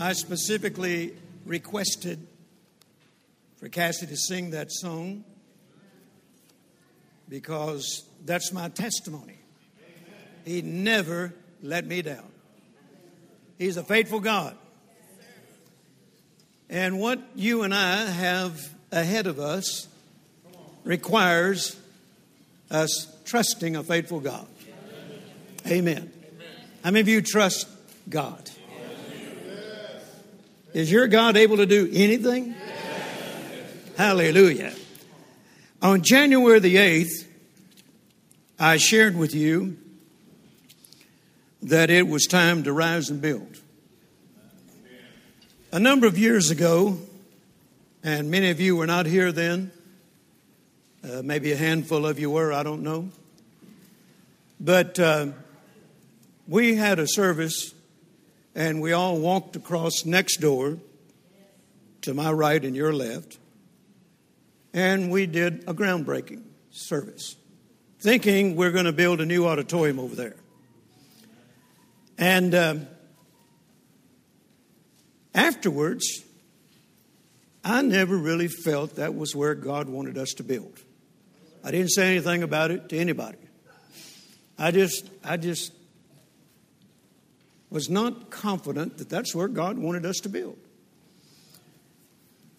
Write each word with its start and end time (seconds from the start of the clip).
I 0.00 0.14
specifically 0.14 1.12
requested 1.44 2.26
for 3.58 3.68
Cassie 3.68 4.06
to 4.06 4.16
sing 4.16 4.52
that 4.52 4.72
song 4.72 5.24
because 7.28 8.08
that's 8.24 8.50
my 8.50 8.70
testimony. 8.70 9.36
He 10.46 10.62
never 10.62 11.34
let 11.62 11.86
me 11.86 12.00
down. 12.00 12.24
He's 13.58 13.76
a 13.76 13.84
faithful 13.84 14.20
God. 14.20 14.56
And 16.70 16.98
what 16.98 17.20
you 17.34 17.62
and 17.62 17.74
I 17.74 18.06
have 18.06 18.58
ahead 18.90 19.26
of 19.26 19.38
us 19.38 19.86
requires 20.82 21.78
us 22.70 23.06
trusting 23.26 23.76
a 23.76 23.82
faithful 23.82 24.20
God. 24.20 24.46
Amen. 25.66 26.10
How 26.82 26.90
many 26.90 27.00
of 27.00 27.08
you 27.08 27.20
trust 27.20 27.68
God? 28.08 28.50
Is 30.72 30.90
your 30.90 31.08
God 31.08 31.36
able 31.36 31.56
to 31.56 31.66
do 31.66 31.88
anything? 31.92 32.54
Hallelujah. 33.96 34.72
On 35.82 36.02
January 36.02 36.60
the 36.60 36.76
8th, 36.76 37.26
I 38.58 38.76
shared 38.76 39.16
with 39.16 39.34
you 39.34 39.78
that 41.62 41.90
it 41.90 42.06
was 42.06 42.26
time 42.26 42.62
to 42.64 42.72
rise 42.72 43.10
and 43.10 43.20
build. 43.20 43.58
A 45.72 45.80
number 45.80 46.06
of 46.06 46.16
years 46.16 46.50
ago, 46.50 46.98
and 48.04 48.30
many 48.30 48.50
of 48.50 48.60
you 48.60 48.76
were 48.76 48.86
not 48.86 49.06
here 49.06 49.32
then, 49.32 49.72
uh, 51.02 51.22
maybe 51.22 51.52
a 51.52 51.56
handful 51.56 52.06
of 52.06 52.18
you 52.18 52.30
were, 52.30 52.52
I 52.52 52.62
don't 52.62 52.82
know. 52.82 53.10
But 54.60 54.98
uh, 54.98 55.28
we 56.46 56.76
had 56.76 56.98
a 56.98 57.06
service, 57.08 57.74
and 58.54 58.80
we 58.80 58.92
all 58.92 59.18
walked 59.18 59.56
across 59.56 60.04
next 60.04 60.38
door 60.38 60.78
to 62.02 62.14
my 62.14 62.32
right 62.32 62.64
and 62.64 62.74
your 62.74 62.92
left, 62.92 63.38
and 64.72 65.10
we 65.10 65.26
did 65.26 65.64
a 65.66 65.74
groundbreaking 65.74 66.42
service, 66.70 67.36
thinking 67.98 68.56
we're 68.56 68.70
going 68.70 68.84
to 68.86 68.92
build 68.92 69.20
a 69.20 69.26
new 69.26 69.46
auditorium 69.46 69.98
over 69.98 70.14
there. 70.14 70.36
And 72.18 72.54
um, 72.54 72.86
afterwards, 75.34 76.24
I 77.64 77.82
never 77.82 78.16
really 78.16 78.48
felt 78.48 78.96
that 78.96 79.14
was 79.14 79.34
where 79.34 79.54
God 79.54 79.88
wanted 79.88 80.16
us 80.16 80.30
to 80.34 80.42
build. 80.42 80.80
I 81.62 81.70
didn't 81.70 81.90
say 81.90 82.10
anything 82.10 82.42
about 82.42 82.70
it 82.70 82.88
to 82.90 82.98
anybody. 82.98 83.38
I 84.58 84.70
just, 84.70 85.08
I 85.24 85.36
just 85.36 85.72
was 87.70 87.88
not 87.88 88.30
confident 88.30 88.98
that 88.98 89.08
that's 89.08 89.34
where 89.34 89.48
God 89.48 89.78
wanted 89.78 90.04
us 90.04 90.16
to 90.18 90.28
build. 90.28 90.58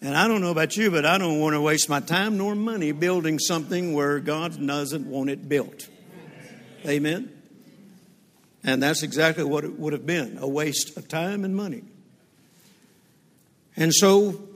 And 0.00 0.16
I 0.16 0.26
don't 0.26 0.40
know 0.40 0.50
about 0.50 0.76
you, 0.76 0.90
but 0.90 1.06
I 1.06 1.16
don't 1.16 1.38
want 1.38 1.54
to 1.54 1.60
waste 1.60 1.88
my 1.88 2.00
time 2.00 2.36
nor 2.36 2.56
money 2.56 2.90
building 2.90 3.38
something 3.38 3.92
where 3.92 4.18
God 4.18 4.66
doesn't 4.66 5.06
want 5.06 5.30
it 5.30 5.48
built. 5.48 5.88
Amen? 6.84 7.30
And 8.64 8.82
that's 8.82 9.02
exactly 9.04 9.44
what 9.44 9.64
it 9.64 9.78
would 9.78 9.92
have 9.92 10.06
been 10.06 10.38
a 10.40 10.48
waste 10.48 10.96
of 10.96 11.08
time 11.08 11.44
and 11.44 11.54
money. 11.54 11.84
And 13.76 13.94
so, 13.94 14.48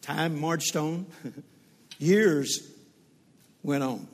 time 0.00 0.40
marched 0.40 0.74
on, 0.74 1.06
years 1.98 2.68
went 3.62 3.84
on. 3.84 4.08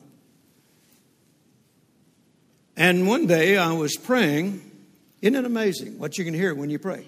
And 2.77 3.07
one 3.07 3.27
day 3.27 3.57
I 3.57 3.73
was 3.73 3.97
praying. 3.97 4.68
Isn't 5.21 5.35
it 5.35 5.45
amazing 5.45 5.99
what 5.99 6.17
you 6.17 6.23
can 6.23 6.33
hear 6.33 6.55
when 6.55 6.69
you 6.69 6.79
pray? 6.79 7.05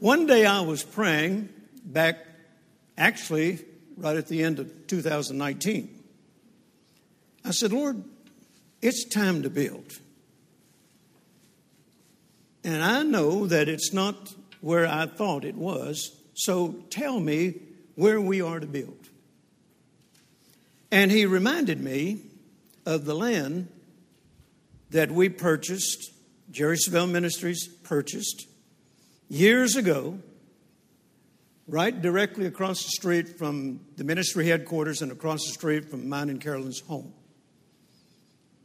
one 0.00 0.26
day 0.26 0.46
I 0.46 0.60
was 0.60 0.82
praying 0.82 1.50
back, 1.84 2.16
actually, 2.96 3.60
right 3.96 4.16
at 4.16 4.28
the 4.28 4.42
end 4.42 4.58
of 4.58 4.86
2019. 4.86 5.90
I 7.44 7.50
said, 7.50 7.72
Lord, 7.72 8.02
it's 8.80 9.04
time 9.04 9.42
to 9.42 9.50
build. 9.50 9.92
And 12.64 12.82
I 12.82 13.02
know 13.02 13.46
that 13.46 13.68
it's 13.68 13.92
not 13.92 14.34
where 14.60 14.86
I 14.86 15.06
thought 15.06 15.44
it 15.44 15.56
was, 15.56 16.16
so 16.34 16.76
tell 16.88 17.20
me 17.20 17.60
where 17.94 18.20
we 18.20 18.40
are 18.40 18.60
to 18.60 18.66
build. 18.66 19.08
And 20.90 21.10
he 21.10 21.26
reminded 21.26 21.80
me 21.80 22.22
of 22.86 23.04
the 23.04 23.14
land 23.14 23.68
that 24.92 25.10
we 25.10 25.28
purchased, 25.28 26.12
Jerry 26.50 26.76
Savelle 26.76 27.10
Ministries 27.10 27.66
purchased 27.66 28.46
years 29.28 29.74
ago, 29.74 30.18
right 31.66 32.00
directly 32.00 32.44
across 32.46 32.84
the 32.84 32.90
street 32.90 33.38
from 33.38 33.80
the 33.96 34.04
ministry 34.04 34.46
headquarters 34.46 35.00
and 35.00 35.10
across 35.10 35.46
the 35.46 35.52
street 35.52 35.90
from 35.90 36.08
mine 36.08 36.28
and 36.28 36.40
Carolyn's 36.40 36.80
home. 36.80 37.14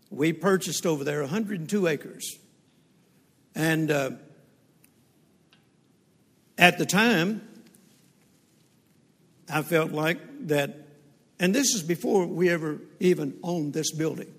We 0.09 0.33
purchased 0.33 0.85
over 0.85 1.03
there 1.03 1.21
102 1.21 1.87
acres. 1.87 2.37
And 3.55 3.89
uh, 3.89 4.11
at 6.57 6.77
the 6.77 6.85
time, 6.85 7.41
I 9.49 9.61
felt 9.61 9.91
like 9.91 10.47
that, 10.47 10.87
and 11.39 11.55
this 11.55 11.73
is 11.73 11.83
before 11.83 12.25
we 12.25 12.49
ever 12.49 12.81
even 12.99 13.37
owned 13.43 13.73
this 13.73 13.91
building, 13.91 14.33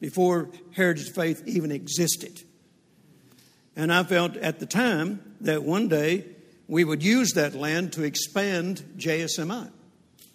before 0.00 0.50
Heritage 0.72 1.10
Faith 1.10 1.42
even 1.46 1.72
existed. 1.72 2.42
And 3.74 3.92
I 3.92 4.02
felt 4.04 4.36
at 4.36 4.58
the 4.58 4.66
time 4.66 5.36
that 5.42 5.62
one 5.62 5.88
day 5.88 6.24
we 6.68 6.84
would 6.84 7.02
use 7.02 7.32
that 7.32 7.54
land 7.54 7.92
to 7.94 8.02
expand 8.02 8.82
JSMI, 8.96 9.70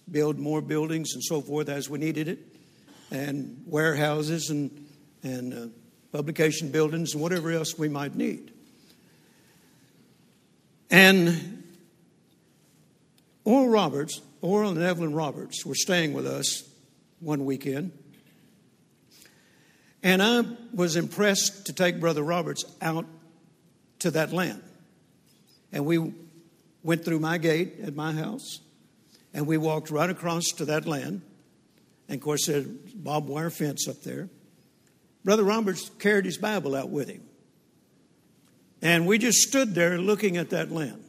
build 0.09 0.39
more 0.39 0.61
buildings 0.61 1.13
and 1.13 1.23
so 1.23 1.41
forth 1.41 1.69
as 1.69 1.89
we 1.89 1.99
needed 1.99 2.27
it 2.27 2.39
and 3.11 3.63
warehouses 3.65 4.49
and, 4.49 4.87
and 5.23 5.53
uh, 5.53 5.67
publication 6.11 6.71
buildings 6.71 7.13
and 7.13 7.21
whatever 7.21 7.51
else 7.51 7.77
we 7.77 7.89
might 7.89 8.15
need. 8.15 8.51
And 10.89 11.63
Oral 13.43 13.69
Roberts, 13.69 14.21
Oral 14.41 14.71
and 14.71 14.81
Evelyn 14.81 15.13
Roberts 15.13 15.65
were 15.65 15.75
staying 15.75 16.13
with 16.13 16.27
us 16.27 16.63
one 17.19 17.45
weekend. 17.45 17.91
And 20.03 20.21
I 20.21 20.43
was 20.73 20.95
impressed 20.95 21.67
to 21.67 21.73
take 21.73 21.99
Brother 21.99 22.23
Roberts 22.23 22.65
out 22.81 23.05
to 23.99 24.11
that 24.11 24.33
land. 24.33 24.63
And 25.71 25.85
we 25.85 26.13
went 26.83 27.05
through 27.05 27.19
my 27.19 27.37
gate 27.37 27.75
at 27.83 27.95
my 27.95 28.11
house, 28.11 28.59
and 29.33 29.45
we 29.45 29.57
walked 29.57 29.91
right 29.91 30.09
across 30.09 30.45
to 30.57 30.65
that 30.65 30.85
land. 30.85 31.21
And 32.07 32.17
of 32.17 32.21
course, 32.23 32.47
there's 32.47 32.65
barbed 32.65 33.27
wire 33.27 33.49
fence 33.49 33.87
up 33.87 34.01
there. 34.01 34.29
Brother 35.23 35.43
Roberts 35.43 35.89
carried 35.99 36.25
his 36.25 36.37
Bible 36.37 36.75
out 36.75 36.89
with 36.89 37.07
him. 37.07 37.21
And 38.81 39.05
we 39.05 39.19
just 39.19 39.37
stood 39.37 39.75
there 39.75 39.99
looking 39.99 40.37
at 40.37 40.49
that 40.49 40.71
land. 40.71 41.03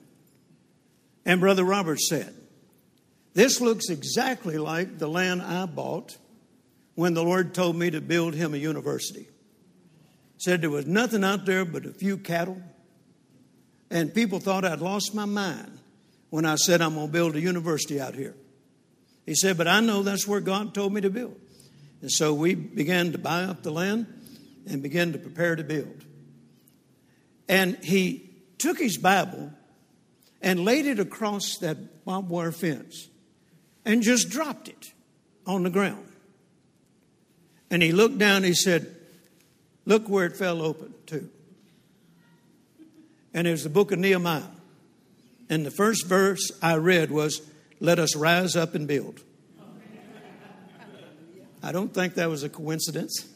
And 1.24 1.40
Brother 1.40 1.64
Roberts 1.64 2.08
said, 2.08 2.34
This 3.32 3.60
looks 3.60 3.88
exactly 3.88 4.58
like 4.58 4.98
the 4.98 5.08
land 5.08 5.40
I 5.40 5.64
bought 5.64 6.18
when 6.94 7.14
the 7.14 7.22
Lord 7.22 7.54
told 7.54 7.76
me 7.76 7.90
to 7.90 8.00
build 8.00 8.34
him 8.34 8.54
a 8.54 8.58
university. 8.58 9.28
Said 10.38 10.60
there 10.60 10.70
was 10.70 10.86
nothing 10.86 11.24
out 11.24 11.46
there 11.46 11.64
but 11.64 11.86
a 11.86 11.92
few 11.92 12.16
cattle. 12.16 12.60
And 13.90 14.14
people 14.14 14.40
thought 14.40 14.64
I'd 14.64 14.80
lost 14.80 15.14
my 15.14 15.24
mind 15.24 15.78
when 16.30 16.44
I 16.44 16.56
said 16.56 16.80
I'm 16.80 16.94
going 16.94 17.06
to 17.06 17.12
build 17.12 17.36
a 17.36 17.40
university 17.40 18.00
out 18.00 18.14
here. 18.14 18.34
He 19.26 19.34
said, 19.34 19.56
But 19.56 19.68
I 19.68 19.80
know 19.80 20.02
that's 20.02 20.26
where 20.26 20.40
God 20.40 20.74
told 20.74 20.92
me 20.92 21.00
to 21.02 21.10
build. 21.10 21.38
And 22.00 22.10
so 22.10 22.34
we 22.34 22.54
began 22.54 23.12
to 23.12 23.18
buy 23.18 23.44
up 23.44 23.62
the 23.62 23.70
land 23.70 24.06
and 24.66 24.82
began 24.82 25.12
to 25.12 25.18
prepare 25.18 25.56
to 25.56 25.64
build. 25.64 26.04
And 27.48 27.76
he 27.84 28.30
took 28.58 28.78
his 28.78 28.96
Bible 28.96 29.52
and 30.40 30.64
laid 30.64 30.86
it 30.86 30.98
across 30.98 31.58
that 31.58 32.04
barbed 32.04 32.28
wire 32.28 32.52
fence 32.52 33.08
and 33.84 34.02
just 34.02 34.30
dropped 34.30 34.68
it 34.68 34.92
on 35.46 35.62
the 35.62 35.70
ground. 35.70 36.11
And 37.72 37.82
he 37.82 37.90
looked 37.90 38.18
down 38.18 38.44
he 38.44 38.52
said, 38.52 38.94
Look 39.86 40.08
where 40.08 40.26
it 40.26 40.36
fell 40.36 40.62
open 40.62 40.94
to. 41.06 41.28
And 43.34 43.48
it 43.48 43.50
was 43.50 43.64
the 43.64 43.70
book 43.70 43.90
of 43.90 43.98
Nehemiah. 43.98 44.42
And 45.48 45.66
the 45.66 45.70
first 45.70 46.06
verse 46.06 46.52
I 46.62 46.76
read 46.76 47.10
was, 47.10 47.40
let 47.80 47.98
us 47.98 48.14
rise 48.14 48.54
up 48.54 48.76
and 48.76 48.86
build. 48.86 49.20
I 51.62 51.72
don't 51.72 51.92
think 51.92 52.14
that 52.14 52.28
was 52.28 52.42
a 52.44 52.48
coincidence. 52.48 53.26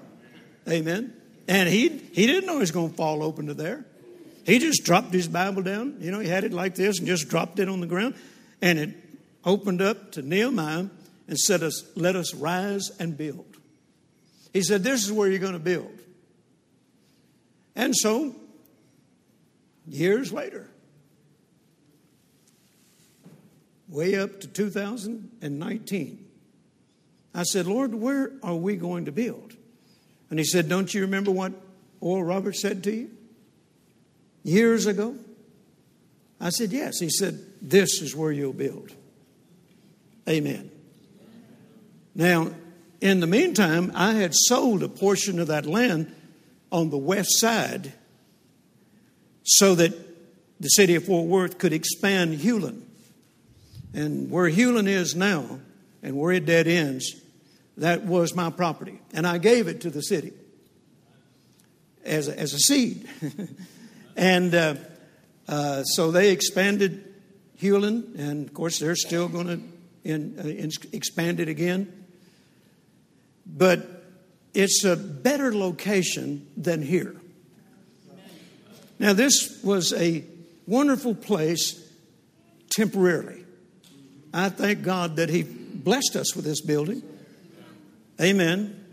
Amen. 0.68 1.12
And 1.46 1.68
he, 1.68 1.88
he 1.88 2.26
didn't 2.26 2.46
know 2.46 2.54
he 2.54 2.60
was 2.60 2.72
going 2.72 2.90
to 2.90 2.96
fall 2.96 3.22
open 3.22 3.46
to 3.46 3.54
there. 3.54 3.84
He 4.44 4.58
just 4.58 4.84
dropped 4.84 5.12
his 5.12 5.28
Bible 5.28 5.62
down. 5.62 5.98
You 6.00 6.10
know, 6.10 6.18
he 6.18 6.28
had 6.28 6.44
it 6.44 6.52
like 6.52 6.74
this 6.74 6.98
and 6.98 7.06
just 7.06 7.28
dropped 7.28 7.58
it 7.58 7.68
on 7.68 7.80
the 7.80 7.86
ground. 7.86 8.14
And 8.60 8.78
it 8.78 8.90
opened 9.44 9.82
up 9.82 10.12
to 10.12 10.22
Nehemiah 10.22 10.86
and 11.28 11.38
said, 11.38 11.62
us, 11.62 11.84
Let 11.94 12.16
us 12.16 12.34
rise 12.34 12.90
and 12.98 13.16
build. 13.16 13.55
He 14.56 14.62
said, 14.62 14.82
This 14.82 15.04
is 15.04 15.12
where 15.12 15.28
you're 15.28 15.38
going 15.38 15.52
to 15.52 15.58
build. 15.58 16.00
And 17.74 17.94
so, 17.94 18.34
years 19.86 20.32
later, 20.32 20.66
way 23.86 24.18
up 24.18 24.40
to 24.40 24.48
2019, 24.48 26.24
I 27.34 27.42
said, 27.42 27.66
Lord, 27.66 27.94
where 27.94 28.32
are 28.42 28.56
we 28.56 28.76
going 28.76 29.04
to 29.04 29.12
build? 29.12 29.54
And 30.30 30.38
he 30.38 30.44
said, 30.46 30.70
Don't 30.70 30.94
you 30.94 31.02
remember 31.02 31.32
what 31.32 31.52
Oral 32.00 32.24
Roberts 32.24 32.62
said 32.62 32.82
to 32.84 32.92
you 32.92 33.10
years 34.42 34.86
ago? 34.86 35.16
I 36.40 36.48
said, 36.48 36.72
Yes. 36.72 36.98
He 36.98 37.10
said, 37.10 37.38
This 37.60 38.00
is 38.00 38.16
where 38.16 38.32
you'll 38.32 38.54
build. 38.54 38.90
Amen. 40.26 40.70
Now, 42.14 42.52
in 43.00 43.20
the 43.20 43.26
meantime, 43.26 43.92
I 43.94 44.12
had 44.12 44.34
sold 44.34 44.82
a 44.82 44.88
portion 44.88 45.38
of 45.38 45.48
that 45.48 45.66
land 45.66 46.14
on 46.72 46.90
the 46.90 46.98
west 46.98 47.38
side 47.38 47.92
so 49.42 49.74
that 49.74 49.92
the 50.60 50.68
city 50.68 50.94
of 50.94 51.04
Fort 51.04 51.26
Worth 51.26 51.58
could 51.58 51.72
expand 51.72 52.38
Hulen. 52.38 52.82
And 53.94 54.30
where 54.30 54.50
Hulen 54.50 54.86
is 54.88 55.14
now 55.14 55.60
and 56.02 56.16
where 56.16 56.32
it 56.32 56.46
dead 56.46 56.66
ends, 56.66 57.20
that 57.76 58.04
was 58.04 58.34
my 58.34 58.50
property. 58.50 59.00
And 59.12 59.26
I 59.26 59.38
gave 59.38 59.68
it 59.68 59.82
to 59.82 59.90
the 59.90 60.02
city 60.02 60.32
as 62.04 62.28
a, 62.28 62.38
as 62.38 62.54
a 62.54 62.58
seed. 62.58 63.08
and 64.16 64.54
uh, 64.54 64.74
uh, 65.48 65.82
so 65.84 66.10
they 66.10 66.30
expanded 66.32 67.14
Hulen, 67.60 68.18
and 68.18 68.46
of 68.46 68.54
course, 68.54 68.78
they're 68.78 68.96
still 68.96 69.28
going 69.28 69.46
to 70.04 70.12
uh, 70.12 70.70
expand 70.92 71.40
it 71.40 71.48
again. 71.48 72.05
But 73.46 74.04
it's 74.54 74.84
a 74.84 74.96
better 74.96 75.54
location 75.54 76.46
than 76.56 76.82
here. 76.82 77.14
Now, 78.98 79.12
this 79.12 79.62
was 79.62 79.92
a 79.92 80.24
wonderful 80.66 81.14
place 81.14 81.82
temporarily. 82.70 83.44
I 84.32 84.48
thank 84.48 84.82
God 84.82 85.16
that 85.16 85.28
He 85.28 85.42
blessed 85.42 86.16
us 86.16 86.34
with 86.34 86.44
this 86.44 86.60
building. 86.60 87.02
Amen. 88.20 88.84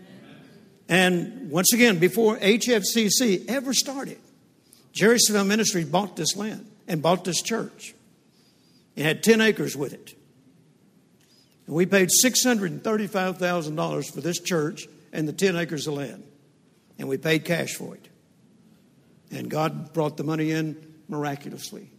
And 0.89 1.49
once 1.49 1.73
again, 1.73 1.97
before 1.97 2.37
HFCC 2.37 3.45
ever 3.47 3.73
started, 3.73 4.19
Jerry 4.91 5.17
Savelle 5.17 5.47
Ministries 5.47 5.87
bought 5.87 6.15
this 6.15 6.35
land 6.35 6.69
and 6.87 7.01
bought 7.01 7.23
this 7.23 7.41
church. 7.41 7.95
It 8.95 9.03
had 9.03 9.23
10 9.23 9.41
acres 9.41 9.75
with 9.75 9.93
it. 9.93 10.15
We 11.73 11.85
paid 11.87 12.09
$635,000 12.23 14.13
for 14.13 14.21
this 14.21 14.39
church 14.39 14.85
and 15.11 15.27
the 15.27 15.33
10 15.33 15.55
acres 15.55 15.87
of 15.87 15.95
land. 15.95 16.23
And 16.99 17.09
we 17.09 17.17
paid 17.17 17.45
cash 17.45 17.73
for 17.73 17.95
it. 17.95 18.07
And 19.31 19.49
God 19.49 19.91
brought 19.91 20.15
the 20.15 20.23
money 20.23 20.51
in 20.51 20.93
miraculously. 21.07 21.89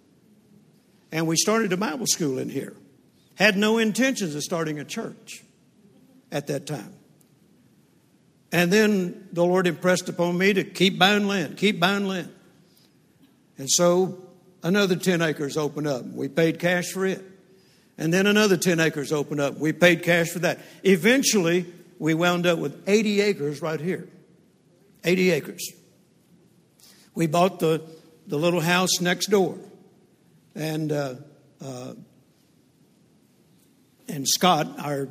And 1.11 1.27
we 1.27 1.37
started 1.37 1.73
a 1.73 1.77
Bible 1.77 2.07
school 2.07 2.39
in 2.39 2.49
here. 2.51 2.77
Had 3.35 3.57
no 3.57 3.79
intentions 3.79 4.37
of 4.37 4.43
starting 4.43 4.79
a 4.79 4.85
church 4.85 5.43
at 6.31 6.47
that 6.47 6.67
time. 6.67 6.95
And 8.53 8.73
then 8.73 9.29
the 9.33 9.45
Lord 9.45 9.67
impressed 9.67 10.09
upon 10.09 10.39
me 10.39 10.53
to 10.53 10.63
keep 10.63 11.01
buying 11.01 11.27
land, 11.27 11.57
keep 11.57 11.81
buying 11.81 12.07
land. 12.07 12.33
And 13.59 13.69
so 13.69 14.23
another 14.63 14.95
10 14.95 15.21
acres 15.21 15.57
opened 15.57 15.89
up. 15.89 16.05
We 16.07 16.29
paid 16.29 16.61
cash 16.61 16.93
for 16.93 17.05
it. 17.05 17.25
And 17.97 18.13
then 18.13 18.27
another 18.27 18.57
10 18.57 18.81
acres 18.81 19.13
opened 19.13 19.41
up. 19.41 19.59
We 19.59 19.73
paid 19.73 20.03
cash 20.03 20.31
for 20.31 20.41
that. 20.41 20.59
Eventually, 20.83 21.67
we 21.99 22.15
wound 22.15 22.47
up 22.47 22.59
with 22.59 22.83
80 22.89 23.21
acres 23.21 23.63
right 23.63 23.81
here. 23.81 24.09
80 25.05 25.31
acres. 25.31 25.73
We 27.15 27.27
bought 27.27 27.61
the, 27.61 27.83
the 28.27 28.37
little 28.37 28.61
house 28.61 29.01
next 29.01 29.27
door. 29.27 29.59
And, 30.55 30.91
uh, 30.91 31.15
uh, 31.65 31.95
and 34.09 34.27
Scott, 34.29 34.69
our 34.79 35.09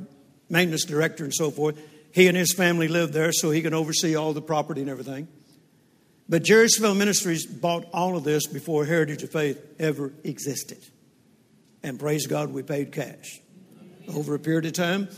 maintenance 0.50 0.86
director 0.86 1.24
and 1.24 1.34
so 1.34 1.52
forth, 1.52 1.80
he 2.12 2.28
and 2.28 2.38
his 2.38 2.54
family 2.54 2.88
lived 2.88 3.14
there 3.14 3.32
so 3.32 3.50
he 3.50 3.62
can 3.62 3.74
oversee 3.74 4.16
all 4.16 4.34
the 4.34 4.42
property 4.42 4.82
and 4.82 4.90
everything. 4.90 5.28
But 6.30 6.44
Jerry 6.44 6.68
Savelle 6.68 6.98
Ministries 6.98 7.46
bought 7.46 7.86
all 7.94 8.16
of 8.16 8.24
this 8.24 8.48
before 8.48 8.86
Heritage 8.86 9.24
of 9.24 9.32
Faith 9.32 9.62
ever 9.80 10.14
existed. 10.24 10.80
And 11.84 12.00
praise 12.00 12.28
God, 12.28 12.54
we 12.54 12.64
paid 12.64 12.94
cash. 12.94 13.42
Over 14.08 14.36
a 14.36 14.40
period 14.40 14.66
of 14.66 14.74
time, 14.74 15.10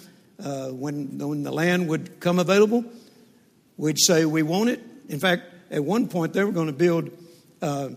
uh, 0.43 0.69
when, 0.69 1.19
when 1.19 1.43
the 1.43 1.51
land 1.51 1.87
would 1.89 2.19
come 2.19 2.39
available, 2.39 2.83
we'd 3.77 3.99
say 3.99 4.25
we 4.25 4.41
want 4.41 4.69
it. 4.69 4.81
In 5.07 5.19
fact, 5.19 5.43
at 5.69 5.83
one 5.83 6.07
point, 6.07 6.33
they 6.33 6.43
were 6.43 6.51
going 6.51 6.67
to 6.67 6.73
build 6.73 7.11
uh, 7.61 7.89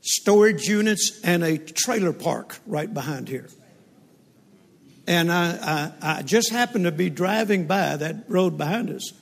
storage 0.00 0.68
units 0.68 1.20
and 1.24 1.42
a 1.42 1.58
trailer 1.58 2.12
park 2.12 2.58
right 2.66 2.92
behind 2.92 3.28
here. 3.28 3.48
And 5.06 5.32
I, 5.32 5.92
I, 6.00 6.18
I 6.18 6.22
just 6.22 6.50
happened 6.50 6.84
to 6.84 6.92
be 6.92 7.10
driving 7.10 7.66
by 7.66 7.96
that 7.96 8.24
road 8.28 8.56
behind 8.56 8.90
us 8.90 9.12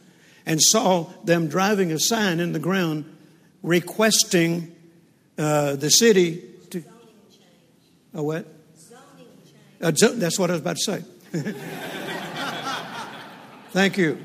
and 0.44 0.61
saw 0.61 1.05
them 1.25 1.49
driving 1.49 1.93
a 1.93 1.99
sign 1.99 2.41
in 2.41 2.53
the 2.53 2.59
ground 2.59 3.05
requesting 3.62 4.75
uh, 5.38 5.76
the 5.76 5.91
city 5.91 6.43
to. 6.70 6.82
A 8.15 8.23
what? 8.23 8.47
Uh, 9.80 9.92
that's 9.92 10.38
what 10.38 10.50
I 10.50 10.54
was 10.54 10.60
about 10.60 10.76
to 10.76 10.82
say. 10.82 11.04
Thank 13.70 13.98
you. 13.98 14.19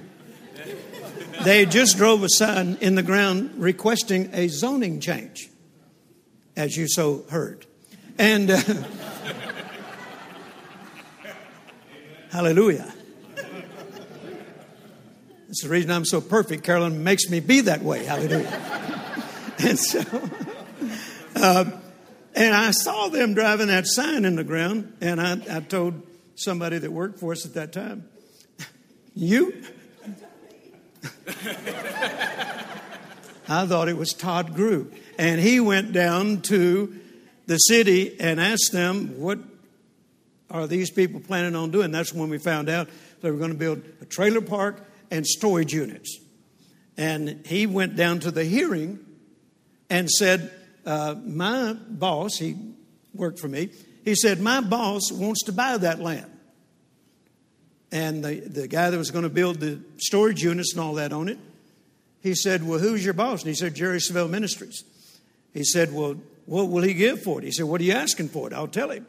They 1.44 1.66
just 1.66 1.98
drove 1.98 2.24
a 2.24 2.30
sign 2.30 2.78
in 2.80 2.96
the 2.96 3.04
ground 3.04 3.56
requesting 3.58 4.30
a 4.34 4.48
zoning 4.48 5.00
change, 5.00 5.50
as 6.56 6.78
you 6.78 6.88
so 6.88 7.26
heard. 7.30 7.66
And. 8.18 8.52
Uh, 8.52 8.62
Hallelujah. 12.34 12.92
That's 15.54 15.62
the 15.62 15.70
reason 15.70 15.92
I'm 15.92 16.04
so 16.04 16.20
perfect. 16.20 16.64
Carolyn 16.64 17.04
makes 17.04 17.30
me 17.30 17.40
be 17.42 17.62
that 17.62 17.84
way. 17.84 18.06
Hallelujah. 18.06 18.50
and 19.60 19.78
so, 19.78 20.02
uh, 21.36 21.66
and 22.36 22.54
I 22.54 22.72
saw 22.72 23.10
them 23.10 23.34
driving 23.34 23.68
that 23.68 23.86
sign 23.88 24.26
in 24.26 24.36
the 24.36 24.44
ground, 24.44 24.98
and 25.02 25.22
I, 25.22 25.34
I 25.50 25.60
told 25.62 26.02
somebody 26.36 26.78
that 26.80 26.92
worked 26.92 27.20
for 27.20 27.32
us 27.32 27.46
at 27.46 27.54
that 27.54 27.74
time, 27.74 28.08
You? 29.14 29.64
I 33.48 33.66
thought 33.68 33.90
it 33.90 33.98
was 33.98 34.14
Todd 34.14 34.56
Grew. 34.56 34.92
And 35.18 35.40
he 35.40 35.60
went 35.60 35.92
down 35.94 36.42
to 36.44 37.00
the 37.46 37.58
city 37.58 38.20
and 38.20 38.40
asked 38.40 38.72
them, 38.72 39.20
What 39.20 39.40
are 40.50 40.66
these 40.68 40.90
people 40.90 41.20
planning 41.20 41.56
on 41.56 41.72
doing? 41.72 41.92
That's 41.92 42.14
when 42.14 42.30
we 42.30 42.38
found 42.38 42.70
out 42.70 42.90
they 43.22 43.30
were 43.30 43.38
going 43.38 43.52
to 43.52 43.58
build 43.58 43.84
a 44.02 44.06
trailer 44.06 44.42
park 44.42 44.90
and 45.12 45.26
storage 45.26 45.74
units. 45.74 46.20
And 46.98 47.46
he 47.46 47.66
went 47.66 47.96
down 47.96 48.20
to 48.22 48.32
the 48.32 48.44
hearing 48.44 49.00
and 49.90 50.10
said, 50.10 50.52
uh, 50.86 51.16
My 51.26 51.74
boss, 51.74 52.38
he 52.38 52.56
worked 53.14 53.40
for 53.40 53.48
me, 53.48 53.70
he 54.04 54.16
said, 54.16 54.40
My 54.40 54.62
boss 54.62 55.12
wants 55.12 55.44
to 55.44 55.52
buy 55.52 55.78
that 55.78 56.00
land. 56.00 56.30
And 57.92 58.24
the, 58.24 58.40
the 58.40 58.68
guy 58.68 58.90
that 58.90 58.98
was 58.98 59.12
going 59.12 59.24
to 59.24 59.30
build 59.30 59.60
the 59.60 59.80
storage 59.98 60.42
units 60.42 60.74
and 60.74 60.82
all 60.82 60.96
that 60.96 61.14
on 61.14 61.30
it, 61.30 61.38
he 62.22 62.36
said, 62.36 62.66
Well, 62.66 62.80
who's 62.80 63.04
your 63.04 63.14
boss? 63.14 63.42
And 63.42 63.50
he 63.50 63.56
said, 63.56 63.76
Jerry 63.76 64.00
Savelle 64.00 64.30
Ministries. 64.30 64.84
He 65.54 65.64
said, 65.64 65.94
Well, 65.94 66.16
what 66.46 66.70
will 66.70 66.84
he 66.84 66.94
give 66.94 67.22
for 67.22 67.40
it? 67.40 67.46
He 67.46 67.52
said, 67.52 67.66
What 67.66 67.82
are 67.82 67.84
you 67.84 67.94
asking 67.94 68.30
for 68.30 68.48
it? 68.48 68.54
I'll 68.54 68.68
tell 68.68 68.90
him. 68.90 69.06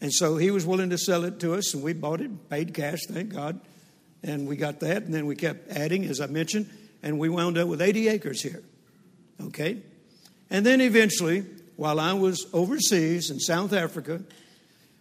And 0.00 0.12
so 0.12 0.36
he 0.36 0.50
was 0.50 0.64
willing 0.64 0.90
to 0.90 0.98
sell 0.98 1.24
it 1.24 1.40
to 1.40 1.54
us, 1.54 1.74
and 1.74 1.82
we 1.82 1.92
bought 1.92 2.20
it, 2.20 2.48
paid 2.48 2.72
cash, 2.72 3.00
thank 3.06 3.30
God. 3.30 3.60
And 4.22 4.46
we 4.46 4.56
got 4.56 4.80
that, 4.80 5.02
and 5.02 5.12
then 5.12 5.26
we 5.26 5.36
kept 5.36 5.70
adding, 5.70 6.04
as 6.04 6.20
I 6.20 6.26
mentioned, 6.26 6.70
and 7.02 7.18
we 7.18 7.28
wound 7.28 7.58
up 7.58 7.68
with 7.68 7.82
80 7.82 8.08
acres 8.08 8.42
here. 8.42 8.62
Okay? 9.40 9.78
And 10.50 10.66
then 10.66 10.80
eventually, 10.80 11.44
while 11.76 12.00
I 12.00 12.12
was 12.12 12.46
overseas 12.52 13.30
in 13.30 13.38
South 13.38 13.72
Africa, 13.72 14.22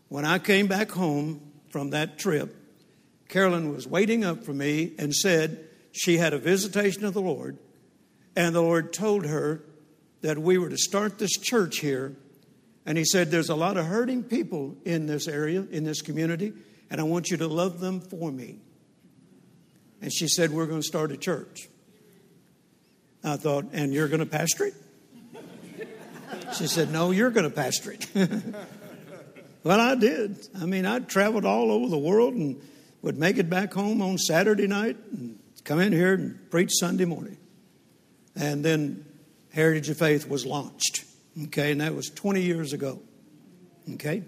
when 0.07 0.25
I 0.25 0.39
came 0.39 0.67
back 0.67 0.91
home 0.91 1.41
from 1.69 1.89
that 1.89 2.17
trip, 2.17 2.55
Carolyn 3.27 3.73
was 3.73 3.87
waiting 3.87 4.23
up 4.23 4.43
for 4.43 4.53
me 4.53 4.93
and 4.97 5.13
said 5.13 5.67
she 5.91 6.17
had 6.17 6.33
a 6.33 6.37
visitation 6.37 7.05
of 7.05 7.13
the 7.13 7.21
Lord, 7.21 7.57
and 8.35 8.55
the 8.55 8.61
Lord 8.61 8.93
told 8.93 9.25
her 9.25 9.63
that 10.21 10.37
we 10.37 10.57
were 10.57 10.69
to 10.69 10.77
start 10.77 11.17
this 11.17 11.31
church 11.31 11.77
here 11.79 12.15
and 12.85 12.97
he 12.97 13.05
said, 13.05 13.29
There's 13.29 13.49
a 13.49 13.55
lot 13.55 13.77
of 13.77 13.85
hurting 13.85 14.23
people 14.23 14.75
in 14.83 15.05
this 15.05 15.27
area, 15.27 15.63
in 15.69 15.83
this 15.83 16.01
community, 16.01 16.53
and 16.89 16.99
I 16.99 17.03
want 17.03 17.29
you 17.29 17.37
to 17.37 17.47
love 17.47 17.79
them 17.79 18.01
for 18.01 18.31
me. 18.31 18.57
And 20.01 20.11
she 20.11 20.27
said, 20.27 20.51
We're 20.51 20.65
going 20.65 20.81
to 20.81 20.87
start 20.87 21.11
a 21.11 21.17
church. 21.17 21.69
I 23.23 23.37
thought, 23.37 23.65
And 23.73 23.93
you're 23.93 24.07
going 24.07 24.21
to 24.21 24.25
pastor 24.25 24.65
it? 24.65 24.73
She 26.53 26.67
said, 26.67 26.91
No, 26.91 27.11
you're 27.11 27.31
going 27.31 27.49
to 27.49 27.55
pastor 27.55 27.91
it. 27.91 28.07
well, 29.63 29.79
I 29.79 29.95
did. 29.95 30.37
I 30.59 30.65
mean, 30.65 30.85
I 30.85 30.99
traveled 30.99 31.45
all 31.45 31.71
over 31.71 31.87
the 31.87 31.97
world 31.97 32.33
and 32.33 32.61
would 33.01 33.17
make 33.17 33.37
it 33.37 33.49
back 33.49 33.73
home 33.73 34.01
on 34.01 34.17
Saturday 34.17 34.67
night 34.67 34.97
and 35.11 35.39
come 35.63 35.79
in 35.79 35.93
here 35.93 36.13
and 36.13 36.49
preach 36.51 36.71
Sunday 36.73 37.05
morning. 37.05 37.37
And 38.35 38.63
then 38.63 39.05
Heritage 39.51 39.89
of 39.89 39.97
Faith 39.97 40.27
was 40.29 40.45
launched. 40.45 41.05
Okay, 41.45 41.71
and 41.71 41.81
that 41.81 41.95
was 41.95 42.09
20 42.09 42.41
years 42.41 42.73
ago. 42.73 42.99
Okay? 43.93 44.23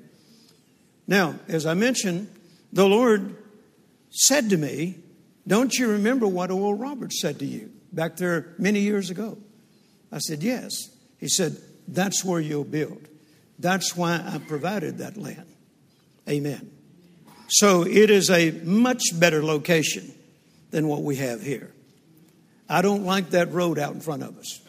Now, 1.08 1.36
as 1.48 1.66
I 1.66 1.74
mentioned, 1.74 2.34
the 2.72 2.88
Lord 2.88 3.36
said 4.10 4.50
to 4.52 4.58
me, 4.58 4.98
Don't 5.46 5.74
you 5.74 5.90
remember 5.92 6.28
what 6.28 6.52
Oral 6.52 6.74
Roberts 6.74 7.22
said 7.22 7.40
to 7.40 7.46
you 7.46 7.72
back 7.92 8.18
there 8.18 8.54
many 8.58 8.82
years 8.82 9.10
ago? 9.10 9.38
I 10.12 10.20
said, 10.20 10.44
Yes. 10.44 10.72
He 11.18 11.28
said, 11.28 11.58
That's 11.88 12.24
where 12.24 12.40
you'll 12.40 12.64
build. 12.64 13.08
That's 13.60 13.96
why 13.96 14.24
I 14.26 14.40
provided 14.40 15.00
that 15.00 15.18
land. 15.18 15.46
Amen. 16.30 16.72
So 17.50 17.84
it 17.84 18.10
is 18.10 18.30
a 18.30 18.52
much 18.52 19.04
better 19.14 19.44
location 19.44 20.14
than 20.72 20.88
what 20.88 21.04
we 21.04 21.18
have 21.18 21.42
here. 21.42 21.72
I 22.70 22.82
don't 22.82 23.04
like 23.04 23.32
that 23.32 23.52
road 23.52 23.78
out 23.78 23.94
in 23.94 24.00
front 24.00 24.24
of 24.24 24.38
us. 24.38 24.62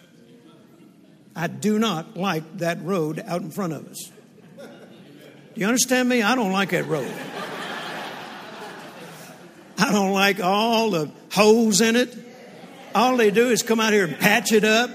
I 1.34 1.46
do 1.46 1.78
not 1.78 2.16
like 2.16 2.58
that 2.58 2.82
road 2.82 3.22
out 3.24 3.40
in 3.40 3.50
front 3.50 3.72
of 3.72 3.88
us. 3.88 4.10
Do 4.58 5.60
you 5.60 5.66
understand 5.66 6.08
me? 6.08 6.22
I 6.22 6.34
don't 6.34 6.52
like 6.52 6.70
that 6.70 6.86
road. 6.86 7.12
I 9.78 9.92
don't 9.92 10.12
like 10.12 10.40
all 10.40 10.90
the 10.90 11.10
holes 11.32 11.80
in 11.80 11.96
it. 11.96 12.14
All 12.94 13.16
they 13.16 13.30
do 13.30 13.50
is 13.50 13.62
come 13.62 13.80
out 13.80 13.92
here 13.92 14.04
and 14.04 14.18
patch 14.18 14.52
it 14.52 14.64
up, 14.64 14.90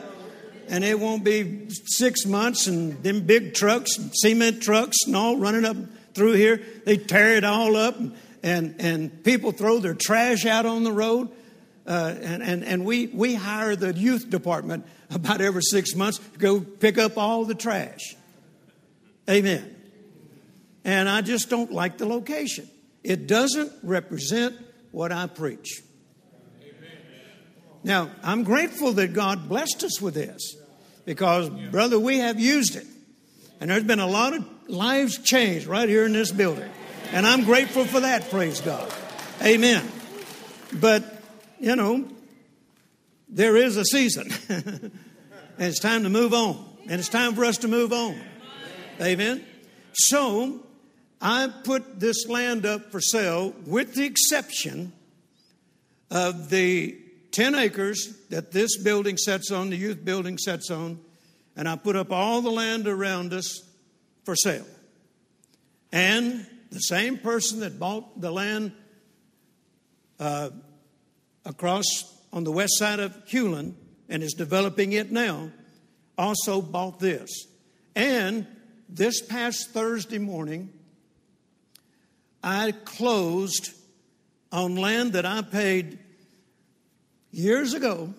and 0.69 0.83
it 0.83 0.99
won't 0.99 1.23
be 1.23 1.69
six 1.69 2.25
months, 2.25 2.67
and 2.67 3.01
them 3.03 3.21
big 3.21 3.53
trucks, 3.53 3.91
cement 4.13 4.61
trucks, 4.61 4.97
and 5.05 5.15
all 5.15 5.37
running 5.37 5.65
up 5.65 5.77
through 6.13 6.33
here, 6.33 6.61
they 6.85 6.97
tear 6.97 7.35
it 7.35 7.43
all 7.43 7.75
up, 7.75 7.95
and, 8.43 8.75
and, 8.79 9.23
people 9.23 9.51
throw 9.51 9.79
their 9.79 9.93
trash 9.93 10.45
out 10.45 10.65
on 10.65 10.83
the 10.83 10.91
road. 10.91 11.29
Uh, 11.85 12.13
and 12.21 12.43
and, 12.43 12.63
and 12.65 12.85
we, 12.85 13.07
we 13.07 13.33
hire 13.33 13.75
the 13.75 13.93
youth 13.93 14.29
department 14.29 14.85
about 15.09 15.41
every 15.41 15.61
six 15.61 15.95
months 15.95 16.17
to 16.17 16.39
go 16.39 16.59
pick 16.59 16.97
up 16.97 17.17
all 17.17 17.45
the 17.45 17.55
trash. 17.55 18.15
Amen. 19.29 19.75
And 20.83 21.07
I 21.07 21.21
just 21.21 21.49
don't 21.49 21.71
like 21.71 21.97
the 21.97 22.05
location. 22.05 22.69
It 23.03 23.27
doesn't 23.27 23.71
represent 23.83 24.55
what 24.91 25.11
I 25.11 25.27
preach. 25.27 25.81
Now, 27.87 28.11
I'm 28.21 28.43
grateful 28.43 28.91
that 28.91 29.13
God 29.13 29.47
blessed 29.47 29.81
us 29.85 30.01
with 30.01 30.13
this 30.13 30.57
because, 31.05 31.49
brother, 31.49 31.97
we 31.97 32.17
have 32.17 32.37
used 32.37 32.75
it. 32.75 32.85
And 33.61 33.69
there's 33.69 33.85
been 33.85 34.01
a 34.01 34.07
lot 34.07 34.33
of 34.33 34.45
lives 34.67 35.17
changed 35.19 35.67
right 35.67 35.87
here 35.87 36.05
in 36.05 36.11
this 36.11 36.29
building. 36.29 36.69
And 37.13 37.25
I'm 37.25 37.45
grateful 37.45 37.85
for 37.85 38.01
that, 38.01 38.29
praise 38.29 38.59
God. 38.59 38.93
Amen. 39.41 39.89
But, 40.73 41.23
you 41.61 41.77
know, 41.77 42.05
there 43.29 43.55
is 43.55 43.77
a 43.77 43.85
season. 43.85 44.33
and 44.49 44.91
it's 45.57 45.79
time 45.79 46.03
to 46.03 46.09
move 46.09 46.33
on. 46.33 46.61
And 46.89 46.99
it's 46.99 47.07
time 47.07 47.35
for 47.35 47.45
us 47.45 47.59
to 47.59 47.69
move 47.69 47.93
on. 47.93 48.19
Amen. 48.99 49.45
So, 49.93 50.59
I 51.21 51.49
put 51.63 52.01
this 52.01 52.27
land 52.27 52.65
up 52.65 52.91
for 52.91 52.99
sale 52.99 53.55
with 53.65 53.93
the 53.93 54.03
exception 54.03 54.91
of 56.11 56.49
the 56.49 56.97
10 57.37 57.53
acres 57.53 58.17
that 58.31 58.51
this 58.51 58.79
building 58.79 59.15
sets 59.15 59.51
on, 59.51 59.69
the 59.69 59.75
youth 59.75 60.03
building 60.03 60.39
sets 60.39 60.71
on, 60.71 60.99
and 61.55 61.69
I 61.69 61.75
put 61.75 61.95
up 61.95 62.11
all 62.11 62.41
the 62.41 62.49
land 62.49 62.87
around 62.87 63.31
us 63.31 63.61
for 64.23 64.35
sale. 64.35 64.65
And 65.91 66.47
the 66.71 66.79
same 66.79 67.19
person 67.19 67.59
that 67.59 67.77
bought 67.77 68.19
the 68.19 68.31
land 68.31 68.71
uh, 70.19 70.49
across 71.45 71.85
on 72.33 72.43
the 72.43 72.51
west 72.51 72.79
side 72.79 72.99
of 72.99 73.13
Hulen 73.27 73.75
and 74.09 74.23
is 74.23 74.33
developing 74.33 74.93
it 74.93 75.11
now 75.11 75.51
also 76.17 76.59
bought 76.59 76.99
this. 76.99 77.29
And 77.95 78.47
this 78.89 79.21
past 79.21 79.69
Thursday 79.69 80.17
morning, 80.17 80.73
I 82.43 82.71
closed 82.83 83.75
on 84.51 84.75
land 84.75 85.13
that 85.13 85.27
I 85.27 85.43
paid 85.43 85.99
years 87.31 87.73
ago, 87.73 88.13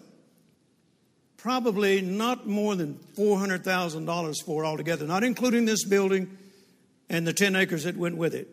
probably 1.37 2.01
not 2.01 2.47
more 2.47 2.75
than 2.75 2.95
$400,000 3.17 4.45
for 4.45 4.65
altogether, 4.65 5.07
not 5.07 5.25
including 5.25 5.65
this 5.65 5.85
building 5.85 6.37
and 7.09 7.27
the 7.27 7.33
10 7.33 7.57
acres 7.57 7.85
that 7.85 7.97
went 7.97 8.17
with 8.17 8.35
it. 8.35 8.49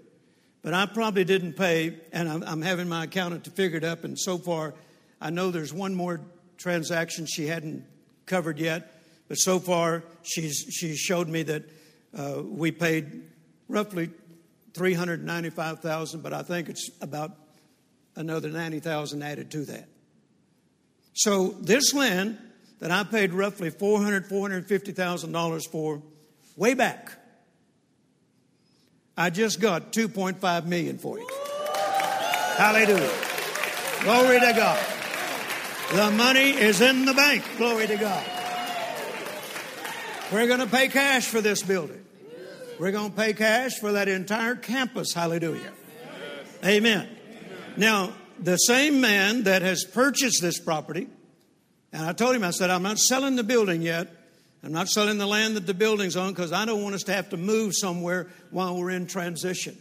But 0.62 0.74
I 0.74 0.86
probably 0.86 1.26
didn't 1.26 1.54
pay, 1.54 1.98
and 2.12 2.30
I'm, 2.30 2.44
I'm 2.44 2.62
having 2.62 2.88
my 2.88 3.04
accountant 3.04 3.44
to 3.44 3.52
figure 3.52 3.78
it 3.78 3.84
up, 3.84 4.04
and 4.04 4.18
so 4.18 4.38
far, 4.38 4.74
I 5.22 5.30
know 5.30 5.52
there's 5.52 5.74
one 5.74 5.94
more 5.94 6.22
transaction 6.58 7.26
she 7.26 7.48
hadn't 7.48 7.86
covered 8.26 8.58
yet, 8.58 9.02
but 9.28 9.38
so 9.38 9.60
far, 9.60 10.04
she's, 10.24 10.66
she 10.72 10.96
showed 10.96 11.28
me 11.28 11.44
that 11.44 11.64
uh, 12.18 12.42
we 12.44 12.72
paid 12.72 13.24
roughly 13.68 14.10
395,000, 14.74 16.22
but 16.22 16.34
I 16.34 16.44
think 16.44 16.70
it's 16.70 16.90
about 17.02 17.32
another 18.16 18.50
90,000 18.50 19.22
added 19.22 19.52
to 19.52 19.66
that. 19.66 19.88
So 21.16 21.56
this 21.62 21.94
land 21.94 22.38
that 22.80 22.92
I 22.92 23.04
paid 23.04 23.34
roughly 23.34 23.70
400, 23.70 24.28
450,000 24.28 25.32
dollars 25.32 25.66
for 25.66 26.02
way 26.58 26.74
back, 26.74 27.14
I 29.18 29.30
just 29.30 29.62
got 29.62 29.94
2.5 29.94 30.66
million 30.66 30.98
for 30.98 31.18
it. 31.18 31.26
Hallelujah. 32.58 33.12
Glory 34.02 34.40
to 34.42 34.54
God. 34.56 34.86
The 35.94 36.12
money 36.12 36.50
is 36.50 36.82
in 36.82 37.06
the 37.06 37.14
bank. 37.14 37.44
Glory 37.58 37.88
to 37.88 37.96
God. 37.96 38.26
We're 40.34 40.48
going 40.48 40.60
to 40.60 40.68
pay 40.68 40.90
cash 40.90 41.28
for 41.28 41.40
this 41.40 41.64
building. 41.64 42.04
We're 42.78 42.92
going 42.92 43.12
to 43.12 43.16
pay 43.16 43.34
cash 43.34 43.80
for 43.80 43.94
that 43.94 44.10
entire 44.10 44.56
campus. 44.56 45.14
Hallelujah. 45.14 45.72
Amen. 46.66 47.08
Now, 47.78 48.14
the 48.39 48.58
same 48.58 49.01
man 49.01 49.44
that 49.44 49.62
has 49.62 49.84
purchased 49.84 50.42
this 50.42 50.60
property, 50.60 51.08
and 51.92 52.06
I 52.06 52.13
told 52.13 52.36
him, 52.36 52.44
I 52.44 52.51
said, 52.51 52.70
I'm 52.70 52.84
not 52.84 53.00
selling 53.00 53.36
the 53.36 53.44
building 53.44 53.82
yet. 53.82 54.08
I'm 54.63 54.72
not 54.72 54.88
selling 54.88 55.18
the 55.18 55.27
land 55.27 55.56
that 55.56 55.68
the 55.68 55.74
building's 55.74 56.15
on 56.15 56.34
because 56.34 56.51
I 56.51 56.65
don't 56.65 56.82
want 56.82 56.96
us 56.96 57.04
to 57.04 57.13
have 57.13 57.30
to 57.30 57.38
move 57.38 57.75
somewhere 57.75 58.27
while 58.50 58.75
we're 58.77 58.89
in 58.89 59.06
transition. 59.06 59.77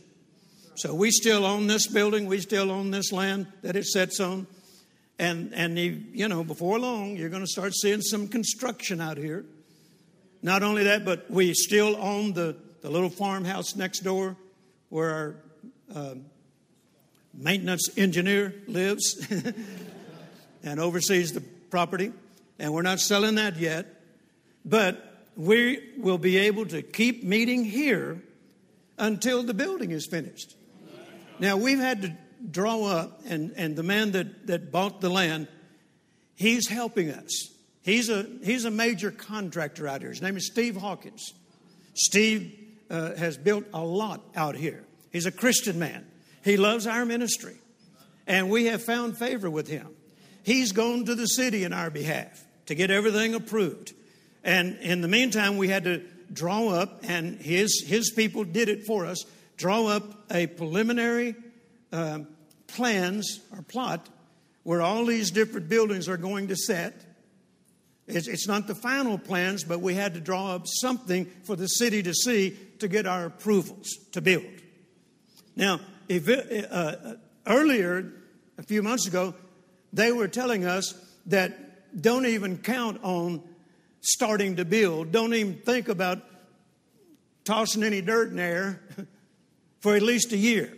So 0.77 0.95
we 0.95 1.11
still 1.11 1.47
own 1.47 1.67
this 1.67 1.87
building. 1.87 2.27
We 2.27 2.41
still 2.41 2.71
own 2.71 2.91
this 2.91 3.11
land 3.11 3.47
that 3.63 3.77
it 3.77 3.87
sits 3.87 4.21
on. 4.21 4.47
And, 5.19 5.55
and 5.55 5.79
you 5.79 6.29
know, 6.29 6.45
before 6.45 6.79
long, 6.79 7.17
you're 7.17 7.31
going 7.31 7.45
to 7.45 7.51
start 7.51 7.75
seeing 7.75 8.03
some 8.03 8.29
construction 8.29 9.01
out 9.01 9.17
here. 9.17 9.45
Not 10.43 10.63
only 10.63 10.85
that, 10.85 11.05
but 11.05 11.31
we 11.31 11.55
still 11.55 11.97
own 11.97 12.35
the 12.35 12.57
the 12.85 12.91
little 12.91 13.09
farmhouse 13.09 13.75
next 13.77 14.01
door 14.01 14.37
where 14.91 15.11
our 15.11 15.37
uh, 15.95 16.15
maintenance 17.37 17.89
engineer 17.97 18.55
lives 18.67 19.27
and 20.63 20.81
oversees 20.81 21.33
the 21.33 21.41
property. 21.71 22.13
And 22.59 22.73
we're 22.73 22.83
not 22.83 23.01
selling 23.01 23.37
that 23.37 23.57
yet. 23.57 23.87
But 24.65 25.15
we 25.37 25.93
will 25.99 26.19
be 26.19 26.37
able 26.39 26.67
to 26.67 26.83
keep 26.83 27.25
meeting 27.25 27.65
here 27.65 28.23
until 28.99 29.43
the 29.43 29.55
building 29.55 29.91
is 29.91 30.07
finished. 30.07 30.57
Now, 31.39 31.57
we've 31.57 31.81
had 31.81 32.03
to 32.03 32.17
draw 32.51 32.85
up, 32.85 33.23
and, 33.27 33.53
and 33.57 33.75
the 33.75 33.83
man 33.83 34.13
that, 34.13 34.47
that 34.47 34.71
bought 34.71 35.01
the 35.01 35.11
land, 35.11 35.49
he's 36.35 36.69
helping 36.69 37.11
us. 37.11 37.51
He's 37.83 38.09
a, 38.09 38.27
he's 38.43 38.65
a 38.65 38.71
major 38.71 39.11
contractor 39.11 39.89
out 39.89 40.01
here. 40.01 40.11
His 40.11 40.23
name 40.23 40.37
is 40.37 40.47
Steve 40.47 40.77
Hawkins. 40.77 41.35
Steve 41.95 42.57
uh, 42.89 43.15
has 43.17 43.37
built 43.37 43.65
a 43.75 43.81
lot 43.81 44.23
out 44.37 44.57
here. 44.57 44.85
He's 45.11 45.27
a 45.27 45.33
Christian 45.33 45.79
man. 45.79 46.07
He 46.45 46.57
loves 46.57 46.87
our 46.87 47.05
ministry. 47.05 47.57
And 48.27 48.51
we 48.51 48.67
have 48.67 48.83
found 48.83 49.19
favor 49.19 49.51
with 49.51 49.69
him. 49.69 49.89
He's 50.43 50.73
gone 50.73 51.05
to 51.07 51.15
the 51.15 51.27
city 51.27 51.65
in 51.65 51.73
our 51.73 51.91
behalf 51.91 52.45
to 52.67 52.75
get 52.75 52.91
everything 52.91 53.35
approved. 53.35 53.93
And 54.43 54.77
in 54.79 55.01
the 55.01 55.09
meantime, 55.09 55.57
we 55.57 55.69
had 55.69 55.85
to 55.85 56.03
draw 56.33 56.69
up, 56.69 57.01
and 57.03 57.41
his, 57.41 57.85
his 57.87 58.11
people 58.11 58.45
did 58.45 58.69
it 58.69 58.87
for 58.87 59.07
us, 59.07 59.25
draw 59.57 59.87
up 59.87 60.05
a 60.31 60.47
preliminary 60.47 61.35
uh, 61.93 62.21
plans 62.67 63.41
or 63.53 63.63
plot 63.63 64.09
where 64.63 64.81
all 64.81 65.05
these 65.05 65.31
different 65.31 65.69
buildings 65.69 66.09
are 66.09 66.17
going 66.17 66.49
to 66.49 66.57
set 66.57 66.95
it's, 68.07 68.29
it's 68.29 68.47
not 68.47 68.67
the 68.67 68.75
final 68.75 69.19
plans, 69.19 69.65
but 69.65 69.81
we 69.81 69.95
had 69.95 70.15
to 70.15 70.21
draw 70.21 70.55
up 70.55 70.67
something 70.67 71.27
for 71.45 71.57
the 71.57 71.67
city 71.67 72.03
to 72.03 72.13
see 72.13 72.57
to 72.81 72.89
get 72.89 73.07
our 73.07 73.27
approvals 73.27 73.91
to 74.13 74.21
build. 74.21 74.45
Now, 75.57 75.81
if, 76.09 76.29
uh, 76.29 76.75
uh, 76.75 77.15
earlier, 77.47 78.13
a 78.59 78.63
few 78.63 78.83
months 78.83 79.07
ago, 79.07 79.35
they 79.93 80.13
were 80.13 80.29
telling 80.29 80.65
us 80.65 80.95
that 81.27 82.01
don't 82.01 82.27
even 82.27 82.59
count 82.59 83.01
on 83.03 83.43
starting 84.01 84.57
to 84.57 84.65
build. 84.65 85.13
Don't 85.13 85.35
even 85.35 85.55
think 85.55 85.89
about 85.89 86.23
tossing 87.45 87.83
any 87.83 88.01
dirt 88.01 88.31
in 88.31 88.37
there 88.37 88.81
for 89.81 89.97
at 89.97 90.03
least 90.03 90.33
a 90.33 90.37
year 90.37 90.73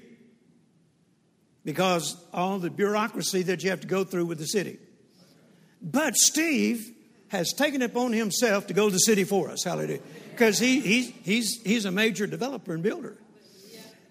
because 1.65 2.17
all 2.33 2.59
the 2.59 2.71
bureaucracy 2.71 3.43
that 3.43 3.63
you 3.65 3.71
have 3.71 3.81
to 3.81 3.89
go 3.89 4.05
through 4.05 4.27
with 4.27 4.39
the 4.39 4.47
city. 4.47 4.79
But 5.83 6.17
Steve 6.17 6.93
has 7.29 7.53
taken 7.53 7.83
it 7.83 7.87
upon 7.87 8.13
himself 8.13 8.69
to 8.69 8.75
go 8.75 8.89
to 8.89 8.93
the 8.93 8.99
city 8.99 9.25
for 9.25 9.51
us. 9.51 9.65
Hallelujah. 9.65 10.01
Because 10.31 10.59
he, 10.59 10.81
he's, 10.81 11.13
he's, 11.25 11.63
he's 11.63 11.85
a 11.85 11.91
major 11.91 12.27
developer 12.27 12.73
and 12.73 12.83
builder. 12.83 13.19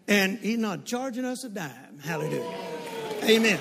And 0.07 0.37
he's 0.39 0.59
not 0.59 0.85
charging 0.85 1.25
us 1.25 1.43
a 1.43 1.49
dime. 1.49 1.99
Hallelujah. 2.03 2.53
Amen. 3.23 3.59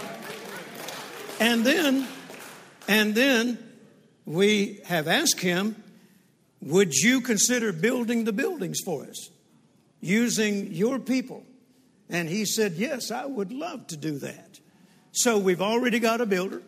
And 1.40 1.64
then, 1.64 2.06
and 2.86 3.14
then 3.14 3.58
we 4.26 4.80
have 4.84 5.08
asked 5.08 5.40
him, 5.40 5.82
would 6.60 6.94
you 6.94 7.20
consider 7.20 7.72
building 7.72 8.24
the 8.24 8.32
buildings 8.32 8.80
for 8.84 9.04
us 9.04 9.30
using 10.00 10.72
your 10.72 10.98
people? 10.98 11.44
And 12.08 12.28
he 12.28 12.44
said, 12.44 12.74
yes, 12.74 13.10
I 13.10 13.24
would 13.24 13.52
love 13.52 13.86
to 13.88 13.96
do 13.96 14.18
that. 14.18 14.60
So 15.12 15.38
we've 15.38 15.62
already 15.62 15.98
got 15.98 16.20
a 16.20 16.26
builder. 16.26 16.62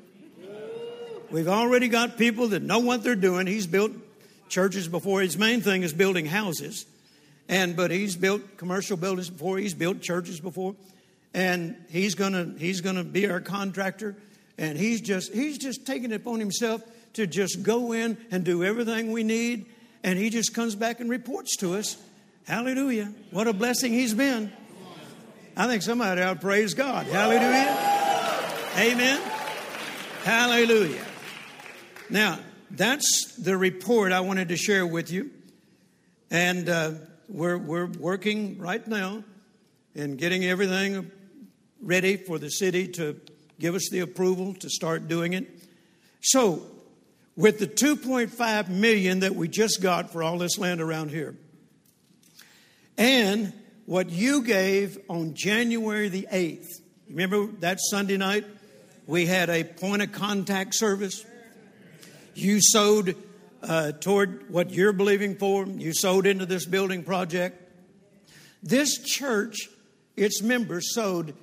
We've 1.31 1.49
already 1.49 1.89
got 1.89 2.17
people 2.17 2.49
that 2.49 2.63
know 2.63 2.79
what 2.79 3.03
they're 3.03 3.17
doing. 3.17 3.47
He's 3.47 3.67
built 3.67 3.93
churches 4.49 4.89
before. 4.89 5.21
His 5.21 5.37
main 5.37 5.61
thing 5.61 5.83
is 5.83 5.93
building 5.93 6.25
houses. 6.27 6.87
And 7.49 7.77
but 7.77 7.91
he's 7.91 8.17
built 8.17 8.57
commercial 8.57 8.97
buildings 8.97 9.31
before. 9.31 9.59
He's 9.59 9.75
built 9.75 10.01
churches 10.01 10.41
before. 10.41 10.75
And 11.33 11.77
he's 11.89 12.15
gonna 12.15 12.55
he's 12.59 12.81
gonna 12.81 13.05
be 13.05 13.29
our 13.29 13.41
contractor. 13.41 14.17
And 14.59 14.79
he's 14.79 15.01
just 15.01 15.33
he's 15.33 15.59
just 15.59 15.87
taking 15.87 16.13
it 16.13 16.17
upon 16.17 16.41
himself 16.41 16.83
to 17.15 17.27
just 17.27 17.63
go 17.63 17.93
in 17.93 18.19
and 18.31 18.45
do 18.45 18.65
everything 18.65 19.13
we 19.13 19.23
need. 19.23 19.67
And 20.03 20.19
he 20.19 20.31
just 20.31 20.55
comes 20.55 20.75
back 20.75 21.01
and 21.01 21.09
reports 21.09 21.57
to 21.59 21.75
us. 21.75 21.97
Hallelujah. 22.47 23.13
What 23.31 23.49
a 23.49 23.53
blessing 23.53 23.93
he's 23.93 24.15
been. 24.15 24.53
I 25.57 25.67
think 25.67 25.83
somebody 25.83 26.21
ought 26.21 26.35
to 26.35 26.41
praise 26.41 26.75
God. 26.75 27.07
Hallelujah. 27.07 27.97
Amen. 28.79 29.21
Hallelujah. 30.23 31.05
Now, 32.11 32.39
that's 32.71 33.35
the 33.37 33.57
report 33.57 34.13
I 34.13 34.21
wanted 34.21 34.49
to 34.49 34.57
share 34.57 34.87
with 34.87 35.11
you. 35.11 35.31
And 36.31 36.69
uh, 36.69 36.93
we're, 37.29 37.59
we're 37.59 37.87
working 37.87 38.59
right 38.59 38.87
now 38.87 39.25
in 39.95 40.17
getting 40.17 40.45
everything 40.45 41.11
ready 41.81 42.17
for 42.17 42.39
the 42.39 42.51
city 42.51 42.89
to 42.89 43.21
give 43.59 43.75
us 43.75 43.89
the 43.91 44.01
approval 44.01 44.55
to 44.55 44.71
start 44.71 45.09
doing 45.09 45.33
it. 45.33 45.49
So, 46.21 46.63
with 47.37 47.59
the 47.59 47.67
2.5 47.67 48.69
million 48.69 49.21
that 49.21 49.35
we 49.35 49.49
just 49.49 49.83
got 49.83 50.11
for 50.11 50.23
all 50.23 50.39
this 50.39 50.59
land 50.59 50.81
around 50.81 51.11
here, 51.11 51.37
and 52.97 53.53
what 53.85 54.11
you 54.11 54.43
gave 54.43 54.99
on 55.09 55.35
January 55.35 56.09
the 56.09 56.27
8th, 56.33 56.81
remember 57.09 57.47
that 57.61 57.79
Sunday 57.81 58.17
night? 58.17 58.45
We 59.07 59.27
had 59.27 59.51
a 59.51 59.63
point 59.63 60.03
of 60.03 60.13
contact 60.13 60.75
service. 60.75 61.25
You 62.35 62.61
sowed 62.61 63.17
uh, 63.67 63.93
toward 63.93 64.51
what 64.51 64.71
you're 64.71 64.93
believing 64.93 65.37
for. 65.37 65.67
You 65.67 65.93
sowed 65.93 66.27
into 66.27 66.47
this 66.47 66.67
building 66.67 67.03
project. 67.03 67.63
This 68.63 68.99
church, 68.99 69.69
its 70.17 70.43
members 70.43 70.95
sowed 70.95 71.35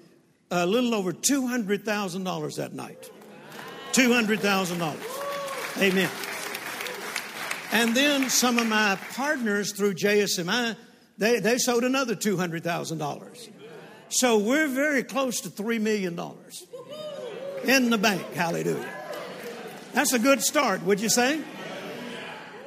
a 0.50 0.65
little 0.65 0.94
over 0.96 1.12
$200,000 1.13 2.56
that 2.58 2.74
night. 2.74 3.10
$200,000. 3.92 5.82
Amen. 5.82 6.10
And 7.72 7.96
then 7.96 8.30
some 8.30 8.60
of 8.60 8.68
my 8.68 8.98
partners 9.13 9.74
through 9.74 9.96
JSMI, 9.96 10.75
they, 11.18 11.39
they 11.39 11.58
sowed 11.58 11.84
another 11.84 12.15
$200,000. 12.15 13.50
So 14.10 14.38
we're 14.38 14.68
very 14.68 15.03
close 15.03 15.42
to 15.42 15.50
$3 15.50 15.82
million 15.82 16.20
in 17.65 17.89
the 17.89 17.98
bank. 17.98 18.34
Hallelujah. 18.34 18.88
That's 19.94 20.13
a 20.13 20.20
good 20.20 20.42
start, 20.42 20.84
would 20.84 21.00
you 21.00 21.10
say? 21.10 21.42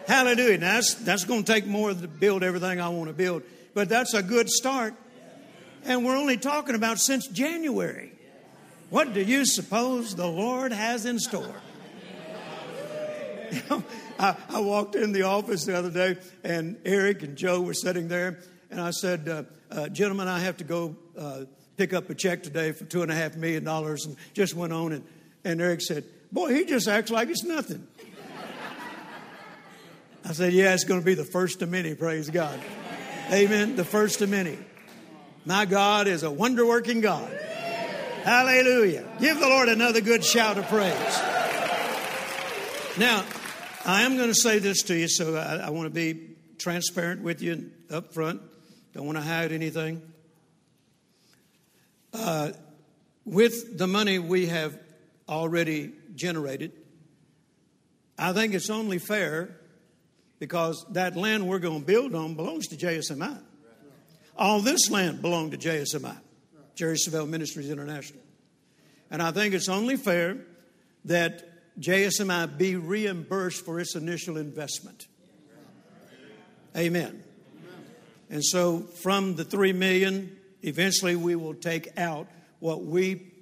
Hallelujah. 0.07 0.59
Now, 0.59 0.75
that's, 0.75 0.95
that's 0.95 1.25
going 1.25 1.45
to 1.45 1.53
take 1.53 1.67
more 1.67 1.93
to 1.93 2.09
build 2.09 2.43
everything 2.43 2.81
I 2.81 2.89
want 2.91 3.09
to 3.09 3.15
build, 3.15 3.43
but 3.75 3.89
that's 3.89 4.15
a 4.15 4.23
good 4.23 4.49
start. 4.49 4.95
And 5.85 6.05
we're 6.05 6.17
only 6.17 6.37
talking 6.37 6.75
about 6.75 6.99
since 6.99 7.27
January. 7.27 8.13
What 8.91 9.15
do 9.15 9.23
you 9.23 9.45
suppose 9.45 10.15
the 10.15 10.27
Lord 10.27 10.73
has 10.73 11.07
in 11.07 11.19
store? 11.19 11.55
I, 14.19 14.37
I, 14.49 14.61
walked 14.61 14.95
in 14.97 15.13
the 15.13 15.23
office 15.23 15.65
the 15.65 15.77
other 15.77 15.91
day, 15.91 16.17
and 16.43 16.77
Eric 16.85 17.23
and 17.23 17.37
Joe 17.37 17.61
were 17.61 17.75
sitting 17.75 18.09
there, 18.09 18.39
and 18.71 18.81
I 18.81 18.91
said, 18.91 19.29
uh, 19.29 19.43
uh, 19.71 19.89
Gentlemen, 19.89 20.27
I 20.29 20.41
have 20.41 20.57
to 20.59 20.65
go 20.65 20.97
uh, 21.17 21.45
pick 21.77 21.93
up 21.93 22.11
a 22.11 22.15
check 22.15 22.43
today 22.43 22.73
for 22.73 22.85
two 22.85 23.03
and 23.03 23.11
a 23.11 23.15
half 23.15 23.37
million 23.37 23.65
dollars 23.65 24.07
and 24.07 24.17
just 24.35 24.55
went 24.55 24.73
on 24.73 24.93
and, 24.93 25.05
and 25.45 25.61
Eric 25.61 25.81
said, 25.81 26.05
Boy, 26.33 26.55
he 26.55 26.65
just 26.65 26.89
acts 26.89 27.11
like 27.11 27.29
it's 27.29 27.45
nothing. 27.45 27.87
I 30.29 30.33
said, 30.33 30.53
Yeah, 30.53 30.75
it's 30.75 30.83
going 30.83 31.01
to 31.01 31.07
be 31.07 31.15
the 31.15 31.25
first 31.25 31.63
of 31.63 31.71
many, 31.71 31.95
praise 31.95 32.31
God. 32.31 32.59
Amen. 33.31 33.77
The 33.77 33.85
first 33.85 34.23
of 34.23 34.29
many. 34.29 34.59
My 35.45 35.67
God 35.67 36.09
is 36.09 36.25
a 36.25 36.31
wonder 36.31 36.67
working 36.67 37.01
God. 37.01 37.31
Hallelujah. 38.25 39.07
Give 39.21 39.39
the 39.39 39.49
Lord 39.49 39.69
another 39.69 40.01
good 40.01 40.25
shout 40.25 40.59
of 40.59 40.67
praise. 40.67 40.93
Now, 42.99 43.25
I 43.85 44.03
am 44.03 44.17
going 44.17 44.29
to 44.29 44.35
say 44.35 44.59
this 44.59 44.83
to 44.85 44.97
you, 44.97 45.07
so 45.07 45.37
I, 45.37 45.67
I 45.67 45.71
want 45.71 45.87
to 45.87 45.95
be 45.95 46.37
transparent 46.59 47.23
with 47.23 47.41
you 47.41 47.71
up 47.89 48.13
front. 48.13 48.43
Don't 48.95 49.07
want 49.07 49.19
to 49.19 49.23
hide 49.23 49.53
anything. 49.53 50.03
Uh, 52.13 52.51
with 53.25 53.79
the 53.79 53.87
money 53.87 54.19
we 54.19 54.47
have 54.47 54.77
already 55.29 55.93
generated, 56.17 56.73
I 58.19 58.33
think 58.33 58.55
it's 58.55 58.71
only 58.71 58.99
fair 58.99 59.55
because 60.39 60.85
that 60.91 61.17
land 61.17 61.47
we're 61.49 61.59
going 61.59 61.81
to 61.81 61.87
build 61.87 62.15
on 62.15 62.35
belongs 62.35 62.67
to 62.69 62.77
JSMI. 62.77 63.39
All 64.37 64.61
this 64.61 64.91
land 64.91 65.23
belonged 65.23 65.53
to 65.53 65.59
JSMI, 65.59 66.17
Jerry 66.75 66.97
Savelle 66.97 67.29
Ministries 67.29 67.71
International. 67.71 68.21
And 69.11 69.23
I 69.23 69.31
think 69.31 69.55
it's 69.55 69.69
only 69.69 69.97
fair 69.97 70.39
that 71.07 71.45
JSMI 71.81 72.59
be 72.59 72.77
reimbursed 72.77 73.65
for 73.65 73.81
its 73.81 73.95
initial 73.95 74.37
investment. 74.37 75.07
Amen. 76.77 77.23
And 78.29 78.45
so 78.45 78.81
from 78.81 79.37
the 79.37 79.45
three 79.45 79.73
million 79.73 80.37
Eventually, 80.67 81.15
we 81.15 81.37
will 81.37 81.55
take 81.55 81.97
out 81.97 82.27
what 82.59 82.85
we 82.85 83.33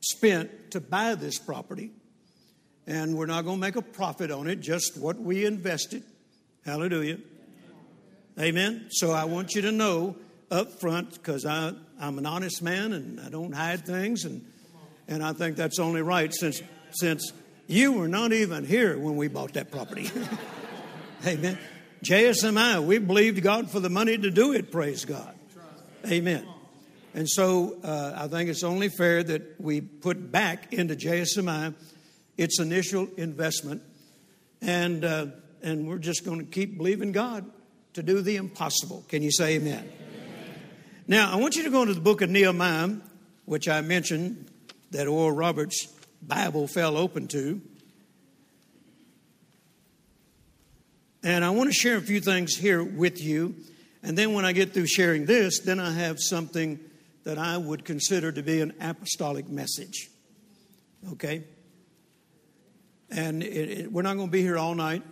spent 0.00 0.72
to 0.72 0.80
buy 0.80 1.14
this 1.14 1.38
property, 1.38 1.90
and 2.88 3.14
we're 3.14 3.26
not 3.26 3.44
going 3.44 3.58
to 3.58 3.60
make 3.60 3.76
a 3.76 3.82
profit 3.82 4.30
on 4.30 4.48
it, 4.48 4.60
just 4.60 4.96
what 4.96 5.20
we 5.20 5.44
invested. 5.44 6.02
Hallelujah. 6.64 7.18
Amen. 8.40 8.86
So 8.88 9.10
I 9.12 9.26
want 9.26 9.54
you 9.54 9.62
to 9.62 9.72
know 9.72 10.16
up 10.50 10.80
front, 10.80 11.12
because 11.12 11.44
I'm 11.44 11.76
an 12.00 12.24
honest 12.24 12.62
man 12.62 12.94
and 12.94 13.20
I 13.20 13.28
don't 13.28 13.52
hide 13.52 13.84
things, 13.84 14.24
and, 14.24 14.42
and 15.06 15.22
I 15.22 15.34
think 15.34 15.56
that's 15.56 15.78
only 15.78 16.00
right 16.00 16.32
since, 16.32 16.62
since 16.92 17.30
you 17.66 17.92
were 17.92 18.08
not 18.08 18.32
even 18.32 18.64
here 18.64 18.98
when 18.98 19.16
we 19.16 19.28
bought 19.28 19.52
that 19.52 19.70
property. 19.70 20.10
Amen. 21.26 21.58
JSMI, 22.02 22.82
we 22.82 22.98
believed 22.98 23.42
God 23.42 23.70
for 23.70 23.80
the 23.80 23.90
money 23.90 24.16
to 24.16 24.30
do 24.30 24.54
it, 24.54 24.72
praise 24.72 25.04
God. 25.04 25.34
Amen. 26.06 26.46
And 27.12 27.28
so 27.28 27.76
uh, 27.84 28.14
I 28.16 28.28
think 28.28 28.48
it's 28.48 28.62
only 28.62 28.88
fair 28.88 29.22
that 29.22 29.60
we 29.60 29.82
put 29.82 30.32
back 30.32 30.72
into 30.72 30.94
JSMI 30.94 31.74
its 32.38 32.58
initial 32.58 33.06
investment, 33.18 33.82
and 34.62 35.04
uh, 35.04 35.26
and 35.62 35.86
we're 35.86 35.98
just 35.98 36.24
going 36.24 36.38
to 36.38 36.46
keep 36.46 36.78
believing 36.78 37.12
God 37.12 37.44
to 37.92 38.02
do 38.02 38.22
the 38.22 38.36
impossible. 38.36 39.04
Can 39.08 39.22
you 39.22 39.30
say 39.30 39.56
amen? 39.56 39.86
Now 41.06 41.30
I 41.30 41.36
want 41.36 41.56
you 41.56 41.64
to 41.64 41.70
go 41.70 41.82
into 41.82 41.94
the 41.94 42.00
book 42.00 42.22
of 42.22 42.30
Nehemiah, 42.30 42.96
which 43.44 43.68
I 43.68 43.82
mentioned 43.82 44.50
that 44.92 45.06
Oral 45.06 45.32
Roberts' 45.32 45.86
Bible 46.22 46.66
fell 46.66 46.96
open 46.96 47.28
to. 47.28 47.60
And 51.22 51.44
I 51.44 51.50
want 51.50 51.68
to 51.68 51.74
share 51.74 51.96
a 51.96 52.00
few 52.00 52.20
things 52.20 52.54
here 52.54 52.82
with 52.82 53.20
you 53.20 53.54
and 54.02 54.16
then 54.16 54.32
when 54.32 54.44
I 54.44 54.52
get 54.52 54.72
through 54.72 54.86
sharing 54.86 55.26
this, 55.26 55.60
then 55.60 55.80
I 55.80 55.92
have 55.92 56.18
something 56.20 56.78
that 57.24 57.38
I 57.38 57.56
would 57.56 57.84
consider 57.84 58.32
to 58.32 58.42
be 58.42 58.60
an 58.60 58.72
apostolic 58.80 59.48
message. 59.48 60.08
Okay? 61.12 61.44
And 63.10 63.42
it, 63.42 63.78
it, 63.80 63.92
we're 63.92 64.02
not 64.02 64.16
going 64.16 64.28
to 64.28 64.32
be 64.32 64.42
here 64.42 64.58
all 64.58 64.74
night, 64.74 65.02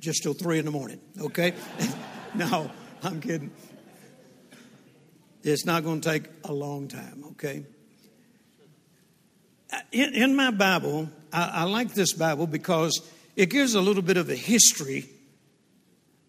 just 0.00 0.22
till 0.22 0.34
three 0.34 0.58
in 0.58 0.64
the 0.64 0.70
morning. 0.70 1.00
Okay? 1.20 1.54
no, 2.34 2.70
I'm 3.02 3.20
kidding. 3.20 3.50
It's 5.42 5.66
not 5.66 5.84
going 5.84 6.00
to 6.00 6.08
take 6.08 6.24
a 6.44 6.52
long 6.52 6.88
time. 6.88 7.24
Okay? 7.32 7.64
In, 9.92 10.14
in 10.14 10.36
my 10.36 10.50
Bible, 10.50 11.08
I, 11.32 11.50
I 11.52 11.62
like 11.64 11.92
this 11.94 12.12
Bible 12.12 12.46
because 12.46 13.00
it 13.36 13.50
gives 13.50 13.74
a 13.74 13.80
little 13.80 14.02
bit 14.02 14.16
of 14.16 14.30
a 14.30 14.36
history 14.36 15.08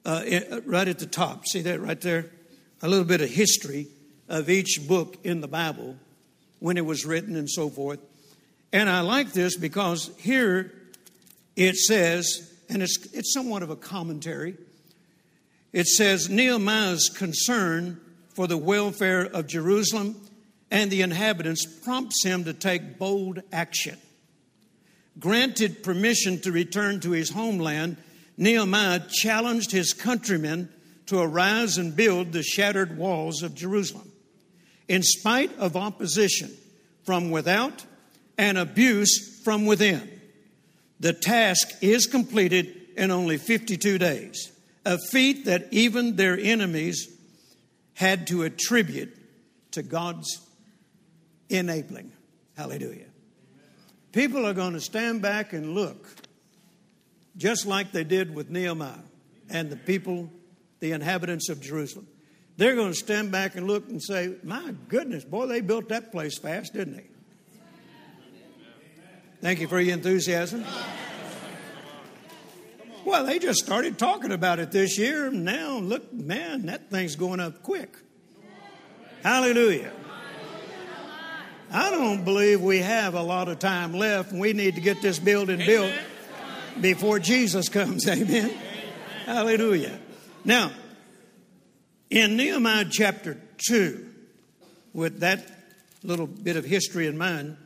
uh, 0.05 0.23
uh, 0.51 0.61
right 0.65 0.87
at 0.87 0.99
the 0.99 1.05
top. 1.05 1.47
See 1.47 1.61
that 1.61 1.81
right 1.81 1.99
there? 1.99 2.29
A 2.81 2.87
little 2.87 3.05
bit 3.05 3.21
of 3.21 3.29
history 3.29 3.87
of 4.27 4.49
each 4.49 4.87
book 4.87 5.17
in 5.23 5.41
the 5.41 5.47
Bible, 5.47 5.95
when 6.59 6.77
it 6.77 6.85
was 6.85 7.05
written 7.05 7.35
and 7.35 7.49
so 7.49 7.69
forth. 7.69 7.99
And 8.75 8.89
I 8.89 8.99
like 8.99 9.31
this 9.31 9.55
because 9.55 10.11
here 10.19 10.69
it 11.55 11.77
says, 11.77 12.53
and 12.67 12.83
it's, 12.83 12.97
it's 13.13 13.33
somewhat 13.33 13.63
of 13.63 13.69
a 13.69 13.77
commentary, 13.77 14.57
it 15.71 15.87
says 15.87 16.27
Nehemiah's 16.29 17.07
concern 17.07 18.01
for 18.33 18.47
the 18.47 18.57
welfare 18.57 19.21
of 19.21 19.47
Jerusalem 19.47 20.17
and 20.69 20.91
the 20.91 21.03
inhabitants 21.03 21.65
prompts 21.65 22.21
him 22.25 22.43
to 22.43 22.53
take 22.53 22.99
bold 22.99 23.41
action. 23.53 23.97
Granted 25.19 25.81
permission 25.81 26.41
to 26.41 26.51
return 26.51 26.99
to 26.99 27.11
his 27.11 27.29
homeland, 27.29 27.95
Nehemiah 28.35 29.03
challenged 29.09 29.71
his 29.71 29.93
countrymen 29.93 30.67
to 31.05 31.19
arise 31.19 31.77
and 31.77 31.95
build 31.95 32.33
the 32.33 32.43
shattered 32.43 32.97
walls 32.97 33.41
of 33.41 33.55
Jerusalem. 33.55 34.11
In 34.89 35.01
spite 35.01 35.57
of 35.59 35.77
opposition 35.77 36.51
from 37.05 37.31
without 37.31 37.85
and 38.37 38.57
abuse 38.57 39.41
from 39.43 39.65
within, 39.65 40.09
the 40.99 41.13
task 41.13 41.69
is 41.81 42.07
completed 42.07 42.73
in 42.95 43.11
only 43.11 43.37
52 43.37 43.97
days, 43.97 44.51
a 44.85 44.97
feat 44.97 45.45
that 45.45 45.67
even 45.71 46.15
their 46.15 46.37
enemies 46.37 47.07
had 47.93 48.27
to 48.27 48.43
attribute 48.43 49.15
to 49.71 49.83
God's 49.83 50.39
enabling. 51.49 52.11
Hallelujah. 52.55 53.07
People 54.11 54.45
are 54.45 54.53
going 54.53 54.73
to 54.73 54.79
stand 54.79 55.21
back 55.21 55.51
and 55.51 55.75
look, 55.75 56.07
just 57.35 57.65
like 57.65 57.91
they 57.91 58.05
did 58.05 58.33
with 58.33 58.49
Nehemiah 58.49 58.93
and 59.49 59.69
the 59.69 59.75
people, 59.75 60.29
the 60.79 60.93
inhabitants 60.93 61.49
of 61.49 61.61
Jerusalem. 61.61 62.07
They're 62.57 62.75
going 62.75 62.93
to 62.93 62.97
stand 62.97 63.31
back 63.31 63.55
and 63.55 63.67
look 63.67 63.89
and 63.89 64.01
say, 64.01 64.35
My 64.43 64.73
goodness, 64.87 65.25
boy, 65.25 65.47
they 65.47 65.59
built 65.59 65.89
that 65.89 66.11
place 66.11 66.37
fast, 66.37 66.73
didn't 66.73 66.95
they? 66.95 67.07
Thank 69.45 69.59
you 69.59 69.67
for 69.67 69.79
your 69.79 69.93
enthusiasm. 69.93 70.65
Well, 73.05 73.27
they 73.27 73.37
just 73.37 73.63
started 73.63 73.99
talking 73.99 74.31
about 74.31 74.57
it 74.57 74.71
this 74.71 74.97
year. 74.97 75.29
Now, 75.29 75.77
look, 75.77 76.11
man, 76.11 76.65
that 76.65 76.89
thing's 76.89 77.15
going 77.15 77.39
up 77.39 77.61
quick. 77.61 77.95
Hallelujah. 79.21 79.91
I 81.71 81.91
don't 81.91 82.25
believe 82.25 82.59
we 82.59 82.79
have 82.79 83.13
a 83.13 83.21
lot 83.21 83.47
of 83.47 83.59
time 83.59 83.93
left. 83.93 84.33
We 84.33 84.53
need 84.53 84.73
to 84.73 84.81
get 84.81 85.03
this 85.03 85.19
building 85.19 85.59
built 85.59 85.93
before 86.81 87.19
Jesus 87.19 87.69
comes. 87.69 88.07
Amen. 88.09 88.49
Hallelujah. 89.27 89.99
Now, 90.43 90.71
in 92.09 92.35
Nehemiah 92.35 92.85
chapter 92.89 93.39
2, 93.67 94.09
with 94.93 95.19
that 95.19 95.45
little 96.01 96.25
bit 96.25 96.57
of 96.57 96.65
history 96.65 97.05
in 97.05 97.15
mind, 97.15 97.57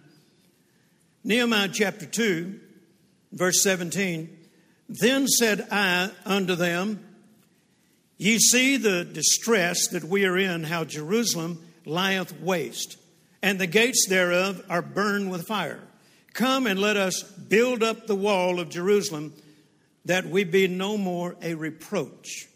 Nehemiah 1.23 1.69
chapter 1.71 2.05
2, 2.05 2.59
verse 3.33 3.61
17, 3.61 4.37
then 4.87 5.27
said 5.27 5.67
I 5.71 6.11
unto 6.25 6.55
them, 6.55 7.05
Ye 8.17 8.37
see 8.39 8.77
the 8.77 9.05
distress 9.05 9.87
that 9.89 10.03
we 10.03 10.25
are 10.25 10.37
in, 10.37 10.63
how 10.63 10.83
Jerusalem 10.83 11.63
lieth 11.85 12.39
waste 12.41 12.97
and 13.41 13.59
the 13.59 13.67
gates 13.67 14.07
thereof 14.07 14.63
are 14.69 14.81
burned 14.81 15.31
with 15.31 15.47
fire. 15.47 15.81
Come 16.33 16.67
and 16.67 16.79
let 16.79 16.97
us 16.97 17.23
build 17.23 17.83
up 17.83 18.07
the 18.07 18.15
wall 18.15 18.59
of 18.59 18.69
Jerusalem, 18.69 19.33
that 20.05 20.25
we 20.25 20.43
be 20.43 20.67
no 20.67 20.97
more 20.97 21.35
a 21.41 21.53
reproach. 21.55 22.47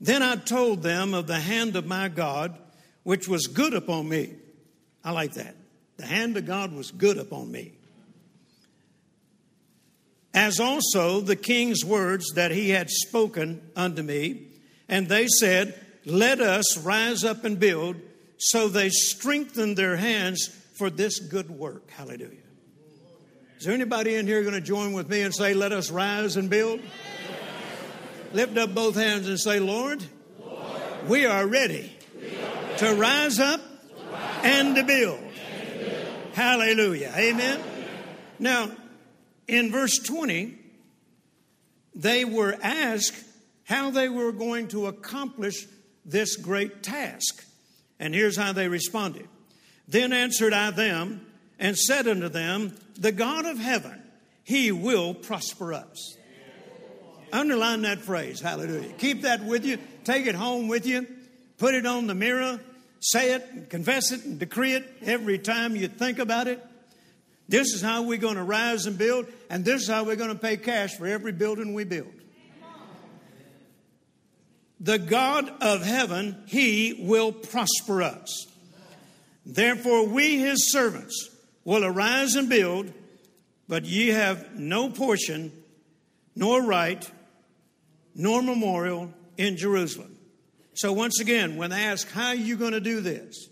Then 0.00 0.22
I 0.22 0.36
told 0.36 0.82
them 0.82 1.14
of 1.14 1.26
the 1.26 1.40
hand 1.40 1.76
of 1.76 1.86
my 1.86 2.08
God, 2.08 2.56
which 3.02 3.28
was 3.28 3.46
good 3.46 3.74
upon 3.74 4.08
me. 4.08 4.34
I 5.04 5.12
like 5.12 5.34
that. 5.34 5.54
The 5.96 6.06
hand 6.06 6.36
of 6.36 6.46
God 6.46 6.72
was 6.72 6.90
good 6.90 7.18
upon 7.18 7.50
me. 7.50 7.72
As 10.34 10.60
also 10.60 11.20
the 11.20 11.36
king's 11.36 11.84
words 11.84 12.32
that 12.34 12.50
he 12.50 12.70
had 12.70 12.90
spoken 12.90 13.62
unto 13.74 14.02
me. 14.02 14.48
And 14.88 15.08
they 15.08 15.26
said, 15.28 15.80
Let 16.04 16.40
us 16.40 16.76
rise 16.78 17.24
up 17.24 17.44
and 17.44 17.58
build 17.58 17.96
so 18.38 18.68
they 18.68 18.90
strengthened 18.90 19.78
their 19.78 19.96
hands 19.96 20.50
for 20.78 20.90
this 20.90 21.18
good 21.20 21.50
work. 21.50 21.90
Hallelujah. 21.90 22.42
Is 23.58 23.64
there 23.64 23.72
anybody 23.72 24.14
in 24.14 24.26
here 24.26 24.42
going 24.42 24.54
to 24.54 24.60
join 24.60 24.92
with 24.92 25.08
me 25.08 25.22
and 25.22 25.34
say, 25.34 25.54
Let 25.54 25.72
us 25.72 25.90
rise 25.90 26.36
and 26.36 26.50
build? 26.50 26.80
Lift 28.34 28.58
up 28.58 28.74
both 28.74 28.96
hands 28.96 29.28
and 29.28 29.40
say, 29.40 29.60
Lord, 29.60 30.04
Lord 30.38 31.08
we 31.08 31.24
are 31.24 31.46
ready, 31.46 31.90
we 32.20 32.36
are 32.36 32.54
ready 32.54 32.76
to 32.78 32.94
rise 32.94 33.40
up 33.40 33.60
to 33.60 34.12
rise 34.12 34.40
and, 34.42 34.68
and 34.68 34.76
to 34.76 34.82
build. 34.82 35.25
Hallelujah. 36.36 37.14
Amen. 37.16 37.62
Now, 38.38 38.70
in 39.48 39.72
verse 39.72 39.98
20, 40.00 40.54
they 41.94 42.26
were 42.26 42.54
asked 42.62 43.24
how 43.64 43.88
they 43.88 44.10
were 44.10 44.32
going 44.32 44.68
to 44.68 44.86
accomplish 44.86 45.66
this 46.04 46.36
great 46.36 46.82
task. 46.82 47.42
And 47.98 48.14
here's 48.14 48.36
how 48.36 48.52
they 48.52 48.68
responded 48.68 49.26
Then 49.88 50.12
answered 50.12 50.52
I 50.52 50.72
them 50.72 51.24
and 51.58 51.74
said 51.74 52.06
unto 52.06 52.28
them, 52.28 52.76
The 52.98 53.12
God 53.12 53.46
of 53.46 53.56
heaven, 53.56 54.02
he 54.44 54.72
will 54.72 55.14
prosper 55.14 55.72
us. 55.72 56.18
Underline 57.32 57.80
that 57.82 58.00
phrase, 58.00 58.42
hallelujah. 58.42 58.92
Keep 58.98 59.22
that 59.22 59.42
with 59.42 59.64
you, 59.64 59.78
take 60.04 60.26
it 60.26 60.34
home 60.34 60.68
with 60.68 60.84
you, 60.84 61.06
put 61.56 61.72
it 61.72 61.86
on 61.86 62.06
the 62.06 62.14
mirror, 62.14 62.60
say 63.00 63.34
it, 63.34 63.46
and 63.52 63.68
confess 63.68 64.12
it, 64.12 64.24
and 64.24 64.38
decree 64.38 64.74
it 64.74 64.84
every 65.02 65.38
time 65.38 65.76
you 65.76 65.88
think 65.88 66.18
about 66.18 66.48
it. 66.48 66.64
This 67.48 67.74
is 67.74 67.80
how 67.80 68.02
we're 68.02 68.18
going 68.18 68.36
to 68.36 68.42
rise 68.42 68.86
and 68.86 68.98
build, 68.98 69.26
and 69.50 69.64
this 69.64 69.82
is 69.82 69.88
how 69.88 70.04
we're 70.04 70.16
going 70.16 70.32
to 70.32 70.38
pay 70.38 70.56
cash 70.56 70.96
for 70.96 71.06
every 71.06 71.32
building 71.32 71.74
we 71.74 71.84
build 71.84 72.12
the 74.80 74.98
God 74.98 75.50
of 75.62 75.82
heaven, 75.82 76.42
he 76.46 76.94
will 76.98 77.32
prosper 77.32 78.02
us. 78.02 78.46
Therefore, 79.44 80.06
we, 80.06 80.38
his 80.38 80.72
servants, 80.72 81.30
will 81.64 81.84
arise 81.84 82.34
and 82.34 82.48
build, 82.48 82.92
but 83.68 83.84
ye 83.84 84.08
have 84.08 84.54
no 84.54 84.90
portion, 84.90 85.52
nor 86.34 86.62
right, 86.62 87.08
nor 88.14 88.42
memorial 88.42 89.12
in 89.36 89.56
Jerusalem. 89.56 90.15
So, 90.76 90.92
once 90.92 91.20
again, 91.20 91.56
when 91.56 91.70
they 91.70 91.84
ask, 91.84 92.10
How 92.10 92.28
are 92.28 92.34
you 92.34 92.56
going 92.56 92.72
to 92.72 92.80
do 92.80 93.00
this? 93.00 93.48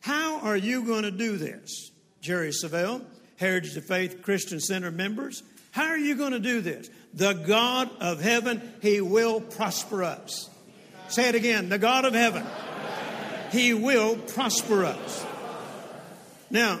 How 0.00 0.40
are 0.40 0.56
you 0.56 0.84
going 0.84 1.02
to 1.02 1.10
do 1.10 1.36
this? 1.36 1.90
Jerry 2.22 2.48
Savelle, 2.48 3.04
Heritage 3.36 3.76
of 3.76 3.84
Faith 3.84 4.22
Christian 4.22 4.58
Center 4.58 4.90
members, 4.90 5.42
how 5.72 5.84
are 5.84 5.98
you 5.98 6.14
going 6.14 6.32
to 6.32 6.40
do 6.40 6.62
this? 6.62 6.88
The 7.12 7.34
God 7.34 7.90
of 8.00 8.22
heaven, 8.22 8.62
He 8.80 9.02
will 9.02 9.42
prosper 9.42 10.02
us. 10.02 10.48
Say 11.08 11.28
it 11.28 11.34
again. 11.34 11.68
The 11.68 11.78
God 11.78 12.06
of 12.06 12.14
heaven, 12.14 12.46
He 13.52 13.74
will 13.74 14.16
prosper 14.16 14.86
us. 14.86 15.26
Now, 16.48 16.80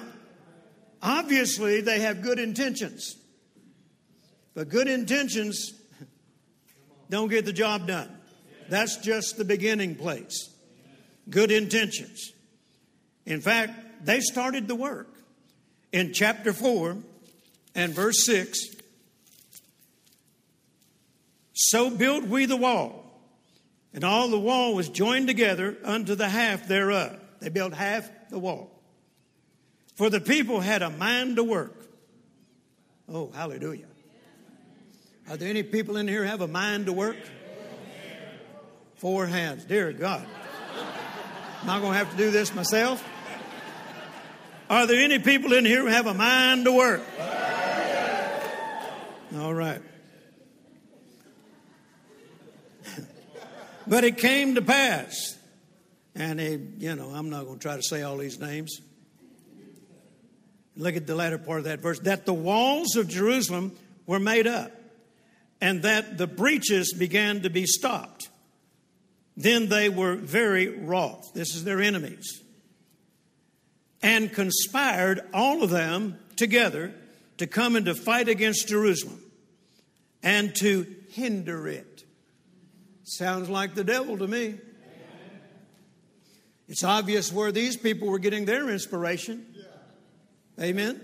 obviously, 1.02 1.82
they 1.82 2.00
have 2.00 2.22
good 2.22 2.38
intentions, 2.38 3.14
but 4.54 4.70
good 4.70 4.88
intentions 4.88 5.74
don't 7.10 7.28
get 7.28 7.44
the 7.44 7.52
job 7.52 7.86
done. 7.86 8.19
That's 8.70 8.96
just 8.96 9.36
the 9.36 9.44
beginning 9.44 9.96
place. 9.96 10.48
Good 11.28 11.50
intentions. 11.50 12.32
In 13.26 13.40
fact, 13.40 14.06
they 14.06 14.20
started 14.20 14.68
the 14.68 14.74
work. 14.74 15.08
In 15.92 16.12
chapter 16.12 16.52
4 16.52 16.96
and 17.74 17.92
verse 17.92 18.24
6 18.24 18.76
so 21.62 21.90
built 21.90 22.24
we 22.24 22.46
the 22.46 22.56
wall, 22.56 23.04
and 23.92 24.02
all 24.02 24.28
the 24.28 24.38
wall 24.38 24.74
was 24.74 24.88
joined 24.88 25.26
together 25.26 25.76
unto 25.84 26.14
the 26.14 26.28
half 26.28 26.66
thereof. 26.66 27.20
They 27.40 27.50
built 27.50 27.74
half 27.74 28.10
the 28.30 28.38
wall. 28.38 28.70
For 29.96 30.08
the 30.08 30.20
people 30.20 30.60
had 30.60 30.80
a 30.80 30.88
mind 30.88 31.36
to 31.36 31.44
work. 31.44 31.76
Oh, 33.08 33.30
hallelujah. 33.30 33.88
Are 35.28 35.36
there 35.36 35.50
any 35.50 35.62
people 35.62 35.98
in 35.98 36.08
here 36.08 36.24
have 36.24 36.40
a 36.40 36.48
mind 36.48 36.86
to 36.86 36.94
work? 36.94 37.18
Four 39.00 39.26
hands. 39.26 39.64
Dear 39.64 39.94
God. 39.94 40.26
I'm 41.62 41.66
not 41.66 41.80
going 41.80 41.92
to 41.92 41.98
have 41.98 42.10
to 42.10 42.16
do 42.18 42.30
this 42.30 42.54
myself? 42.54 43.02
Are 44.68 44.86
there 44.86 45.02
any 45.02 45.18
people 45.18 45.54
in 45.54 45.64
here 45.64 45.80
who 45.80 45.86
have 45.86 46.06
a 46.06 46.12
mind 46.12 46.66
to 46.66 46.72
work? 46.72 47.00
All 49.38 49.54
right. 49.54 49.80
But 53.86 54.04
it 54.04 54.18
came 54.18 54.56
to 54.56 54.62
pass. 54.62 55.38
And 56.14 56.38
he, 56.38 56.58
you 56.78 56.94
know, 56.94 57.08
I'm 57.08 57.30
not 57.30 57.46
going 57.46 57.58
to 57.58 57.62
try 57.62 57.76
to 57.76 57.82
say 57.82 58.02
all 58.02 58.18
these 58.18 58.38
names. 58.38 58.82
Look 60.76 60.94
at 60.94 61.06
the 61.06 61.14
latter 61.14 61.38
part 61.38 61.60
of 61.60 61.64
that 61.64 61.80
verse 61.80 62.00
that 62.00 62.26
the 62.26 62.34
walls 62.34 62.96
of 62.96 63.08
Jerusalem 63.08 63.74
were 64.04 64.20
made 64.20 64.46
up 64.46 64.72
and 65.58 65.84
that 65.84 66.18
the 66.18 66.26
breaches 66.26 66.92
began 66.92 67.40
to 67.42 67.50
be 67.50 67.64
stopped. 67.64 68.19
Then 69.40 69.70
they 69.70 69.88
were 69.88 70.16
very 70.16 70.68
wroth. 70.68 71.32
This 71.32 71.54
is 71.54 71.64
their 71.64 71.80
enemies. 71.80 72.42
And 74.02 74.30
conspired 74.30 75.20
all 75.32 75.62
of 75.62 75.70
them 75.70 76.18
together 76.36 76.92
to 77.38 77.46
come 77.46 77.74
and 77.74 77.86
to 77.86 77.94
fight 77.94 78.28
against 78.28 78.68
Jerusalem 78.68 79.18
and 80.22 80.54
to 80.56 80.86
hinder 81.12 81.66
it. 81.68 82.04
Sounds 83.04 83.48
like 83.48 83.74
the 83.74 83.82
devil 83.82 84.18
to 84.18 84.26
me. 84.26 84.58
It's 86.68 86.84
obvious 86.84 87.32
where 87.32 87.50
these 87.50 87.78
people 87.78 88.08
were 88.08 88.18
getting 88.18 88.44
their 88.44 88.68
inspiration. 88.68 89.46
Amen. 90.60 91.00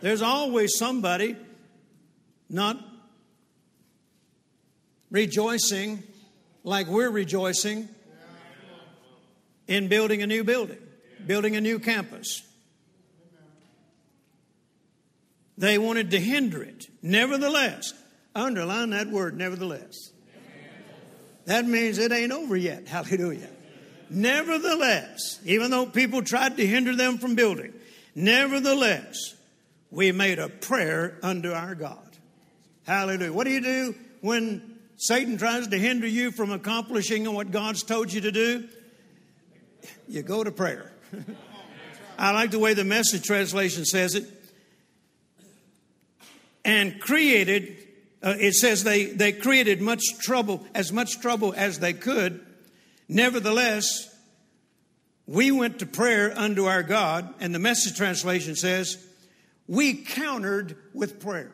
There's 0.00 0.22
always 0.22 0.78
somebody 0.78 1.36
not 2.48 2.82
rejoicing 5.10 6.02
like 6.64 6.88
we're 6.88 7.10
rejoicing 7.10 7.88
in 9.68 9.88
building 9.88 10.22
a 10.22 10.26
new 10.26 10.42
building, 10.42 10.78
building 11.24 11.54
a 11.54 11.60
new 11.60 11.78
campus. 11.78 12.42
They 15.56 15.78
wanted 15.78 16.10
to 16.10 16.18
hinder 16.18 16.62
it. 16.62 16.86
Nevertheless, 17.02 17.92
underline 18.34 18.90
that 18.90 19.08
word, 19.08 19.36
nevertheless. 19.36 20.10
That 21.44 21.66
means 21.66 21.98
it 21.98 22.10
ain't 22.10 22.32
over 22.32 22.56
yet. 22.56 22.88
Hallelujah. 22.88 23.50
Nevertheless, 24.10 25.40
even 25.44 25.70
though 25.70 25.86
people 25.86 26.22
tried 26.22 26.56
to 26.56 26.66
hinder 26.66 26.96
them 26.96 27.18
from 27.18 27.34
building, 27.34 27.72
nevertheless, 28.14 29.34
we 29.90 30.12
made 30.12 30.38
a 30.38 30.48
prayer 30.48 31.18
unto 31.22 31.52
our 31.52 31.74
God. 31.74 31.98
Hallelujah. 32.86 33.32
What 33.32 33.44
do 33.44 33.50
you 33.50 33.60
do 33.60 33.94
when 34.20 34.73
Satan 34.96 35.38
tries 35.38 35.68
to 35.68 35.78
hinder 35.78 36.06
you 36.06 36.30
from 36.30 36.50
accomplishing 36.50 37.32
what 37.32 37.50
God's 37.50 37.82
told 37.82 38.12
you 38.12 38.20
to 38.22 38.32
do? 38.32 38.68
You 40.08 40.22
go 40.22 40.44
to 40.44 40.52
prayer. 40.52 40.92
I 42.18 42.32
like 42.32 42.50
the 42.50 42.58
way 42.58 42.74
the 42.74 42.84
message 42.84 43.24
translation 43.24 43.84
says 43.84 44.14
it. 44.14 44.30
And 46.64 47.00
created, 47.00 47.76
uh, 48.22 48.34
it 48.38 48.54
says 48.54 48.84
they, 48.84 49.06
they 49.06 49.32
created 49.32 49.80
much 49.80 50.02
trouble, 50.20 50.64
as 50.74 50.92
much 50.92 51.20
trouble 51.20 51.52
as 51.56 51.80
they 51.80 51.92
could. 51.92 52.44
Nevertheless, 53.08 54.08
we 55.26 55.50
went 55.50 55.80
to 55.80 55.86
prayer 55.86 56.32
unto 56.36 56.64
our 56.64 56.82
God, 56.82 57.34
and 57.40 57.54
the 57.54 57.58
message 57.58 57.96
translation 57.96 58.56
says, 58.56 59.04
we 59.66 59.94
countered 59.94 60.76
with 60.92 61.20
prayer. 61.20 61.52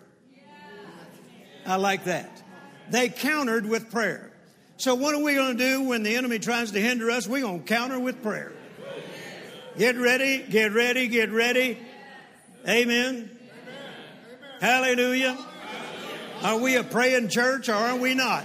I 1.66 1.76
like 1.76 2.04
that. 2.04 2.39
They 2.90 3.08
countered 3.08 3.66
with 3.66 3.90
prayer. 3.90 4.30
So, 4.76 4.94
what 4.94 5.14
are 5.14 5.22
we 5.22 5.34
going 5.34 5.56
to 5.56 5.64
do 5.64 5.82
when 5.82 6.02
the 6.02 6.16
enemy 6.16 6.38
tries 6.38 6.72
to 6.72 6.80
hinder 6.80 7.10
us? 7.10 7.28
We're 7.28 7.42
going 7.42 7.60
to 7.62 7.66
counter 7.66 8.00
with 8.00 8.22
prayer. 8.22 8.52
Get 9.78 9.96
ready, 9.96 10.38
get 10.38 10.72
ready, 10.72 11.08
get 11.08 11.30
ready. 11.30 11.78
Amen. 12.68 13.30
Hallelujah. 14.60 15.38
Are 16.42 16.58
we 16.58 16.76
a 16.76 16.84
praying 16.84 17.28
church 17.28 17.68
or 17.68 17.74
are 17.74 17.96
we 17.96 18.14
not? 18.14 18.44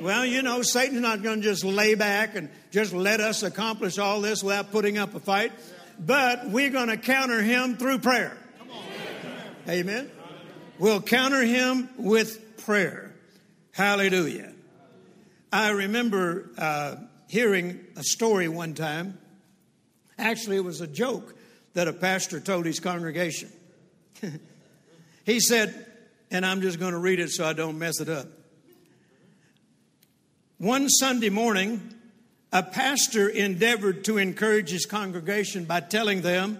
Well, 0.00 0.26
you 0.26 0.42
know, 0.42 0.62
Satan's 0.62 1.00
not 1.00 1.22
going 1.22 1.40
to 1.40 1.42
just 1.42 1.64
lay 1.64 1.94
back 1.94 2.36
and 2.36 2.50
just 2.70 2.92
let 2.92 3.20
us 3.20 3.42
accomplish 3.42 3.98
all 3.98 4.20
this 4.20 4.42
without 4.42 4.70
putting 4.70 4.98
up 4.98 5.14
a 5.14 5.20
fight, 5.20 5.52
but 5.98 6.50
we're 6.50 6.70
going 6.70 6.88
to 6.88 6.96
counter 6.96 7.40
him 7.40 7.76
through 7.76 8.00
prayer. 8.00 8.36
Amen. 9.68 10.10
We'll 10.78 11.00
counter 11.00 11.42
him 11.42 11.88
with 11.96 12.45
prayer. 12.66 13.14
Hallelujah. 13.70 14.52
I 15.52 15.70
remember 15.70 16.50
uh, 16.58 16.96
hearing 17.28 17.78
a 17.94 18.02
story 18.02 18.48
one 18.48 18.74
time. 18.74 19.18
Actually, 20.18 20.56
it 20.56 20.64
was 20.64 20.80
a 20.80 20.88
joke 20.88 21.36
that 21.74 21.86
a 21.86 21.92
pastor 21.92 22.40
told 22.40 22.66
his 22.66 22.80
congregation. 22.80 23.52
he 25.24 25.38
said, 25.38 25.86
and 26.32 26.44
I'm 26.44 26.60
just 26.60 26.80
going 26.80 26.90
to 26.90 26.98
read 26.98 27.20
it 27.20 27.30
so 27.30 27.46
I 27.46 27.52
don't 27.52 27.78
mess 27.78 28.00
it 28.00 28.08
up. 28.08 28.26
One 30.58 30.88
Sunday 30.88 31.30
morning, 31.30 31.94
a 32.52 32.64
pastor 32.64 33.28
endeavored 33.28 34.02
to 34.06 34.18
encourage 34.18 34.70
his 34.70 34.86
congregation 34.86 35.66
by 35.66 35.80
telling 35.80 36.22
them, 36.22 36.58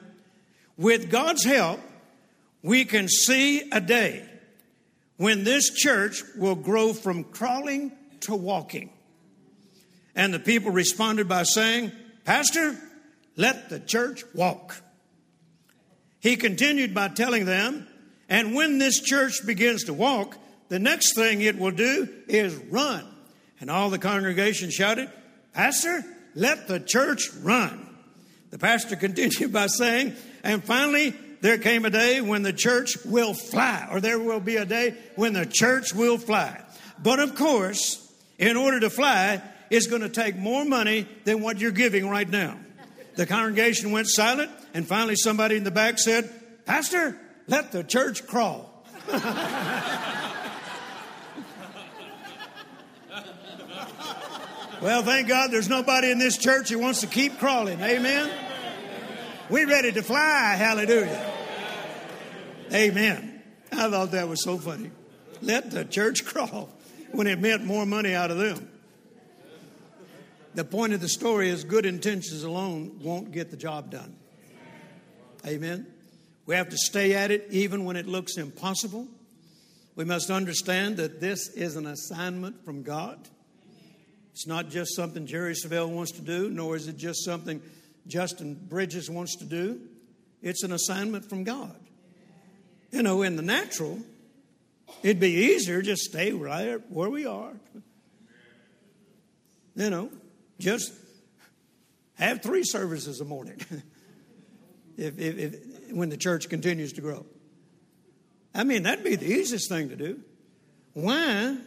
with 0.77 1.11
God's 1.11 1.43
help, 1.43 1.81
we 2.63 2.85
can 2.85 3.09
see 3.09 3.69
a 3.73 3.81
day 3.81 4.25
when 5.17 5.45
this 5.45 5.71
church 5.71 6.23
will 6.37 6.55
grow 6.55 6.93
from 6.93 7.25
crawling 7.25 7.93
to 8.21 8.35
walking. 8.35 8.91
And 10.15 10.33
the 10.33 10.39
people 10.39 10.71
responded 10.71 11.29
by 11.29 11.43
saying, 11.43 11.93
Pastor, 12.25 12.77
let 13.37 13.69
the 13.69 13.81
church 13.81 14.25
walk. 14.35 14.81
He 16.21 16.37
continued 16.37 16.95
by 16.95 17.09
telling 17.09 17.45
them, 17.45 17.87
and 18.29 18.55
when 18.55 18.79
this 18.79 19.01
church 19.01 19.47
begins 19.47 19.85
to 19.85 19.95
walk, 19.95 20.37
the 20.69 20.79
next 20.79 21.15
thing 21.15 21.41
it 21.41 21.59
will 21.59 21.71
do 21.71 22.09
is 22.27 22.55
run. 22.55 23.07
And 23.61 23.71
all 23.71 23.91
the 23.91 23.99
congregation 23.99 24.71
shouted, 24.71 25.11
Pastor, 25.53 26.05
let 26.35 26.67
the 26.67 26.81
church 26.81 27.31
run. 27.43 27.97
The 28.51 28.59
pastor 28.59 28.97
continued 28.97 29.53
by 29.53 29.69
saying, 29.69 30.15
and 30.43 30.65
finally, 30.65 31.15
there 31.41 31.59
came 31.59 31.85
a 31.85 31.91
day 31.91 32.21
when 32.21 32.43
the 32.43 32.53
church 32.53 32.97
will 33.05 33.35
fly, 33.35 33.89
or 33.91 34.01
there 34.01 34.19
will 34.19 34.41
be 34.41 34.57
a 34.57 34.65
day 34.65 34.95
when 35.17 35.33
the 35.33 35.47
church 35.47 35.95
will 35.95 36.19
fly. 36.19 36.63
But 37.03 37.21
of 37.21 37.35
course, 37.35 38.03
in 38.39 38.57
order 38.57 38.81
to 38.81 38.91
fly, 38.91 39.43
it's 39.71 39.87
going 39.87 40.03
to 40.03 40.09
take 40.09 40.37
more 40.37 40.65
money 40.65 41.07
than 41.25 41.41
what 41.41 41.59
you're 41.59 41.71
giving 41.71 42.09
right 42.09 42.29
now. 42.29 42.59
The 43.17 43.27
congregation 43.27 43.93
went 43.93 44.09
silent, 44.09 44.51
and 44.75 44.87
finally 44.87 45.17
somebody 45.17 45.57
in 45.57 45.65
the 45.65 45.71
back 45.71 45.99
said, 45.99 46.31
Pastor, 46.67 47.19
let 47.47 47.73
the 47.73 47.83
church 47.83 48.27
crawl. 48.27 48.85
well, 54.83 55.03
thank 55.03 55.29
God 55.29 55.51
there's 55.51 55.69
nobody 55.69 56.11
in 56.11 56.19
this 56.19 56.37
church 56.37 56.69
who 56.69 56.79
wants 56.79 57.01
to 57.01 57.07
keep 57.07 57.39
crawling. 57.39 57.81
Amen. 57.81 58.46
We're 59.49 59.69
ready 59.69 59.93
to 59.93 60.03
fly. 60.03 60.57
Hallelujah. 60.59 61.33
Amen. 62.73 63.43
I 63.71 63.89
thought 63.89 64.11
that 64.11 64.29
was 64.29 64.43
so 64.43 64.59
funny. 64.59 64.91
Let 65.41 65.71
the 65.71 65.85
church 65.85 66.25
crawl 66.27 66.69
when 67.13 67.29
it 67.29 67.39
meant 67.39 67.65
more 67.65 67.87
money 67.87 68.13
out 68.13 68.33
of 68.33 68.39
them. 68.39 68.69
The 70.55 70.65
point 70.65 70.95
of 70.95 71.01
the 71.01 71.09
story 71.09 71.49
is 71.49 71.63
good 71.63 71.87
intentions 71.87 72.43
alone 72.43 72.99
won't 73.03 73.31
get 73.31 73.53
the 73.53 73.57
job 73.57 73.91
done. 73.91 74.17
Amen. 75.47 75.87
We 76.47 76.57
have 76.57 76.71
to 76.71 76.77
stay 76.77 77.15
at 77.15 77.31
it 77.31 77.47
even 77.51 77.85
when 77.85 77.95
it 77.95 78.09
looks 78.09 78.39
impossible. 78.39 79.07
We 79.95 80.05
must 80.05 80.29
understand 80.29 80.97
that 80.97 81.21
this 81.21 81.49
is 81.51 81.77
an 81.77 81.87
assignment 81.87 82.65
from 82.65 82.83
God. 82.83 83.19
It's 84.33 84.47
not 84.47 84.71
just 84.71 84.97
something 84.97 85.25
Jerry 85.27 85.55
Savelle 85.55 85.89
wants 85.89 86.13
to 86.13 86.21
do, 86.21 86.51
nor 86.51 86.75
is 86.75 86.89
it 86.89 86.97
just 86.97 87.25
something 87.25 87.63
Justin 88.07 88.55
Bridges 88.55 89.11
wants 89.11 89.37
to 89.37 89.45
do. 89.45 89.81
It's 90.43 90.63
an 90.63 90.73
assignment 90.73 91.29
from 91.29 91.45
God. 91.45 91.77
You 92.91 93.03
know, 93.03 93.23
in 93.23 93.37
the 93.37 93.43
natural, 93.43 93.99
it'd 95.03 95.21
be 95.21 95.33
easier 95.33 95.83
just 95.83 96.03
stay 96.03 96.33
right 96.33 96.81
where 96.91 97.11
we 97.11 97.27
are. 97.27 97.53
You 99.75 99.91
know, 99.91 100.11
just 100.59 100.93
have 102.15 102.43
three 102.43 102.65
services 102.65 103.21
a 103.21 103.25
morning 103.25 103.61
if, 104.97 105.19
if, 105.19 105.39
if, 105.39 105.93
when 105.93 106.09
the 106.09 106.17
church 106.17 106.49
continues 106.49 106.95
to 106.95 107.01
grow. 107.01 107.27
I 108.55 108.65
mean, 108.65 108.85
that'd 108.85 109.05
be 109.05 109.17
the 109.17 109.27
easiest 109.27 109.69
thing 109.69 109.91
to 109.91 109.97
do. 109.97 110.21
Why 110.95 111.59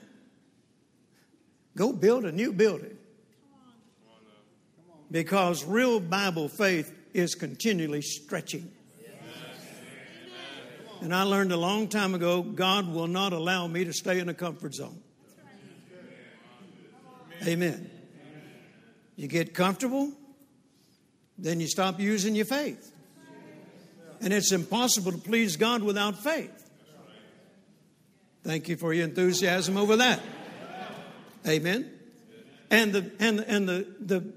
go 1.78 1.94
build 1.94 2.26
a 2.26 2.32
new 2.32 2.52
building? 2.52 2.98
Because 5.12 5.66
real 5.66 6.00
Bible 6.00 6.48
faith 6.48 6.94
is 7.14 7.36
continually 7.36 8.02
stretching. 8.02 8.72
And 11.02 11.16
I 11.16 11.24
learned 11.24 11.52
a 11.52 11.58
long 11.58 11.88
time 11.88 12.14
ago 12.14 12.42
God 12.42 12.92
will 12.92 13.08
not 13.08 13.32
allow 13.34 13.68
me 13.68 13.86
to 13.86 13.94
stay 13.94 14.20
in 14.20 14.30
a 14.30 14.34
comfort 14.34 14.76
zone. 14.76 15.02
Amen. 17.48 17.90
You 19.16 19.28
get 19.28 19.54
comfortable, 19.54 20.12
then 21.38 21.60
you 21.60 21.68
stop 21.68 22.00
using 22.00 22.36
your 22.36 22.46
faith. 22.46 22.94
And 24.22 24.34
it's 24.34 24.52
impossible 24.52 25.14
to 25.14 25.18
please 25.18 25.56
God 25.56 25.82
without 25.82 26.22
faith. 26.22 26.70
Thank 28.44 28.68
you 28.68 28.76
for 28.76 28.94
your 28.94 29.06
enthusiasm 29.06 29.78
over 29.78 29.98
that. 29.98 30.22
Amen. 31.48 31.90
And 32.70 32.94
the 32.94 33.12
and 33.20 33.40
and 33.40 33.68
the 33.68 33.88
the 34.00 34.34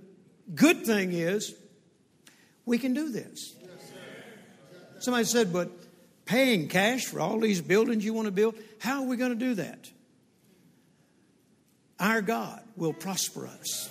Good 0.54 0.84
thing 0.84 1.12
is, 1.12 1.54
we 2.66 2.78
can 2.78 2.94
do 2.94 3.10
this. 3.10 3.54
Somebody 5.00 5.24
said, 5.24 5.52
but 5.52 5.70
paying 6.26 6.68
cash 6.68 7.06
for 7.06 7.20
all 7.20 7.40
these 7.40 7.60
buildings 7.60 8.04
you 8.04 8.14
want 8.14 8.26
to 8.26 8.32
build, 8.32 8.54
how 8.78 9.02
are 9.02 9.08
we 9.08 9.16
going 9.16 9.32
to 9.32 9.44
do 9.44 9.54
that? 9.54 9.90
Our 11.98 12.22
God 12.22 12.62
will 12.76 12.92
prosper 12.92 13.46
us. 13.46 13.88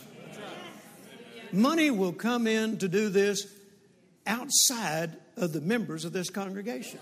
Money 1.52 1.92
will 1.92 2.14
come 2.14 2.48
in 2.48 2.78
to 2.78 2.88
do 2.88 3.10
this 3.10 3.46
outside 4.26 5.18
of 5.36 5.52
the 5.54 5.62
members 5.62 6.06
of 6.06 6.14
this 6.14 6.30
congregation. 6.30 7.00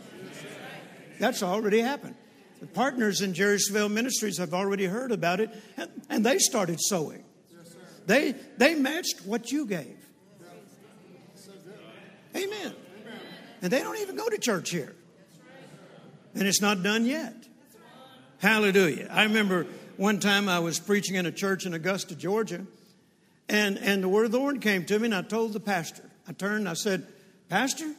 That's 1.19 1.43
already 1.43 1.80
happened. 1.80 2.15
The 2.60 2.67
partners 2.67 3.22
in 3.22 3.34
Jerry 3.34 3.58
Savelle 3.58 3.91
Ministries 3.91 4.38
have 4.38 4.54
already 4.54 4.86
heard 4.86 5.12
about 5.12 5.39
it, 5.39 5.52
and 6.10 6.26
they 6.26 6.39
started 6.39 6.80
sowing. 6.82 7.24
They, 8.10 8.34
they 8.58 8.74
matched 8.74 9.22
what 9.24 9.52
you 9.52 9.67
gave. 9.67 9.95
Amen. 12.36 12.74
And 13.62 13.72
they 13.72 13.82
don't 13.82 14.00
even 14.00 14.15
go 14.15 14.28
to 14.28 14.38
church 14.39 14.72
here. 14.72 14.95
And 16.34 16.48
it's 16.48 16.60
not 16.60 16.82
done 16.82 17.06
yet. 17.06 17.36
Hallelujah. 18.39 19.10
I 19.12 19.26
remember 19.26 19.67
one 19.98 20.19
time 20.19 20.50
I 20.50 20.58
was 20.58 20.80
preaching 20.80 21.17
in 21.17 21.28
a 21.28 21.32
church 21.32 21.67
in 21.67 21.76
Augusta, 21.76 22.15
Georgia, 22.15 22.65
and, 23.48 23.78
and 23.78 24.02
the 24.02 24.10
word 24.10 24.26
of 24.26 24.32
the 24.32 24.39
Lord 24.39 24.60
came 24.60 24.86
to 24.86 24.98
me, 24.98 25.06
and 25.06 25.13
I 25.13 25.22
told 25.22 25.54
the 25.54 25.60
pastor, 25.60 26.10
I 26.28 26.34
turned 26.34 26.62
and 26.62 26.69
I 26.69 26.74
said, 26.74 27.06
Pastor, 27.48 27.93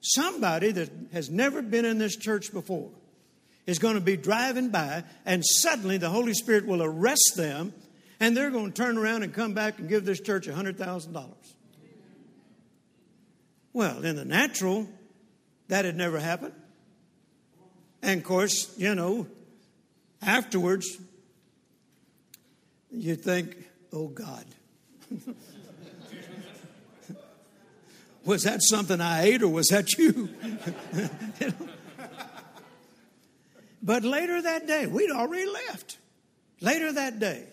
somebody 0.00 0.70
that 0.70 0.88
has 1.12 1.30
never 1.30 1.62
been 1.62 1.84
in 1.84 1.98
this 1.98 2.14
church 2.14 2.52
before 2.52 2.90
is 3.66 3.80
going 3.80 3.96
to 3.96 4.00
be 4.00 4.16
driving 4.16 4.68
by, 4.68 5.02
and 5.26 5.44
suddenly 5.44 5.98
the 5.98 6.10
Holy 6.10 6.34
Spirit 6.34 6.64
will 6.64 6.80
arrest 6.80 7.32
them, 7.36 7.72
and 8.20 8.36
they're 8.36 8.50
going 8.50 8.72
to 8.72 8.82
turn 8.82 8.98
around 8.98 9.22
and 9.22 9.32
come 9.32 9.54
back 9.54 9.78
and 9.78 9.88
give 9.88 10.04
this 10.04 10.20
church 10.20 10.46
$100,000. 10.46 11.34
Well, 13.72 14.04
in 14.04 14.16
the 14.16 14.24
natural, 14.24 14.88
that 15.68 15.84
had 15.84 15.96
never 15.96 16.18
happened. 16.18 16.54
And 18.02 18.20
of 18.20 18.26
course, 18.26 18.76
you 18.76 18.94
know, 18.94 19.26
afterwards, 20.22 20.98
you 22.90 23.14
think, 23.16 23.56
oh 23.92 24.08
God. 24.08 24.44
was 28.24 28.42
that 28.44 28.60
something 28.62 29.00
I 29.00 29.22
ate 29.24 29.42
or 29.42 29.48
was 29.48 29.68
that 29.68 29.92
you? 29.94 30.28
but 33.82 34.04
later 34.04 34.42
that 34.42 34.66
day, 34.66 34.86
we'd 34.86 35.10
already 35.10 35.50
left. 35.50 35.98
Later 36.60 36.92
that 36.92 37.20
day, 37.20 37.44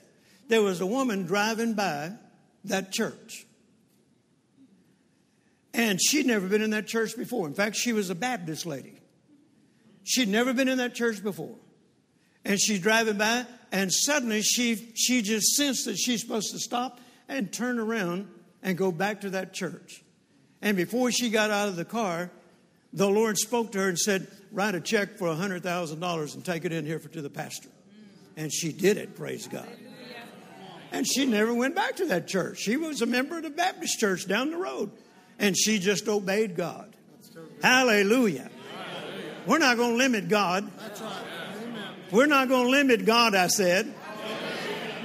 there 0.48 0.62
was 0.62 0.82
a 0.82 0.86
woman 0.86 1.26
driving 1.26 1.74
by 1.74 2.12
that 2.66 2.92
church. 2.92 3.46
And 5.74 6.00
she'd 6.02 6.26
never 6.26 6.48
been 6.48 6.62
in 6.62 6.70
that 6.70 6.88
church 6.88 7.18
before. 7.18 7.48
In 7.48 7.54
fact, 7.54 7.76
she 7.76 7.92
was 7.92 8.10
a 8.10 8.16
Baptist 8.16 8.66
lady. 8.66 9.02
She'd 10.04 10.30
never 10.30 10.54
been 10.54 10.70
in 10.70 10.78
that 10.78 10.96
church 10.96 11.22
before. 11.22 11.56
And 12.46 12.60
she's 12.60 12.80
driving 12.80 13.18
by, 13.18 13.46
and 13.72 13.92
suddenly 13.92 14.42
she, 14.42 14.94
she 14.96 15.22
just 15.22 15.56
sensed 15.56 15.86
that 15.86 15.98
she's 15.98 16.22
supposed 16.22 16.52
to 16.52 16.60
stop 16.60 17.00
and 17.28 17.52
turn 17.52 17.80
around 17.80 18.30
and 18.62 18.78
go 18.78 18.92
back 18.92 19.22
to 19.22 19.32
that 19.32 19.54
church. 19.54 20.04
And 20.62 20.78
before 20.78 21.12
she 21.12 21.30
got 21.30 21.52
out 21.52 21.68
of 21.68 21.76
the 21.76 21.86
car, 21.86 22.30
the 22.94 23.10
Lord 23.10 23.38
spoke 23.38 23.72
to 23.74 23.80
her 23.80 23.90
and 23.90 24.00
said, 24.00 24.28
Write 24.52 24.76
a 24.76 24.80
check 24.80 25.18
for 25.18 25.28
$100,000 25.28 26.36
and 26.36 26.46
take 26.46 26.64
it 26.64 26.72
in 26.72 26.86
here 26.86 27.00
for, 27.00 27.10
to 27.10 27.22
the 27.22 27.30
pastor. 27.30 27.70
And 28.38 28.54
she 28.54 28.72
did 28.72 28.98
it, 28.98 29.18
praise 29.18 29.48
God. 29.48 29.68
And 30.96 31.06
she 31.06 31.26
never 31.26 31.54
went 31.54 31.76
back 31.76 31.98
to 31.98 32.06
that 32.06 32.26
church. 32.26 32.60
She 32.60 32.78
was 32.78 33.02
a 33.02 33.06
member 33.06 33.36
of 33.36 33.44
the 33.44 33.50
Baptist 33.50 34.00
church 34.00 34.30
down 34.30 34.52
the 34.52 34.58
road. 34.58 34.92
And 35.38 35.54
she 35.58 35.78
just 35.78 36.08
obeyed 36.08 36.56
God. 36.56 36.96
Hallelujah. 37.62 38.50
We're 39.46 39.58
not 39.58 39.76
going 39.76 39.92
to 39.92 39.98
limit 39.98 40.30
God. 40.30 40.72
We're 42.12 42.28
not 42.28 42.48
going 42.48 42.68
to 42.68 42.72
limit 42.72 43.06
God, 43.06 43.36
I 43.36 43.48
said. 43.48 43.94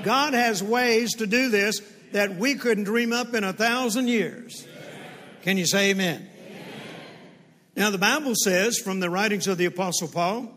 God 0.05 0.33
has 0.33 0.63
ways 0.63 1.15
to 1.15 1.27
do 1.27 1.49
this 1.51 1.83
that 2.13 2.37
we 2.37 2.55
couldn't 2.55 2.85
dream 2.85 3.13
up 3.13 3.35
in 3.35 3.43
a 3.43 3.53
thousand 3.53 4.07
years. 4.07 4.65
Can 5.43 5.59
you 5.59 5.67
say 5.67 5.91
amen? 5.91 6.25
Now, 7.75 7.91
the 7.91 7.99
Bible 7.99 8.35
says 8.37 8.79
from 8.79 9.01
the 9.01 9.11
writings 9.11 9.49
of 9.49 9.59
the 9.59 9.65
Apostle 9.65 10.07
Paul, 10.07 10.53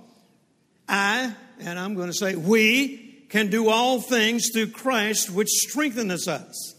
I, 0.87 1.33
and 1.59 1.79
I'm 1.79 1.95
going 1.95 2.11
to 2.11 2.13
say 2.13 2.35
we, 2.35 3.02
can 3.33 3.49
do 3.49 3.67
all 3.67 3.99
things 3.99 4.51
through 4.53 4.67
Christ 4.67 5.31
which 5.31 5.49
strengtheneth 5.49 6.27
us. 6.27 6.75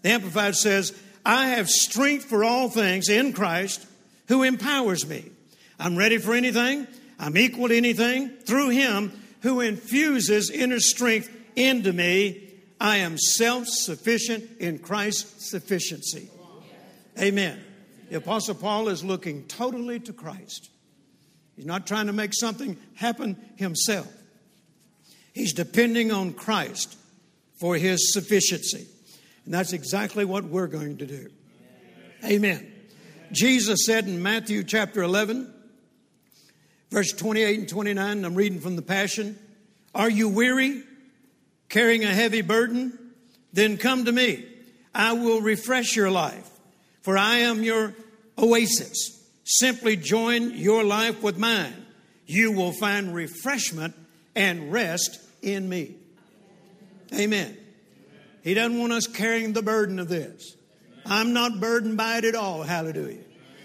The 0.00 0.08
Amplified 0.08 0.54
says, 0.54 0.98
I 1.22 1.48
have 1.48 1.68
strength 1.68 2.24
for 2.24 2.44
all 2.44 2.70
things 2.70 3.10
in 3.10 3.34
Christ 3.34 3.86
who 4.28 4.42
empowers 4.42 5.06
me. 5.06 5.30
I'm 5.78 5.94
ready 5.94 6.16
for 6.16 6.32
anything. 6.32 6.86
I'm 7.18 7.36
equal 7.36 7.68
to 7.68 7.76
anything 7.76 8.30
through 8.30 8.70
Him 8.70 9.12
who 9.42 9.60
infuses 9.60 10.48
inner 10.48 10.80
strength 10.80 11.28
into 11.56 11.92
me. 11.92 12.54
I 12.80 12.96
am 12.96 13.18
self 13.18 13.68
sufficient 13.68 14.48
in 14.60 14.78
Christ's 14.78 15.50
sufficiency. 15.50 16.30
Amen. 17.20 17.62
The 18.08 18.16
Apostle 18.16 18.54
Paul 18.54 18.88
is 18.88 19.04
looking 19.04 19.44
totally 19.44 20.00
to 20.00 20.14
Christ. 20.14 20.70
He's 21.54 21.66
not 21.66 21.86
trying 21.86 22.06
to 22.06 22.14
make 22.14 22.32
something 22.32 22.78
happen 22.94 23.36
himself, 23.56 24.10
he's 25.32 25.52
depending 25.52 26.12
on 26.12 26.32
Christ 26.32 26.96
for 27.54 27.76
his 27.76 28.12
sufficiency. 28.12 28.86
And 29.44 29.54
that's 29.54 29.72
exactly 29.72 30.24
what 30.24 30.44
we're 30.44 30.66
going 30.66 30.98
to 30.98 31.06
do. 31.06 31.30
Amen. 32.24 32.70
Jesus 33.32 33.86
said 33.86 34.06
in 34.06 34.22
Matthew 34.22 34.62
chapter 34.62 35.02
11, 35.02 35.52
verse 36.90 37.12
28 37.12 37.58
and 37.60 37.68
29, 37.68 38.24
I'm 38.24 38.34
reading 38.34 38.60
from 38.60 38.76
the 38.76 38.82
Passion 38.82 39.38
Are 39.94 40.10
you 40.10 40.28
weary, 40.28 40.82
carrying 41.68 42.04
a 42.04 42.12
heavy 42.12 42.42
burden? 42.42 42.98
Then 43.52 43.76
come 43.76 44.04
to 44.04 44.12
me. 44.12 44.46
I 44.94 45.12
will 45.12 45.40
refresh 45.40 45.96
your 45.96 46.10
life, 46.10 46.48
for 47.00 47.16
I 47.16 47.38
am 47.38 47.62
your 47.62 47.94
oasis. 48.38 49.18
Simply 49.44 49.96
join 49.96 50.56
your 50.56 50.84
life 50.84 51.22
with 51.22 51.38
mine. 51.38 51.74
You 52.26 52.52
will 52.52 52.72
find 52.72 53.14
refreshment 53.14 53.94
and 54.34 54.72
rest 54.72 55.20
in 55.42 55.68
me. 55.68 55.96
Amen. 57.14 57.56
He 58.42 58.54
doesn't 58.54 58.78
want 58.78 58.92
us 58.92 59.06
carrying 59.06 59.52
the 59.52 59.62
burden 59.62 59.98
of 59.98 60.08
this. 60.08 60.56
I'm 61.04 61.32
not 61.32 61.60
burdened 61.60 61.96
by 61.96 62.18
it 62.18 62.24
at 62.24 62.34
all. 62.34 62.62
Hallelujah. 62.62 63.20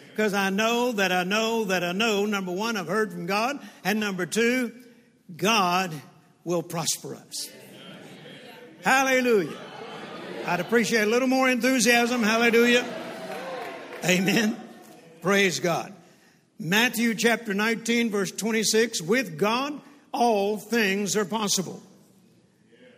Because 0.09 0.33
I 0.33 0.49
know 0.49 0.91
that 0.93 1.11
I 1.11 1.23
know 1.23 1.65
that 1.65 1.83
I 1.83 1.91
know, 1.91 2.25
number 2.25 2.51
one, 2.51 2.75
I've 2.75 2.87
heard 2.87 3.11
from 3.11 3.27
God, 3.27 3.59
and 3.83 3.99
number 3.99 4.25
two, 4.25 4.73
God 5.35 5.93
will 6.43 6.63
prosper 6.63 7.15
us. 7.15 7.49
Hallelujah. 8.83 9.57
I'd 10.45 10.59
appreciate 10.59 11.03
a 11.03 11.07
little 11.07 11.27
more 11.27 11.49
enthusiasm. 11.49 12.23
Hallelujah. 12.23 12.85
Amen. 14.05 14.57
Praise 15.21 15.59
God. 15.59 15.93
Matthew 16.59 17.13
chapter 17.13 17.53
19, 17.53 18.09
verse 18.09 18.31
26 18.31 19.01
with 19.01 19.37
God, 19.37 19.79
all 20.17 20.57
things 20.57 21.15
are 21.15 21.25
possible. 21.25 21.81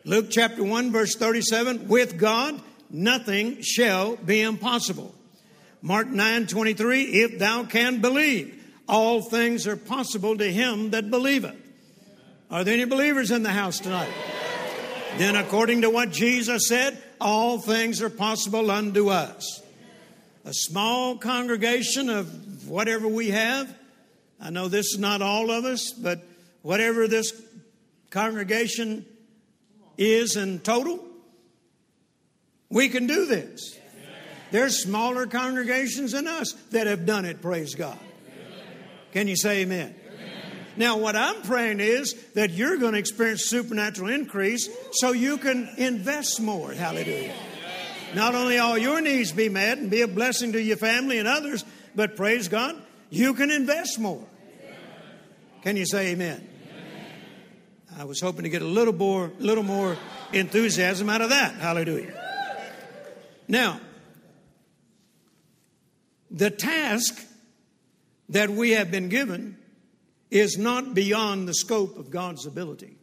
Luke 0.06 0.28
chapter 0.30 0.64
1, 0.64 0.92
verse 0.92 1.16
37 1.16 1.88
with 1.88 2.18
God, 2.18 2.60
nothing 2.90 3.62
shall 3.62 4.16
be 4.16 4.42
impossible. 4.42 5.14
Mark 5.82 6.08
9, 6.08 6.48
23 6.48 7.04
if 7.04 7.40
thou 7.40 7.64
can 7.64 8.02
believe, 8.02 8.56
all 8.88 9.22
things 9.22 9.68
are 9.68 9.78
possible 9.78 10.38
to 10.38 10.52
him 10.52 10.92
that 10.92 11.12
believeth. 11.12 11.56
Are 12.50 12.64
there 12.64 12.74
any 12.74 12.86
believers 12.86 13.30
in 13.30 13.44
the 13.44 13.52
house 13.52 13.80
tonight? 13.80 14.10
Then, 15.18 15.36
according 15.36 15.82
to 15.82 15.90
what 15.90 16.12
Jesus 16.12 16.68
said, 16.68 17.02
all 17.22 17.60
things 17.60 18.02
are 18.02 18.10
possible 18.10 18.72
unto 18.72 19.10
us. 19.10 19.62
A 20.46 20.54
small 20.54 21.18
congregation 21.18 22.10
of 22.10 22.68
whatever 22.68 23.08
we 23.08 23.30
have, 23.30 23.72
I 24.42 24.50
know 24.50 24.68
this 24.68 24.94
is 24.94 25.00
not 25.00 25.22
all 25.22 25.52
of 25.52 25.66
us, 25.66 25.92
but 25.92 26.24
whatever 26.62 27.08
this 27.08 27.34
congregation 28.10 29.06
is 29.98 30.36
in 30.36 30.60
total, 30.60 31.04
we 32.70 32.90
can 32.90 33.08
do 33.08 33.26
this. 33.26 33.78
There's 34.52 34.82
smaller 34.82 35.28
congregations 35.28 36.14
than 36.14 36.28
us 36.28 36.54
that 36.72 36.88
have 36.88 37.06
done 37.06 37.26
it, 37.26 37.42
praise 37.42 37.76
God. 37.76 38.00
Can 39.12 39.28
you 39.28 39.36
say 39.36 39.62
amen? 39.62 39.96
Now, 40.78 40.98
what 40.98 41.16
I'm 41.16 41.42
praying 41.42 41.82
is 41.82 42.14
that 42.36 42.52
you're 42.52 42.78
going 42.78 42.94
to 42.94 43.00
experience 43.00 43.44
supernatural 43.44 44.10
increase 44.10 44.70
so 44.94 45.12
you 45.12 45.38
can 45.38 45.70
invest 45.78 46.40
more. 46.40 46.72
Hallelujah. 46.72 47.34
Not 48.16 48.34
only 48.34 48.58
all 48.58 48.78
your 48.78 49.02
needs 49.02 49.32
be 49.32 49.50
met 49.50 49.78
and 49.78 49.92
be 49.92 50.02
a 50.02 50.08
blessing 50.08 50.54
to 50.54 50.62
your 50.62 50.78
family 50.78 51.20
and 51.20 51.28
others, 51.28 51.66
but 51.96 52.16
praise 52.16 52.48
God, 52.48 52.76
you 53.10 53.34
can 53.34 53.52
invest 53.52 54.00
more. 54.00 54.26
Can 55.64 55.76
you 55.76 55.86
say 55.86 56.12
amen? 56.12 56.48
I 58.00 58.06
was 58.06 58.22
hoping 58.22 58.44
to 58.44 58.50
get 58.50 58.62
a 58.62 58.66
little 58.66 58.94
more, 58.94 59.30
little 59.40 59.64
more 59.64 59.98
enthusiasm 60.32 61.10
out 61.10 61.20
of 61.20 61.32
that. 61.32 61.56
Hallelujah. 61.56 62.14
Now, 63.46 63.82
the 66.32 66.50
task 66.50 67.22
that 68.30 68.50
we 68.50 68.72
have 68.72 68.90
been 68.90 69.10
given 69.10 69.58
is 70.32 70.58
not 70.58 70.94
beyond 70.94 71.46
the 71.46 71.54
scope 71.54 71.98
of 71.98 72.10
God's 72.10 72.46
ability. 72.46 72.96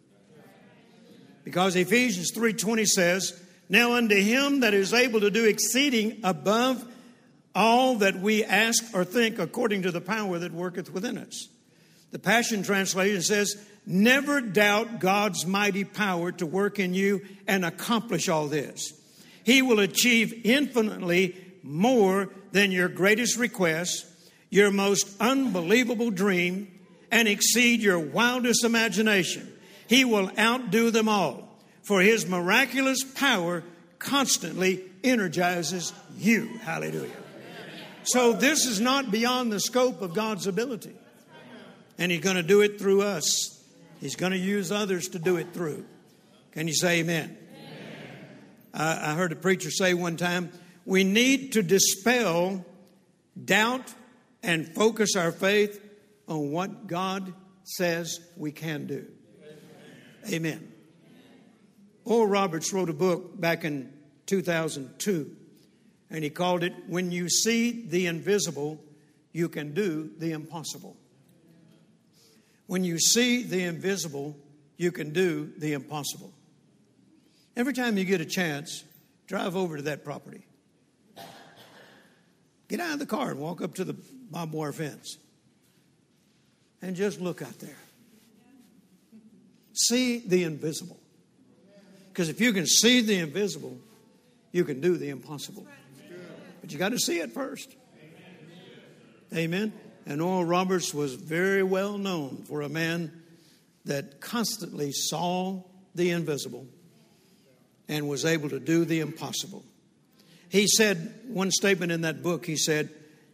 Because 1.44 1.76
Ephesians 1.76 2.30
3:20 2.34 2.86
says, 2.86 3.38
"Now 3.68 3.92
unto 3.92 4.16
him 4.16 4.60
that 4.60 4.72
is 4.72 4.94
able 4.94 5.20
to 5.20 5.30
do 5.30 5.44
exceeding 5.44 6.20
above 6.24 6.86
all 7.54 7.96
that 7.96 8.18
we 8.18 8.42
ask 8.44 8.82
or 8.94 9.04
think 9.04 9.38
according 9.38 9.82
to 9.82 9.90
the 9.90 10.00
power 10.00 10.38
that 10.38 10.54
worketh 10.54 10.90
within 10.90 11.18
us." 11.18 11.48
The 12.12 12.18
Passion 12.18 12.62
Translation 12.62 13.20
says, 13.20 13.56
Never 13.86 14.40
doubt 14.40 14.98
God's 14.98 15.46
mighty 15.46 15.84
power 15.84 16.32
to 16.32 16.46
work 16.46 16.80
in 16.80 16.92
you 16.92 17.22
and 17.46 17.64
accomplish 17.64 18.28
all 18.28 18.48
this. 18.48 18.92
He 19.44 19.62
will 19.62 19.78
achieve 19.78 20.40
infinitely 20.44 21.36
more 21.62 22.30
than 22.50 22.72
your 22.72 22.88
greatest 22.88 23.36
request, 23.36 24.04
your 24.50 24.72
most 24.72 25.08
unbelievable 25.20 26.10
dream, 26.10 26.68
and 27.12 27.28
exceed 27.28 27.80
your 27.80 28.00
wildest 28.00 28.64
imagination. 28.64 29.52
He 29.88 30.04
will 30.04 30.32
outdo 30.36 30.90
them 30.90 31.08
all, 31.08 31.48
for 31.84 32.00
his 32.00 32.26
miraculous 32.26 33.04
power 33.04 33.62
constantly 34.00 34.82
energizes 35.04 35.92
you. 36.18 36.46
Hallelujah. 36.62 37.10
So, 38.02 38.32
this 38.32 38.66
is 38.66 38.80
not 38.80 39.10
beyond 39.10 39.52
the 39.52 39.60
scope 39.60 40.02
of 40.02 40.14
God's 40.14 40.46
ability. 40.46 40.94
And 41.98 42.12
he's 42.12 42.20
going 42.20 42.36
to 42.36 42.42
do 42.42 42.60
it 42.60 42.78
through 42.78 43.02
us. 43.02 43.55
He's 44.00 44.16
going 44.16 44.32
to 44.32 44.38
use 44.38 44.70
others 44.70 45.08
to 45.08 45.18
do 45.18 45.36
it 45.36 45.52
through. 45.52 45.84
Can 46.52 46.68
you 46.68 46.74
say 46.74 47.00
amen? 47.00 47.36
amen. 48.74 49.08
I 49.08 49.14
heard 49.14 49.32
a 49.32 49.36
preacher 49.36 49.70
say 49.70 49.94
one 49.94 50.16
time 50.16 50.50
we 50.84 51.04
need 51.04 51.52
to 51.52 51.62
dispel 51.62 52.64
doubt 53.42 53.92
and 54.42 54.72
focus 54.74 55.16
our 55.16 55.32
faith 55.32 55.80
on 56.28 56.50
what 56.52 56.86
God 56.86 57.32
says 57.64 58.20
we 58.36 58.52
can 58.52 58.86
do. 58.86 59.06
Amen. 60.28 60.34
amen. 60.34 60.72
Oral 62.04 62.28
Roberts 62.28 62.72
wrote 62.72 62.88
a 62.88 62.94
book 62.94 63.38
back 63.38 63.64
in 63.64 63.92
2002, 64.26 65.36
and 66.10 66.22
he 66.22 66.30
called 66.30 66.62
it 66.62 66.72
When 66.86 67.10
You 67.10 67.28
See 67.28 67.86
the 67.86 68.06
Invisible, 68.06 68.80
You 69.32 69.48
Can 69.48 69.74
Do 69.74 70.10
the 70.18 70.30
Impossible. 70.32 70.96
When 72.66 72.84
you 72.84 72.98
see 72.98 73.42
the 73.42 73.62
invisible, 73.62 74.36
you 74.76 74.92
can 74.92 75.12
do 75.12 75.52
the 75.56 75.72
impossible. 75.72 76.32
Every 77.56 77.72
time 77.72 77.96
you 77.96 78.04
get 78.04 78.20
a 78.20 78.26
chance, 78.26 78.84
drive 79.26 79.56
over 79.56 79.76
to 79.76 79.82
that 79.84 80.04
property. 80.04 80.44
Get 82.68 82.80
out 82.80 82.94
of 82.94 82.98
the 82.98 83.06
car 83.06 83.30
and 83.30 83.40
walk 83.40 83.62
up 83.62 83.74
to 83.76 83.84
the 83.84 83.96
barbed 84.30 84.52
wire 84.52 84.72
fence 84.72 85.18
and 86.82 86.96
just 86.96 87.20
look 87.20 87.40
out 87.42 87.58
there. 87.60 87.78
See 89.72 90.18
the 90.18 90.42
invisible. 90.42 90.98
Because 92.08 92.28
if 92.28 92.40
you 92.40 92.52
can 92.52 92.66
see 92.66 93.02
the 93.02 93.18
invisible, 93.18 93.78
you 94.50 94.64
can 94.64 94.80
do 94.80 94.96
the 94.96 95.10
impossible. 95.10 95.66
But 96.60 96.72
you 96.72 96.78
got 96.78 96.92
to 96.92 96.98
see 96.98 97.20
it 97.20 97.32
first. 97.32 97.74
Amen. 99.34 99.72
And 100.06 100.22
Oral 100.22 100.44
Roberts 100.44 100.94
was 100.94 101.14
very 101.14 101.64
well 101.64 101.98
known 101.98 102.44
for 102.46 102.62
a 102.62 102.68
man 102.68 103.10
that 103.84 104.20
constantly 104.20 104.92
saw 104.92 105.62
the 105.94 106.10
invisible 106.10 106.66
and 107.88 108.08
was 108.08 108.24
able 108.24 108.48
to 108.50 108.60
do 108.60 108.84
the 108.84 109.00
impossible. 109.00 109.64
He 110.48 110.68
said, 110.68 111.12
one 111.26 111.50
statement 111.50 111.90
in 111.90 112.02
that 112.02 112.22
book, 112.22 112.46
he 112.46 112.56
said, 112.56 112.90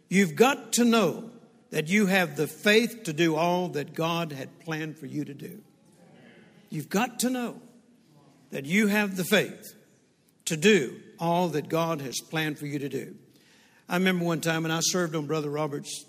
You've 0.09 0.35
got 0.35 0.73
to 0.73 0.85
know 0.85 1.29
that 1.71 1.87
you 1.87 2.07
have 2.07 2.35
the 2.35 2.47
faith 2.47 3.03
to 3.03 3.13
do 3.13 3.35
all 3.35 3.69
that 3.69 3.93
God 3.93 4.31
had 4.31 4.59
planned 4.59 4.97
for 4.97 5.05
you 5.05 5.25
to 5.25 5.33
do. 5.33 5.61
You've 6.69 6.89
got 6.89 7.19
to 7.19 7.29
know 7.29 7.61
that 8.51 8.65
you 8.65 8.87
have 8.87 9.15
the 9.15 9.23
faith 9.23 9.75
to 10.45 10.57
do 10.57 10.99
all 11.19 11.49
that 11.49 11.69
God 11.69 12.01
has 12.01 12.19
planned 12.19 12.59
for 12.59 12.67
you 12.67 12.79
to 12.79 12.89
do. 12.89 13.15
I 13.89 13.95
remember 13.95 14.25
one 14.25 14.41
time, 14.41 14.65
and 14.65 14.73
I 14.73 14.79
served 14.81 15.15
on 15.15 15.25
Brother 15.25 15.49
Roberts' 15.49 16.05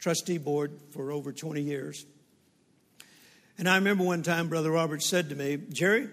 trustee 0.00 0.38
board 0.38 0.72
for 0.92 1.12
over 1.12 1.32
20 1.32 1.60
years. 1.60 2.04
And 3.58 3.68
I 3.68 3.76
remember 3.76 4.04
one 4.04 4.22
time 4.22 4.48
Brother 4.48 4.70
Robert 4.70 5.02
said 5.02 5.28
to 5.28 5.34
me, 5.34 5.58
Jerry, 5.70 6.08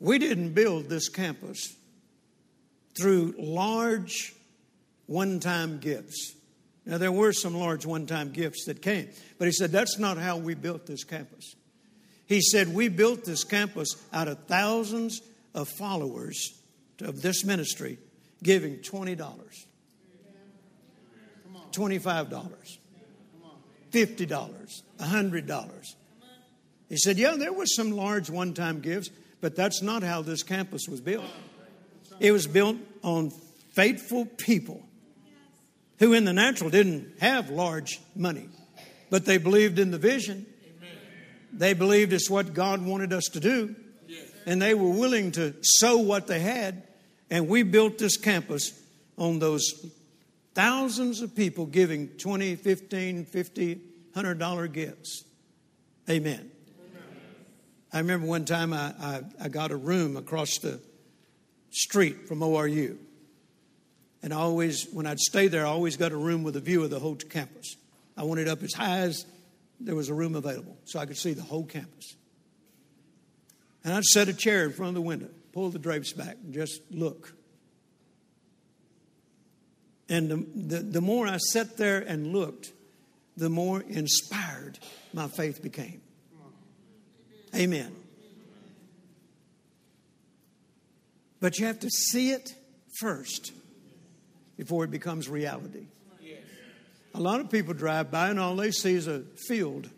we 0.00 0.18
didn't 0.18 0.52
build 0.54 0.88
this 0.88 1.08
campus 1.08 1.76
through 2.98 3.34
large 3.38 4.34
one 5.06 5.38
time 5.40 5.78
gifts. 5.78 6.34
Now, 6.84 6.98
there 6.98 7.12
were 7.12 7.32
some 7.32 7.54
large 7.54 7.86
one 7.86 8.06
time 8.06 8.32
gifts 8.32 8.64
that 8.64 8.82
came, 8.82 9.08
but 9.38 9.46
he 9.46 9.52
said, 9.52 9.70
that's 9.70 9.98
not 9.98 10.18
how 10.18 10.38
we 10.38 10.54
built 10.54 10.86
this 10.86 11.04
campus. 11.04 11.54
He 12.26 12.40
said, 12.40 12.74
we 12.74 12.88
built 12.88 13.24
this 13.24 13.44
campus 13.44 13.88
out 14.12 14.28
of 14.28 14.46
thousands 14.46 15.20
of 15.54 15.68
followers 15.68 16.60
of 17.00 17.22
this 17.22 17.44
ministry 17.44 17.98
giving 18.42 18.78
$20, 18.78 19.16
$25. 21.72 22.79
$50, 23.90 24.82
$100. 24.98 25.94
He 26.88 26.96
said, 26.96 27.18
Yeah, 27.18 27.36
there 27.36 27.52
was 27.52 27.74
some 27.74 27.92
large 27.92 28.28
one 28.30 28.52
time 28.52 28.80
gifts, 28.80 29.10
but 29.40 29.56
that's 29.56 29.82
not 29.82 30.02
how 30.02 30.22
this 30.22 30.42
campus 30.42 30.88
was 30.88 31.00
built. 31.00 31.24
It 32.18 32.32
was 32.32 32.46
built 32.46 32.76
on 33.02 33.30
faithful 33.70 34.26
people 34.26 34.82
who, 35.98 36.12
in 36.12 36.24
the 36.24 36.32
natural, 36.32 36.68
didn't 36.68 37.20
have 37.20 37.50
large 37.50 38.00
money, 38.14 38.48
but 39.08 39.24
they 39.24 39.38
believed 39.38 39.78
in 39.78 39.90
the 39.90 39.98
vision. 39.98 40.46
They 41.52 41.74
believed 41.74 42.12
it's 42.12 42.30
what 42.30 42.54
God 42.54 42.84
wanted 42.84 43.12
us 43.12 43.24
to 43.32 43.40
do, 43.40 43.74
and 44.46 44.60
they 44.60 44.74
were 44.74 44.90
willing 44.90 45.32
to 45.32 45.54
sow 45.62 45.98
what 45.98 46.26
they 46.26 46.40
had. 46.40 46.82
And 47.30 47.48
we 47.48 47.62
built 47.62 47.98
this 47.98 48.16
campus 48.16 48.72
on 49.16 49.38
those 49.38 49.86
Thousands 50.54 51.20
of 51.20 51.34
people 51.34 51.66
giving 51.66 52.08
20, 52.08 52.56
15, 52.56 53.24
50, 53.24 53.74
100 53.74 54.38
dollar 54.38 54.66
gifts. 54.66 55.24
Amen. 56.08 56.32
Amen. 56.34 56.50
I 57.92 57.98
remember 57.98 58.26
one 58.26 58.44
time 58.44 58.72
I, 58.72 58.94
I, 59.00 59.22
I 59.42 59.48
got 59.48 59.70
a 59.70 59.76
room 59.76 60.16
across 60.16 60.58
the 60.58 60.80
street 61.70 62.26
from 62.26 62.40
ORU. 62.40 62.96
And 64.22 64.34
I 64.34 64.36
always, 64.36 64.88
when 64.92 65.06
I'd 65.06 65.20
stay 65.20 65.48
there, 65.48 65.64
I 65.64 65.70
always 65.70 65.96
got 65.96 66.12
a 66.12 66.16
room 66.16 66.42
with 66.42 66.56
a 66.56 66.60
view 66.60 66.82
of 66.82 66.90
the 66.90 66.98
whole 66.98 67.16
campus. 67.16 67.76
I 68.16 68.24
wanted 68.24 68.48
up 68.48 68.62
as 68.62 68.74
high 68.74 68.98
as 68.98 69.24
there 69.78 69.94
was 69.94 70.08
a 70.08 70.14
room 70.14 70.34
available 70.34 70.76
so 70.84 70.98
I 70.98 71.06
could 71.06 71.16
see 71.16 71.32
the 71.32 71.42
whole 71.42 71.64
campus. 71.64 72.16
And 73.82 73.94
I'd 73.94 74.04
set 74.04 74.28
a 74.28 74.34
chair 74.34 74.64
in 74.64 74.72
front 74.72 74.90
of 74.90 74.94
the 74.94 75.00
window, 75.00 75.28
pull 75.52 75.70
the 75.70 75.78
drapes 75.78 76.12
back, 76.12 76.36
and 76.44 76.52
just 76.52 76.82
look. 76.90 77.32
And 80.10 80.28
the, 80.28 80.76
the, 80.76 80.82
the 80.82 81.00
more 81.00 81.28
I 81.28 81.36
sat 81.36 81.76
there 81.76 82.00
and 82.00 82.32
looked, 82.32 82.72
the 83.36 83.48
more 83.48 83.80
inspired 83.80 84.78
my 85.14 85.28
faith 85.28 85.62
became. 85.62 86.02
Amen. 87.54 87.94
But 91.40 91.58
you 91.58 91.66
have 91.66 91.80
to 91.80 91.88
see 91.88 92.32
it 92.32 92.50
first 92.98 93.52
before 94.58 94.84
it 94.84 94.90
becomes 94.90 95.28
reality. 95.28 95.86
A 97.14 97.20
lot 97.20 97.40
of 97.40 97.50
people 97.50 97.72
drive 97.72 98.10
by 98.10 98.30
and 98.30 98.38
all 98.38 98.56
they 98.56 98.70
see 98.70 98.94
is 98.94 99.06
a 99.06 99.20
field. 99.48 99.88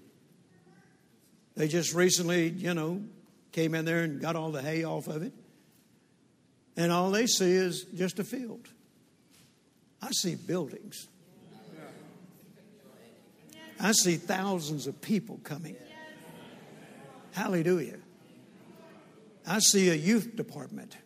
They 1.57 1.69
just 1.69 1.95
recently, 1.95 2.49
you 2.49 2.73
know, 2.75 3.03
came 3.51 3.75
in 3.75 3.85
there 3.85 4.01
and 4.01 4.21
got 4.21 4.37
all 4.37 4.51
the 4.51 4.63
hay 4.63 4.85
off 4.85 5.09
of 5.09 5.23
it. 5.23 5.33
And 6.77 6.91
all 6.93 7.11
they 7.11 7.27
see 7.27 7.53
is 7.53 7.85
just 7.95 8.19
a 8.19 8.25
field. 8.25 8.69
I 10.03 10.11
see 10.11 10.35
buildings. 10.35 11.09
I 13.81 13.93
see 13.93 14.17
thousands 14.17 14.87
of 14.87 15.01
people 15.01 15.41
coming. 15.43 15.77
Hallelujah. 17.33 17.99
I 19.47 19.59
see 19.59 19.91
a 19.91 19.95
youth 19.95 20.37
department. 20.37 20.97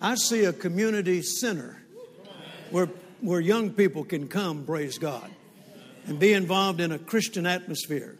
I 0.00 0.14
see 0.14 0.44
a 0.44 0.52
community 0.52 1.22
center 1.22 1.82
where, 2.70 2.88
where 3.20 3.40
young 3.40 3.70
people 3.70 4.04
can 4.04 4.28
come, 4.28 4.64
praise 4.64 4.98
God, 4.98 5.30
and 6.06 6.18
be 6.18 6.32
involved 6.32 6.80
in 6.80 6.92
a 6.92 6.98
Christian 6.98 7.46
atmosphere. 7.46 8.18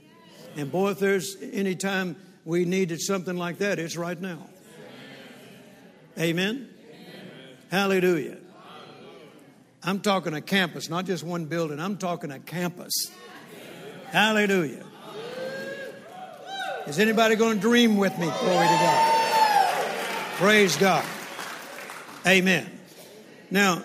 And 0.57 0.71
boy, 0.71 0.91
if 0.91 0.99
there's 0.99 1.37
any 1.41 1.75
time 1.75 2.17
we 2.45 2.65
needed 2.65 3.01
something 3.01 3.37
like 3.37 3.59
that, 3.59 3.79
it's 3.79 3.97
right 3.97 4.21
now. 4.21 4.47
Amen. 6.19 6.69
Amen. 6.69 6.69
Hallelujah. 7.71 8.40
I'm 9.83 10.01
talking 10.01 10.35
a 10.35 10.41
campus, 10.41 10.91
not 10.91 11.07
just 11.07 11.25
one 11.25 11.47
building. 11.47 11.81
I'm 11.81 11.97
talking 11.97 12.31
a 12.31 12.39
campus. 12.39 12.93
Hallelujah. 14.07 14.85
Is 16.87 16.99
anybody 16.99 17.37
going 17.37 17.57
to 17.57 17.61
dream 17.61 17.97
with 17.97 18.13
me? 18.19 18.27
Glory 18.27 18.67
to 18.67 18.75
God. 18.75 19.15
Praise 20.37 20.77
God. 20.77 21.05
Amen. 22.27 22.81
Now, 23.51 23.83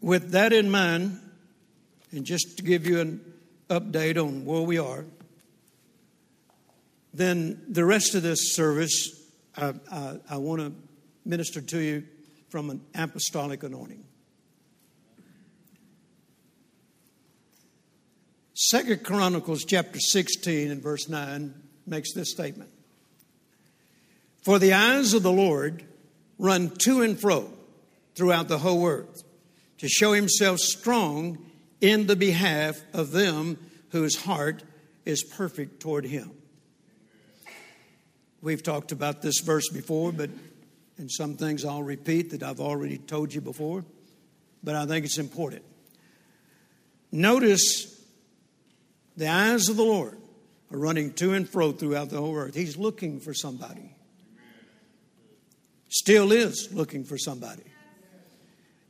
with 0.00 0.32
that 0.32 0.52
in 0.52 0.70
mind, 0.70 1.20
and 2.10 2.24
just 2.24 2.58
to 2.58 2.62
give 2.62 2.86
you 2.86 3.00
an 3.00 3.34
update 3.68 4.16
on 4.16 4.44
where 4.44 4.62
we 4.62 4.78
are, 4.78 5.04
then 7.12 7.62
the 7.68 7.84
rest 7.84 8.14
of 8.14 8.22
this 8.22 8.54
service, 8.54 9.22
I, 9.56 9.74
I, 9.90 10.18
I 10.30 10.36
want 10.38 10.60
to 10.62 10.72
minister 11.24 11.60
to 11.60 11.78
you 11.78 12.04
from 12.48 12.70
an 12.70 12.80
apostolic 12.94 13.62
anointing. 13.62 14.04
Second 18.68 19.04
Chronicles 19.04 19.66
chapter 19.66 20.00
16 20.00 20.70
and 20.70 20.82
verse 20.82 21.06
9 21.06 21.52
makes 21.86 22.14
this 22.14 22.30
statement. 22.30 22.70
For 24.42 24.58
the 24.58 24.72
eyes 24.72 25.12
of 25.12 25.22
the 25.22 25.30
Lord 25.30 25.84
run 26.38 26.70
to 26.78 27.02
and 27.02 27.20
fro 27.20 27.52
throughout 28.14 28.48
the 28.48 28.56
whole 28.56 28.86
earth 28.86 29.22
to 29.78 29.88
show 29.88 30.14
himself 30.14 30.60
strong 30.60 31.44
in 31.82 32.06
the 32.06 32.16
behalf 32.16 32.80
of 32.94 33.10
them 33.10 33.58
whose 33.90 34.16
heart 34.16 34.62
is 35.04 35.22
perfect 35.22 35.80
toward 35.80 36.06
him. 36.06 36.30
We've 38.40 38.62
talked 38.62 38.92
about 38.92 39.20
this 39.20 39.40
verse 39.40 39.68
before, 39.68 40.10
but 40.10 40.30
and 40.96 41.12
some 41.12 41.36
things 41.36 41.66
I'll 41.66 41.82
repeat 41.82 42.30
that 42.30 42.42
I've 42.42 42.60
already 42.60 42.96
told 42.96 43.34
you 43.34 43.42
before, 43.42 43.84
but 44.62 44.74
I 44.74 44.86
think 44.86 45.04
it's 45.04 45.18
important. 45.18 45.64
Notice 47.12 47.93
the 49.16 49.28
eyes 49.28 49.68
of 49.68 49.76
the 49.76 49.84
Lord 49.84 50.18
are 50.72 50.78
running 50.78 51.12
to 51.14 51.32
and 51.32 51.48
fro 51.48 51.72
throughout 51.72 52.10
the 52.10 52.20
whole 52.20 52.36
earth. 52.36 52.54
He's 52.54 52.76
looking 52.76 53.20
for 53.20 53.34
somebody. 53.34 53.94
Still 55.88 56.32
is 56.32 56.70
looking 56.72 57.04
for 57.04 57.16
somebody. 57.16 57.62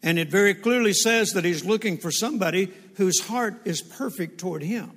And 0.02 0.18
it 0.18 0.30
very 0.30 0.54
clearly 0.54 0.92
says 0.92 1.30
that 1.30 1.44
he's 1.44 1.64
looking 1.64 1.98
for 1.98 2.10
somebody 2.10 2.72
whose 2.96 3.20
heart 3.20 3.62
is 3.64 3.82
perfect 3.82 4.38
toward 4.38 4.62
him. 4.62 4.90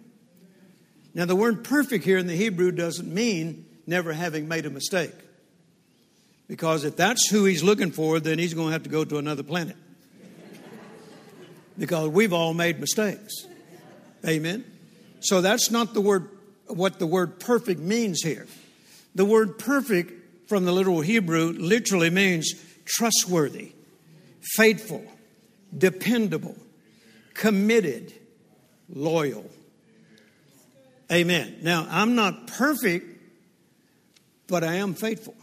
Now, 1.14 1.26
the 1.26 1.36
word 1.36 1.64
perfect 1.64 2.06
here 2.06 2.18
in 2.18 2.28
the 2.28 2.36
Hebrew 2.36 2.72
doesn't 2.72 3.12
mean 3.12 3.66
never 3.88 4.14
having 4.14 4.48
made 4.48 4.66
a 4.66 4.70
mistake. 4.70 5.14
Because 6.48 6.84
if 6.84 6.96
that's 6.96 7.28
who 7.30 7.46
he's 7.46 7.64
looking 7.64 7.92
for, 7.92 8.20
then 8.20 8.40
he's 8.40 8.54
going 8.54 8.68
to 8.68 8.74
have 8.74 8.84
to 8.84 8.90
go 8.90 9.04
to 9.04 9.18
another 9.18 9.44
planet. 9.44 9.76
because 11.78 12.10
we've 12.10 12.34
all 12.34 12.54
made 12.54 12.80
mistakes. 12.80 13.46
Amen. 14.26 14.64
So 15.20 15.42
that's 15.42 15.72
not 15.72 15.94
the 15.94 16.02
word 16.02 16.30
what 16.68 17.00
the 17.00 17.08
word 17.08 17.40
perfect 17.40 17.80
means 17.80 18.22
here. 18.22 18.46
The 19.16 19.26
word 19.26 19.58
perfect 19.58 20.50
from 20.50 20.66
the 20.66 20.72
literal 20.72 21.02
Hebrew 21.02 21.54
literally 21.54 22.10
means 22.10 22.54
trustworthy, 22.86 23.72
faithful, 24.56 25.04
dependable, 25.76 26.56
committed, 27.34 28.14
loyal. 28.90 29.50
Amen. 31.12 31.60
Now, 31.62 31.88
I'm 31.90 32.16
not 32.16 32.48
perfect, 32.48 33.06
but 34.48 34.64
I 34.64 34.76
am 34.76 34.94
faithful. 34.94 35.36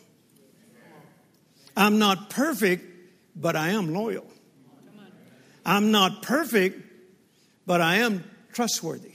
I'm 1.77 1.99
not 1.99 2.31
perfect, 2.31 2.85
but 3.35 3.57
I 3.57 3.71
am 3.71 3.93
loyal. 3.93 4.27
I'm 5.67 5.91
not 5.91 6.23
perfect, 6.23 6.81
but 7.67 7.81
I 7.81 7.97
am 7.97 8.23
trustworthy. 8.53 9.14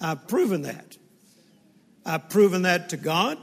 I've 0.00 0.26
proven 0.28 0.62
that. 0.62 0.96
I've 2.04 2.28
proven 2.30 2.62
that 2.62 2.88
to 2.90 2.96
God. 2.96 3.38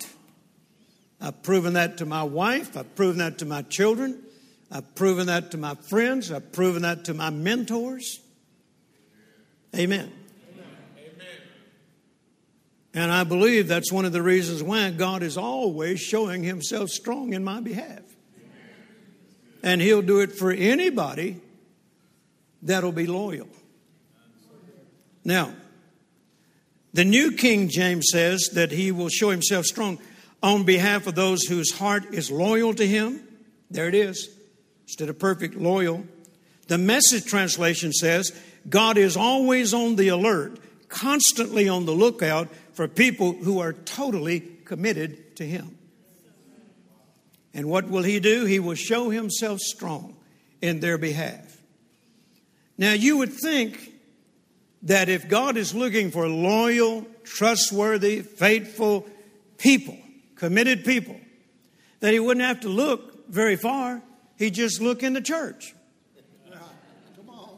I've 1.22 1.44
proven 1.44 1.74
that 1.74 1.98
to 1.98 2.06
my 2.06 2.24
wife. 2.24 2.76
I've 2.76 2.96
proven 2.96 3.20
that 3.20 3.40
to 3.40 3.46
my 3.46 3.62
children. 3.64 4.24
I've 4.72 4.96
proven 4.96 5.28
that 5.28 5.52
to 5.52 5.58
my 5.58 5.76
friends. 5.76 6.32
I've 6.32 6.52
proven 6.52 6.82
that 6.82 7.06
to 7.06 7.14
my 7.14 7.30
mentors. 7.30 8.20
Amen. 9.76 10.12
Amen. 10.98 11.28
And 12.94 13.12
I 13.12 13.24
believe 13.24 13.68
that's 13.68 13.92
one 13.92 14.06
of 14.06 14.12
the 14.12 14.22
reasons 14.22 14.64
why 14.64 14.90
God 14.92 15.24
is 15.24 15.38
always 15.38 16.00
showing 16.00 16.44
himself 16.44 16.90
strong 16.90 17.34
in 17.34 17.44
my 17.44 17.62
behalf. 17.62 18.02
And 19.64 19.82
he'll 19.82 20.02
do 20.02 20.20
it 20.20 20.32
for 20.32 20.52
anybody 20.52 21.42
that'll 22.62 22.92
be 22.92 23.08
loyal. 23.08 23.48
Now, 25.24 25.54
the 26.94 27.06
New 27.06 27.32
King 27.32 27.70
James 27.70 28.08
says 28.12 28.50
that 28.54 28.72
he 28.72 28.92
will 28.92 29.10
show 29.10 29.30
himself 29.30 29.66
strong 29.66 30.00
on 30.42 30.64
behalf 30.64 31.08
of 31.08 31.16
those 31.16 31.44
whose 31.44 31.72
heart 31.72 32.14
is 32.14 32.32
loyal 32.32 32.74
to 32.74 32.88
him. 32.88 33.22
There 33.70 33.88
it 33.88 33.96
is. 33.96 34.30
Instead 34.84 35.10
of 35.10 35.20
perfect, 35.20 35.56
loyal. 35.56 36.06
The 36.68 36.78
message 36.78 37.26
translation 37.26 37.92
says 37.92 38.32
God 38.70 38.98
is 38.98 39.18
always 39.18 39.74
on 39.74 39.96
the 39.96 40.10
alert, 40.10 40.60
constantly 40.90 41.70
on 41.70 41.86
the 41.86 41.92
lookout 41.92 42.50
for 42.74 42.88
people 42.88 43.34
who 43.34 43.60
are 43.60 43.74
totally 43.74 44.40
committed 44.66 45.36
to 45.38 45.46
Him. 45.46 45.78
And 47.54 47.68
what 47.70 47.90
will 47.90 48.04
He 48.04 48.20
do? 48.20 48.46
He 48.46 48.60
will 48.60 48.76
show 48.76 49.10
Himself 49.10 49.60
strong 49.60 50.16
in 50.62 50.80
their 50.80 50.98
behalf. 50.98 51.58
Now, 52.78 52.94
you 52.94 53.18
would 53.18 53.34
think 53.34 53.94
that 54.88 55.10
if 55.10 55.28
God 55.28 55.58
is 55.58 55.76
looking 55.76 56.12
for 56.12 56.30
loyal, 56.30 57.06
trustworthy, 57.26 58.22
faithful 58.22 59.06
people, 59.58 59.98
committed 60.36 60.86
people, 60.86 61.20
that 62.00 62.14
He 62.14 62.20
wouldn't 62.22 62.46
have 62.46 62.62
to 62.62 62.70
look 62.70 63.30
very 63.30 63.58
far. 63.58 64.02
He'd 64.38 64.54
just 64.54 64.80
look 64.80 65.04
in 65.04 65.12
the 65.12 65.22
church. 65.22 65.76
Come 66.50 67.30
on. 67.30 67.50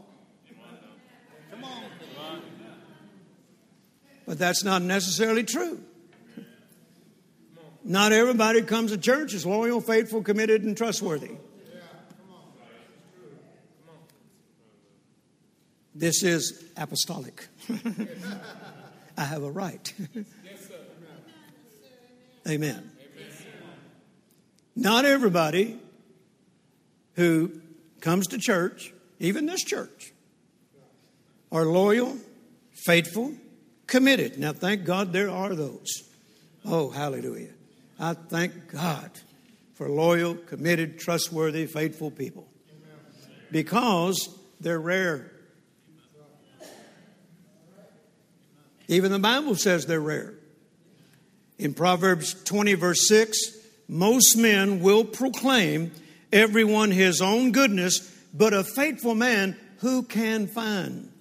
Come 1.52 1.64
on. 1.64 1.84
But 4.26 4.40
that's 4.40 4.64
not 4.64 4.82
necessarily 4.82 5.44
true. 5.44 5.84
Not 7.84 8.12
everybody 8.12 8.62
who 8.62 8.66
comes 8.66 8.92
to 8.92 8.98
church 8.98 9.36
is 9.36 9.46
loyal, 9.46 9.82
faithful, 9.82 10.24
committed, 10.24 10.64
and 10.64 10.76
trustworthy. 10.76 11.32
This 16.00 16.24
is 16.24 16.64
apostolic. 16.78 17.46
I 19.18 19.26
have 19.26 19.44
a 19.44 19.52
right. 19.52 19.94
Amen. 22.48 22.90
Not 24.78 25.04
everybody 25.04 25.78
who 27.16 27.52
comes 28.00 28.28
to 28.28 28.38
church, 28.38 28.94
even 29.20 29.46
this 29.46 29.62
church, 29.62 30.14
are 31.52 31.66
loyal, 31.66 32.16
faithful, 32.86 33.34
committed. 33.86 34.40
Now, 34.40 34.54
thank 34.54 34.86
God 34.86 35.12
there 35.12 35.30
are 35.30 35.54
those. 35.54 36.10
Oh, 36.64 36.92
hallelujah. 36.92 37.52
I 38.00 38.14
thank 38.14 38.72
God 38.72 39.12
for 39.74 39.90
loyal, 39.90 40.36
committed, 40.36 40.98
trustworthy, 40.98 41.66
faithful 41.66 42.10
people 42.10 42.48
because 43.52 44.30
they're 44.62 44.80
rare. 44.80 45.34
Even 48.90 49.12
the 49.12 49.20
Bible 49.20 49.56
says 49.56 49.86
they're 49.86 50.02
rare. 50.02 50.34
In 51.60 51.76
Proverbs 51.76 52.34
20, 52.44 52.74
verse 52.74 53.08
6, 53.08 53.38
most 53.88 54.36
men 54.36 54.80
will 54.80 55.06
proclaim 55.06 55.92
everyone 56.34 56.90
his 56.90 57.22
own 57.22 57.52
goodness, 57.52 58.00
but 58.34 58.52
a 58.52 58.64
faithful 58.64 59.14
man 59.14 59.56
who 59.78 60.02
can 60.02 60.48
find? 60.48 61.12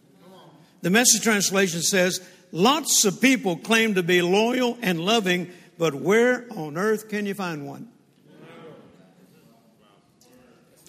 The 0.80 0.88
message 0.88 1.22
translation 1.22 1.82
says, 1.82 2.26
Lots 2.52 3.04
of 3.04 3.20
people 3.20 3.56
claim 3.56 3.96
to 3.96 4.02
be 4.02 4.22
loyal 4.22 4.78
and 4.80 4.98
loving, 4.98 5.52
but 5.76 5.94
where 5.94 6.46
on 6.56 6.78
earth 6.78 7.10
can 7.10 7.26
you 7.26 7.34
find 7.34 7.66
one? 7.66 7.88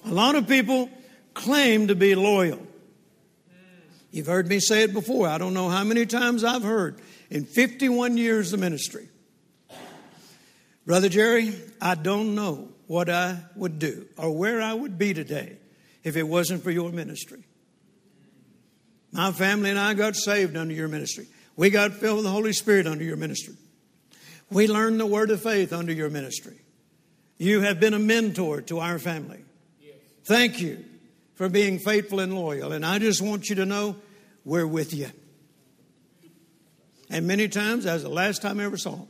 A 0.06 0.14
lot 0.14 0.36
of 0.36 0.48
people 0.48 0.90
claim 1.34 1.90
to 1.90 1.96
be 1.96 2.16
loyal. 2.16 2.66
You've 4.12 4.28
heard 4.28 4.48
me 4.48 4.60
say 4.60 4.84
it 4.84 4.94
before. 4.94 5.28
I 5.28 5.38
don't 5.38 5.54
know 5.54 5.70
how 5.70 5.84
many 5.84 6.06
times 6.06 6.44
I've 6.44 6.64
heard 6.64 7.00
in 7.30 7.46
51 7.46 8.18
years 8.18 8.54
of 8.54 8.60
ministry. 8.60 9.08
Brother 10.86 11.10
Jerry, 11.10 11.54
I 11.80 11.96
don't 11.96 12.34
know 12.34 12.70
what 12.88 13.10
I 13.10 13.38
would 13.56 13.78
do 13.78 14.08
or 14.18 14.36
where 14.36 14.62
I 14.62 14.74
would 14.74 14.98
be 14.98 15.14
today 15.14 15.58
if 16.04 16.16
it 16.16 16.24
wasn't 16.24 16.64
for 16.64 16.72
your 16.72 16.92
ministry. 16.92 17.44
My 19.12 19.32
family 19.32 19.70
and 19.70 19.78
I 19.78 19.94
got 19.94 20.16
saved 20.16 20.58
under 20.58 20.74
your 20.74 20.88
ministry. 20.88 21.28
We 21.56 21.70
got 21.70 21.94
filled 21.94 22.18
with 22.18 22.26
the 22.26 22.32
Holy 22.32 22.54
Spirit 22.54 22.88
under 22.88 23.04
your 23.04 23.18
ministry. 23.18 23.56
We 24.50 24.68
learned 24.68 25.00
the 25.00 25.06
word 25.06 25.30
of 25.30 25.42
faith 25.42 25.74
under 25.74 25.94
your 25.94 26.10
ministry. 26.10 26.60
You 27.38 27.62
have 27.62 27.80
been 27.80 27.94
a 27.94 28.00
mentor 28.00 28.62
to 28.64 28.80
our 28.80 28.98
family. 28.98 29.44
Thank 30.24 30.60
you 30.60 30.84
for 31.40 31.48
being 31.48 31.80
faithful 31.80 32.20
and 32.20 32.36
loyal. 32.36 32.74
And 32.74 32.86
I 32.86 33.00
just 33.00 33.22
want 33.22 33.48
you 33.48 33.56
to 33.56 33.66
know 33.66 33.96
we're 34.44 34.68
with 34.68 34.94
you. 34.94 35.08
And 37.10 37.28
many 37.28 37.48
times, 37.48 37.86
as 37.86 38.04
the 38.04 38.10
last 38.10 38.42
time 38.42 38.60
I 38.60 38.66
ever 38.66 38.76
saw 38.76 38.98
him. 38.98 39.08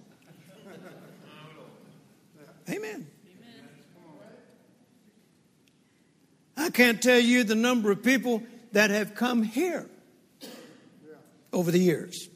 Amen. 2.69 3.07
I 6.55 6.69
can't 6.69 7.01
tell 7.01 7.17
you 7.17 7.43
the 7.43 7.55
number 7.55 7.89
of 7.89 8.03
people 8.03 8.43
that 8.73 8.91
have 8.91 9.15
come 9.15 9.41
here 9.41 9.89
over 11.51 11.71
the 11.71 11.80
years 11.80 12.30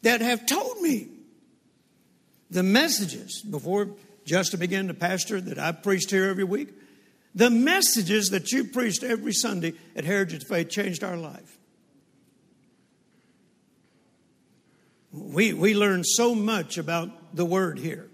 that 0.00 0.22
have 0.22 0.46
told 0.46 0.80
me 0.80 1.08
the 2.50 2.62
messages 2.62 3.42
before 3.42 3.90
Justin 4.24 4.58
began 4.58 4.88
to 4.88 4.94
pastor 4.94 5.38
that 5.38 5.58
I 5.58 5.72
preached 5.72 6.10
here 6.10 6.30
every 6.30 6.44
week. 6.44 6.77
The 7.34 7.50
messages 7.50 8.30
that 8.30 8.52
you 8.52 8.64
preached 8.64 9.02
every 9.02 9.32
Sunday 9.32 9.74
at 9.94 10.04
Heritage 10.04 10.44
Faith 10.44 10.70
changed 10.70 11.04
our 11.04 11.16
life. 11.16 11.58
We, 15.12 15.52
we 15.52 15.74
learned 15.74 16.06
so 16.06 16.34
much 16.34 16.78
about 16.78 17.34
the 17.34 17.44
Word 17.44 17.78
here. 17.78 18.08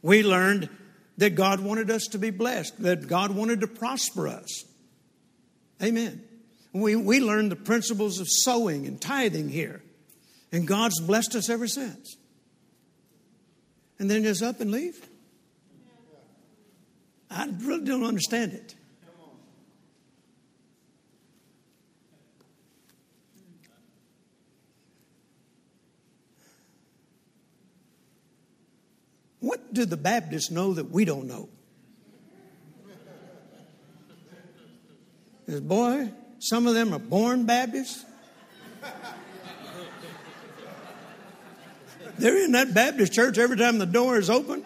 We 0.00 0.22
learned 0.22 0.68
that 1.18 1.30
God 1.30 1.60
wanted 1.60 1.90
us 1.90 2.06
to 2.08 2.18
be 2.18 2.30
blessed, 2.30 2.82
that 2.82 3.06
God 3.06 3.32
wanted 3.32 3.60
to 3.60 3.66
prosper 3.66 4.28
us. 4.28 4.64
Amen. 5.82 6.22
We, 6.72 6.96
we 6.96 7.20
learned 7.20 7.52
the 7.52 7.56
principles 7.56 8.18
of 8.18 8.28
sowing 8.28 8.86
and 8.86 9.00
tithing 9.00 9.50
here, 9.50 9.82
and 10.50 10.66
God's 10.66 11.00
blessed 11.00 11.34
us 11.34 11.50
ever 11.50 11.66
since. 11.66 12.16
And 13.98 14.10
then 14.10 14.22
just 14.22 14.42
up 14.42 14.60
and 14.60 14.70
leave? 14.70 15.06
I 17.32 17.48
really 17.60 17.84
don't 17.84 18.04
understand 18.04 18.52
it. 18.52 18.74
What 29.40 29.74
do 29.74 29.84
the 29.84 29.96
Baptists 29.96 30.50
know 30.50 30.74
that 30.74 30.90
we 30.90 31.04
don't 31.04 31.26
know? 31.26 31.48
Because, 35.44 35.60
boy, 35.62 36.12
some 36.38 36.66
of 36.66 36.74
them 36.74 36.92
are 36.92 37.00
born 37.00 37.44
Baptists. 37.46 38.04
They're 42.18 42.44
in 42.44 42.52
that 42.52 42.72
Baptist 42.72 43.12
church 43.12 43.38
every 43.38 43.56
time 43.56 43.78
the 43.78 43.86
door 43.86 44.16
is 44.16 44.30
open. 44.30 44.64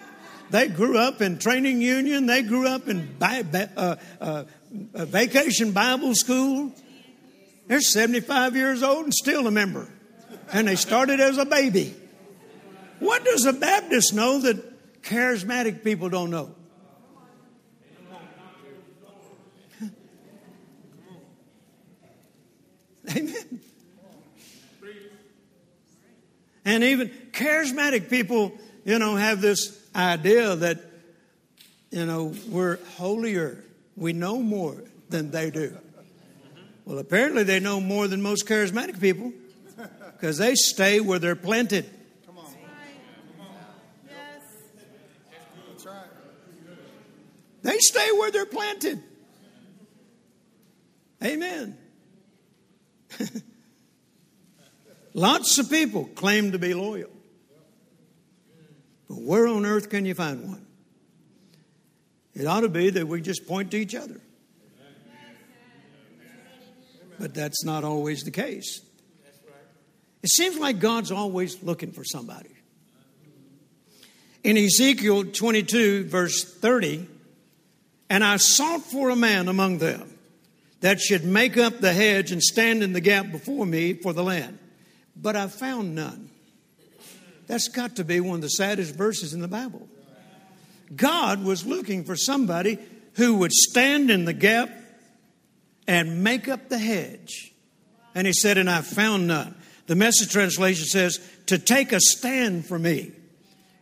They 0.50 0.68
grew 0.68 0.98
up 0.98 1.20
in 1.20 1.38
training 1.38 1.80
union. 1.80 2.26
They 2.26 2.42
grew 2.42 2.68
up 2.68 2.88
in 2.88 3.16
uh, 3.20 3.96
uh, 4.20 4.44
vacation 4.94 5.72
Bible 5.72 6.14
school. 6.14 6.72
They're 7.66 7.80
75 7.80 8.54
years 8.54 8.82
old 8.82 9.04
and 9.04 9.14
still 9.14 9.46
a 9.46 9.50
member. 9.50 9.88
And 10.52 10.68
they 10.68 10.76
started 10.76 11.20
as 11.20 11.38
a 11.38 11.44
baby. 11.44 11.94
What 13.00 13.24
does 13.24 13.44
a 13.44 13.52
Baptist 13.52 14.14
know 14.14 14.40
that 14.40 15.02
charismatic 15.02 15.82
people 15.82 16.08
don't 16.08 16.30
know? 16.30 16.54
Amen. 23.10 23.60
And 26.64 26.82
even 26.82 27.10
charismatic 27.30 28.10
people, 28.10 28.52
you 28.84 28.98
know, 28.98 29.14
have 29.14 29.40
this 29.40 29.85
idea 29.96 30.54
that, 30.56 30.80
you 31.90 32.04
know, 32.06 32.34
we're 32.48 32.78
holier. 32.96 33.64
We 33.96 34.12
know 34.12 34.40
more 34.40 34.82
than 35.08 35.30
they 35.30 35.50
do. 35.50 35.76
Well, 36.84 36.98
apparently 36.98 37.42
they 37.42 37.58
know 37.58 37.80
more 37.80 38.06
than 38.06 38.22
most 38.22 38.46
charismatic 38.46 39.00
people 39.00 39.32
because 40.12 40.38
they 40.38 40.54
stay 40.54 41.00
where 41.00 41.18
they're 41.18 41.34
planted. 41.34 41.84
Come 42.24 42.38
on. 42.38 42.46
Yes. 44.06 44.42
That's 45.68 45.86
right. 45.86 46.06
They 47.62 47.78
stay 47.78 48.08
where 48.12 48.30
they're 48.30 48.46
planted. 48.46 49.02
Amen. 51.24 51.76
Lots 55.14 55.58
of 55.58 55.70
people 55.70 56.04
claim 56.14 56.52
to 56.52 56.58
be 56.58 56.74
loyal. 56.74 57.10
But 59.08 59.18
where 59.18 59.46
on 59.46 59.64
earth 59.64 59.90
can 59.90 60.04
you 60.04 60.14
find 60.14 60.48
one? 60.48 60.66
It 62.34 62.46
ought 62.46 62.60
to 62.60 62.68
be 62.68 62.90
that 62.90 63.08
we 63.08 63.20
just 63.20 63.46
point 63.46 63.70
to 63.70 63.76
each 63.76 63.94
other. 63.94 64.20
But 67.18 67.34
that's 67.34 67.64
not 67.64 67.82
always 67.82 68.22
the 68.22 68.30
case. 68.30 68.82
It 70.22 70.30
seems 70.30 70.58
like 70.58 70.80
God's 70.80 71.10
always 71.10 71.62
looking 71.62 71.92
for 71.92 72.04
somebody. 72.04 72.50
In 74.44 74.56
Ezekiel 74.56 75.24
22, 75.24 76.04
verse 76.04 76.44
30, 76.44 77.08
and 78.10 78.22
I 78.22 78.36
sought 78.36 78.82
for 78.82 79.10
a 79.10 79.16
man 79.16 79.48
among 79.48 79.78
them 79.78 80.18
that 80.80 81.00
should 81.00 81.24
make 81.24 81.56
up 81.56 81.80
the 81.80 81.92
hedge 81.92 82.32
and 82.32 82.42
stand 82.42 82.82
in 82.82 82.92
the 82.92 83.00
gap 83.00 83.30
before 83.32 83.66
me 83.66 83.94
for 83.94 84.12
the 84.12 84.22
land. 84.22 84.58
But 85.16 85.36
I 85.36 85.46
found 85.46 85.94
none. 85.94 86.25
That's 87.46 87.68
got 87.68 87.96
to 87.96 88.04
be 88.04 88.20
one 88.20 88.36
of 88.36 88.42
the 88.42 88.48
saddest 88.48 88.94
verses 88.94 89.32
in 89.32 89.40
the 89.40 89.48
Bible. 89.48 89.88
God 90.94 91.44
was 91.44 91.66
looking 91.66 92.04
for 92.04 92.16
somebody 92.16 92.78
who 93.14 93.36
would 93.36 93.52
stand 93.52 94.10
in 94.10 94.24
the 94.24 94.32
gap 94.32 94.70
and 95.86 96.22
make 96.22 96.48
up 96.48 96.68
the 96.68 96.78
hedge. 96.78 97.52
And 98.14 98.26
he 98.26 98.32
said, 98.32 98.58
And 98.58 98.70
I 98.70 98.82
found 98.82 99.26
none. 99.26 99.54
The 99.86 99.94
message 99.94 100.30
translation 100.30 100.86
says, 100.86 101.18
To 101.46 101.58
take 101.58 101.92
a 101.92 102.00
stand 102.00 102.66
for 102.66 102.78
me. 102.78 103.12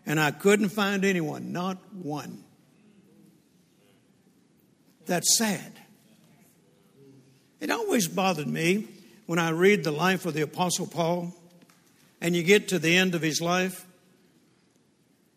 And 0.07 0.21
I 0.21 0.31
couldn't 0.31 0.69
find 0.69 1.05
anyone, 1.05 1.53
not 1.53 1.79
one. 1.95 2.45
That's 5.07 5.37
sad. 5.39 5.73
It 7.61 7.71
always 7.71 8.09
bothered 8.09 8.47
me 8.47 8.89
when 9.27 9.39
I 9.39 9.51
read 9.51 9.85
the 9.85 9.91
life 9.91 10.27
of 10.27 10.35
the 10.35 10.43
Apostle 10.43 10.87
Paul 10.87 11.35
and 12.25 12.35
you 12.35 12.43
get 12.43 12.69
to 12.69 12.79
the 12.79 12.97
end 12.97 13.15
of 13.15 13.21
his 13.21 13.43
life 13.43 13.85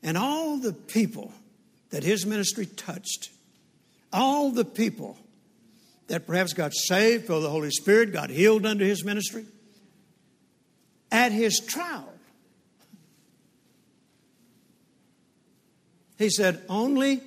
and 0.01 0.17
all 0.17 0.55
the 0.57 0.71
people 0.71 1.33
that 1.89 2.01
his 2.01 2.25
ministry 2.25 2.65
touched, 2.65 3.29
all 4.13 4.51
the 4.51 4.63
people 4.63 5.17
that 6.07 6.25
perhaps 6.25 6.53
got 6.53 6.73
saved, 6.73 7.27
filled 7.27 7.43
the 7.43 7.49
Holy 7.49 7.71
Spirit, 7.71 8.13
got 8.13 8.29
healed 8.29 8.65
under 8.65 8.85
his 8.85 9.03
ministry, 9.03 9.45
at 11.11 11.33
his 11.33 11.59
trial, 11.59 12.07
he 16.17 16.29
said, 16.29 16.63
Only 16.69 17.21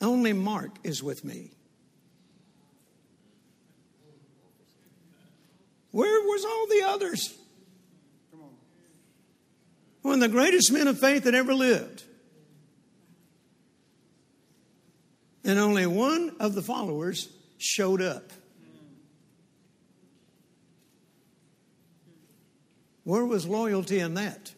Only 0.00 0.32
Mark 0.32 0.70
is 0.84 1.02
with 1.02 1.22
me. 1.24 1.50
Where 5.96 6.20
was 6.20 6.44
all 6.44 6.66
the 6.66 6.82
others? 6.88 7.34
When 10.02 10.18
the 10.18 10.28
greatest 10.28 10.70
men 10.70 10.88
of 10.88 11.00
faith 11.00 11.24
that 11.24 11.34
ever 11.34 11.54
lived. 11.54 12.04
And 15.42 15.58
only 15.58 15.86
one 15.86 16.36
of 16.38 16.54
the 16.54 16.60
followers 16.60 17.32
showed 17.56 18.02
up. 18.02 18.30
Where 23.04 23.24
was 23.24 23.46
loyalty 23.46 24.00
in 24.00 24.12
that? 24.14 24.52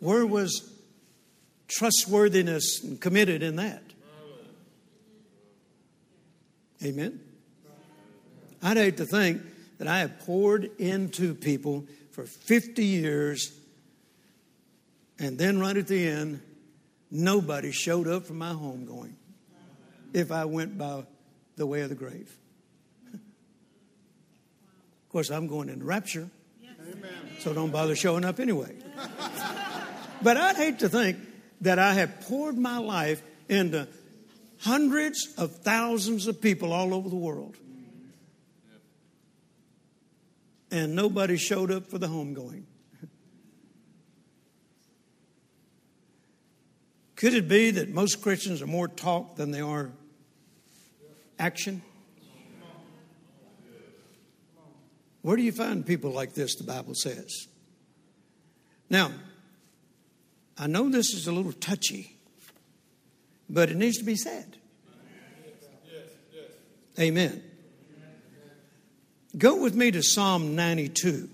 Where 0.00 0.26
was 0.26 0.70
trustworthiness 1.66 2.84
and 2.84 3.00
committed 3.00 3.42
in 3.42 3.56
that. 3.56 3.82
Amen. 6.84 7.25
I'd 8.66 8.76
hate 8.76 8.96
to 8.96 9.06
think 9.06 9.42
that 9.78 9.86
I 9.86 10.00
have 10.00 10.18
poured 10.26 10.64
into 10.78 11.34
people 11.34 11.86
for 12.10 12.24
50 12.24 12.84
years 12.84 13.52
and 15.18 15.38
then 15.38 15.58
right 15.60 15.76
at 15.76 15.86
the 15.86 16.08
end, 16.08 16.42
nobody 17.10 17.72
showed 17.72 18.08
up 18.08 18.26
for 18.26 18.34
my 18.34 18.50
homegoing 18.50 19.14
if 20.12 20.30
I 20.30 20.44
went 20.44 20.76
by 20.76 21.04
the 21.56 21.66
way 21.66 21.80
of 21.82 21.88
the 21.88 21.94
grave. 21.94 22.36
of 23.14 23.20
course, 25.10 25.30
I'm 25.30 25.46
going 25.46 25.68
in 25.68 25.84
rapture, 25.84 26.28
so 27.38 27.54
don't 27.54 27.70
bother 27.70 27.96
showing 27.96 28.24
up 28.24 28.40
anyway. 28.40 28.74
but 30.22 30.36
I'd 30.36 30.56
hate 30.56 30.80
to 30.80 30.88
think 30.88 31.18
that 31.62 31.78
I 31.78 31.94
have 31.94 32.22
poured 32.22 32.58
my 32.58 32.78
life 32.78 33.22
into 33.48 33.88
hundreds 34.60 35.34
of 35.38 35.56
thousands 35.58 36.26
of 36.26 36.40
people 36.40 36.72
all 36.72 36.92
over 36.92 37.08
the 37.08 37.16
world. 37.16 37.56
And 40.70 40.94
nobody 40.94 41.36
showed 41.36 41.70
up 41.70 41.86
for 41.86 41.98
the 41.98 42.08
homegoing. 42.08 42.64
Could 47.14 47.32
it 47.32 47.48
be 47.48 47.70
that 47.70 47.88
most 47.88 48.20
Christians 48.20 48.60
are 48.60 48.66
more 48.66 48.88
talk 48.88 49.36
than 49.36 49.50
they 49.50 49.60
are 49.60 49.90
action? 51.38 51.82
Where 55.22 55.36
do 55.36 55.42
you 55.42 55.52
find 55.52 55.84
people 55.84 56.10
like 56.10 56.34
this, 56.34 56.54
the 56.54 56.64
Bible 56.64 56.94
says? 56.94 57.48
Now, 58.88 59.10
I 60.58 60.66
know 60.66 60.88
this 60.88 61.14
is 61.14 61.26
a 61.26 61.32
little 61.32 61.52
touchy, 61.52 62.16
but 63.48 63.70
it 63.70 63.76
needs 63.76 63.98
to 63.98 64.04
be 64.04 64.14
said. 64.14 64.58
Amen. 66.98 67.42
Go 69.38 69.60
with 69.60 69.74
me 69.74 69.90
to 69.90 70.02
Psalm 70.02 70.56
92. 70.56 71.28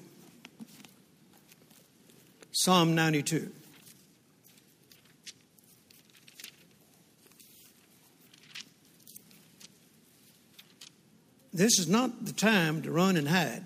Psalm 2.51 2.95
92. 2.95 3.51
this 11.53 11.79
is 11.79 11.87
not 11.87 12.25
the 12.25 12.33
time 12.33 12.83
to 12.83 12.91
run 12.91 13.17
and 13.17 13.29
hide. 13.29 13.63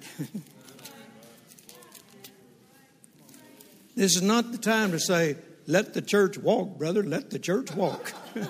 this 3.94 4.16
is 4.16 4.22
not 4.22 4.52
the 4.52 4.58
time 4.58 4.90
to 4.90 4.98
say, 4.98 5.36
let 5.66 5.94
the 5.94 6.02
church 6.02 6.36
walk, 6.36 6.76
brother, 6.78 7.02
let 7.02 7.30
the 7.30 7.38
church 7.38 7.74
walk. 7.74 8.12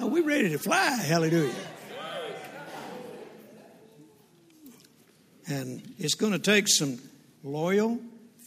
Are 0.00 0.06
we 0.06 0.20
ready 0.20 0.50
to 0.50 0.58
fly? 0.58 0.96
Hallelujah. 0.96 1.54
And 5.50 5.94
it's 5.98 6.14
going 6.14 6.32
to 6.32 6.38
take 6.38 6.68
some 6.68 7.00
loyal, 7.42 7.98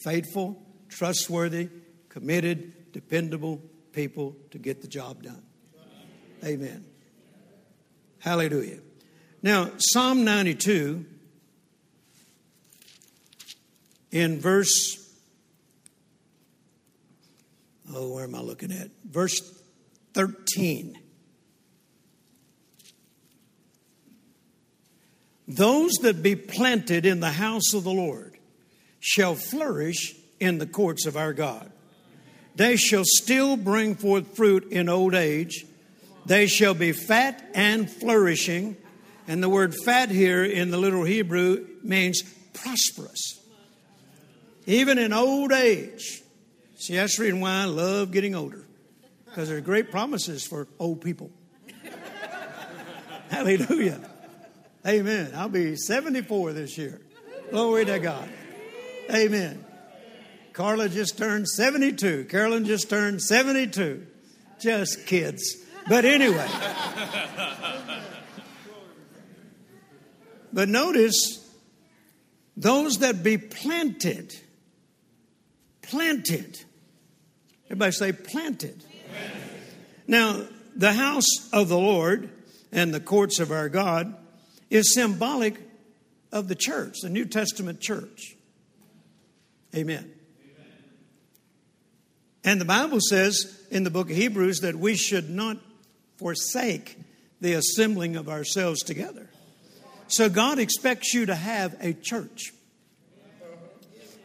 faithful, 0.04 0.58
trustworthy, 0.88 1.68
committed, 2.08 2.92
dependable 2.94 3.62
people 3.92 4.38
to 4.52 4.58
get 4.58 4.82
the 4.82 4.88
job 4.88 5.22
done. 5.22 5.44
Amen. 6.46 6.86
Hallelujah. 8.20 8.80
Now, 9.42 9.72
Psalm 9.78 10.24
92, 10.24 11.06
in 14.12 14.40
verse, 14.40 14.98
oh, 17.94 18.14
where 18.14 18.24
am 18.24 18.34
I 18.34 18.40
looking 18.40 18.72
at? 18.72 18.90
Verse 19.04 19.42
13. 20.14 20.98
Those 25.48 25.92
that 26.02 26.24
be 26.24 26.36
planted 26.36 27.06
in 27.06 27.20
the 27.20 27.32
house 27.32 27.74
of 27.74 27.84
the 27.84 27.92
Lord 27.92 28.38
shall 29.00 29.36
flourish 29.36 30.16
in 30.40 30.58
the 30.58 30.66
courts 30.66 31.06
of 31.06 31.18
our 31.18 31.34
God. 31.34 31.72
They 32.56 32.76
shall 32.76 33.04
still 33.06 33.58
bring 33.58 33.96
forth 33.96 34.36
fruit 34.36 34.72
in 34.72 34.88
old 34.88 35.16
age. 35.16 35.66
They 36.26 36.48
shall 36.48 36.74
be 36.74 36.92
fat 36.92 37.44
and 37.54 37.90
flourishing. 37.90 38.78
And 39.28 39.42
the 39.42 39.50
word 39.50 39.74
fat 39.76 40.10
here 40.10 40.44
in 40.44 40.72
the 40.72 40.78
literal 40.78 41.04
Hebrew 41.04 41.68
means 41.82 42.22
prosperous. 42.54 43.40
Even 44.66 44.98
in 44.98 45.12
old 45.12 45.52
age. 45.52 46.22
See, 46.78 46.96
that's 46.96 47.18
the 47.18 47.24
reason 47.24 47.42
why 47.42 47.64
I 47.64 47.66
love 47.66 48.12
getting 48.12 48.36
older. 48.36 48.66
Because 49.26 49.50
there's 49.50 49.64
great 49.64 49.90
promises 49.90 50.46
for 50.46 50.68
old 50.80 51.02
people. 51.02 51.32
Hallelujah. 53.30 54.00
Amen. 54.86 55.32
I'll 55.34 55.48
be 55.48 55.78
74 55.78 56.52
this 56.52 56.78
year. 56.78 57.00
Glory 57.52 57.86
to 57.86 58.00
God. 58.00 58.28
Amen. 59.14 59.64
Carla 60.52 60.90
just 60.90 61.18
turned 61.18 61.48
72. 61.48 62.26
Carolyn 62.26 62.66
just 62.66 62.90
turned 62.90 63.22
72. 63.22 64.06
Just 64.60 65.08
kids. 65.08 65.56
But 65.88 66.04
anyway. 66.04 66.48
but 70.52 70.68
notice 70.68 71.40
those 72.58 73.00
that 73.00 73.24
be 73.24 73.38
planted, 73.38 74.34
planted. 75.82 76.60
Everybody 77.66 77.92
say 77.94 78.12
planted. 78.12 78.84
Now, 80.08 80.44
the 80.76 80.92
house 80.92 81.50
of 81.54 81.70
the 81.70 81.78
Lord 81.78 82.30
and 82.72 82.94
the 82.94 83.00
courts 83.00 83.40
of 83.40 83.52
our 83.52 83.70
God 83.70 84.16
is 84.74 84.94
symbolic 84.94 85.56
of 86.32 86.48
the 86.48 86.56
church, 86.56 87.02
the 87.02 87.10
New 87.10 87.26
Testament 87.26 87.80
church. 87.80 88.36
Amen. 89.76 90.12
And 92.44 92.60
the 92.60 92.66
Bible 92.66 93.00
says 93.00 93.66
in 93.70 93.84
the 93.84 93.92
book 93.92 94.10
of 94.10 94.16
Hebrews 94.16 94.62
that 94.62 94.76
we 94.76 94.96
should 94.96 95.30
not 95.30 95.58
forsake 96.18 96.98
the 97.40 97.54
assembling 97.54 98.16
of 98.16 98.28
ourselves 98.30 98.82
together. 98.82 99.30
So 100.08 100.28
God 100.28 100.60
expects 100.60 101.14
you 101.14 101.28
to 101.28 101.36
have 101.36 101.76
a 101.80 101.94
church. 101.94 102.54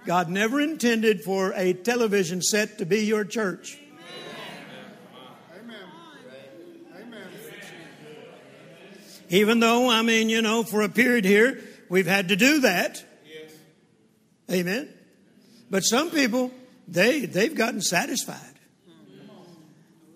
God 0.07 0.31
never 0.31 0.61
intended 0.61 1.23
for 1.23 1.53
a 1.55 1.75
television 1.75 2.41
set 2.41 2.79
to 2.79 2.87
be 2.87 3.05
your 3.05 3.25
church. 3.25 3.79
Even 9.31 9.61
though, 9.61 9.91
I 9.91 10.03
mean, 10.03 10.29
you 10.29 10.43
know, 10.43 10.63
for 10.63 10.83
a 10.83 10.89
period 10.89 11.25
here, 11.25 11.61
we've 11.89 12.07
had 12.07 12.29
to 12.29 12.37
do 12.37 12.61
that. 12.61 13.05
Yes. 13.27 13.53
Amen. 14.51 14.89
But 15.71 15.85
some 15.85 16.11
people, 16.11 16.51
they, 16.87 17.27
they've 17.27 17.55
gotten 17.55 17.83
satisfied. 17.83 18.37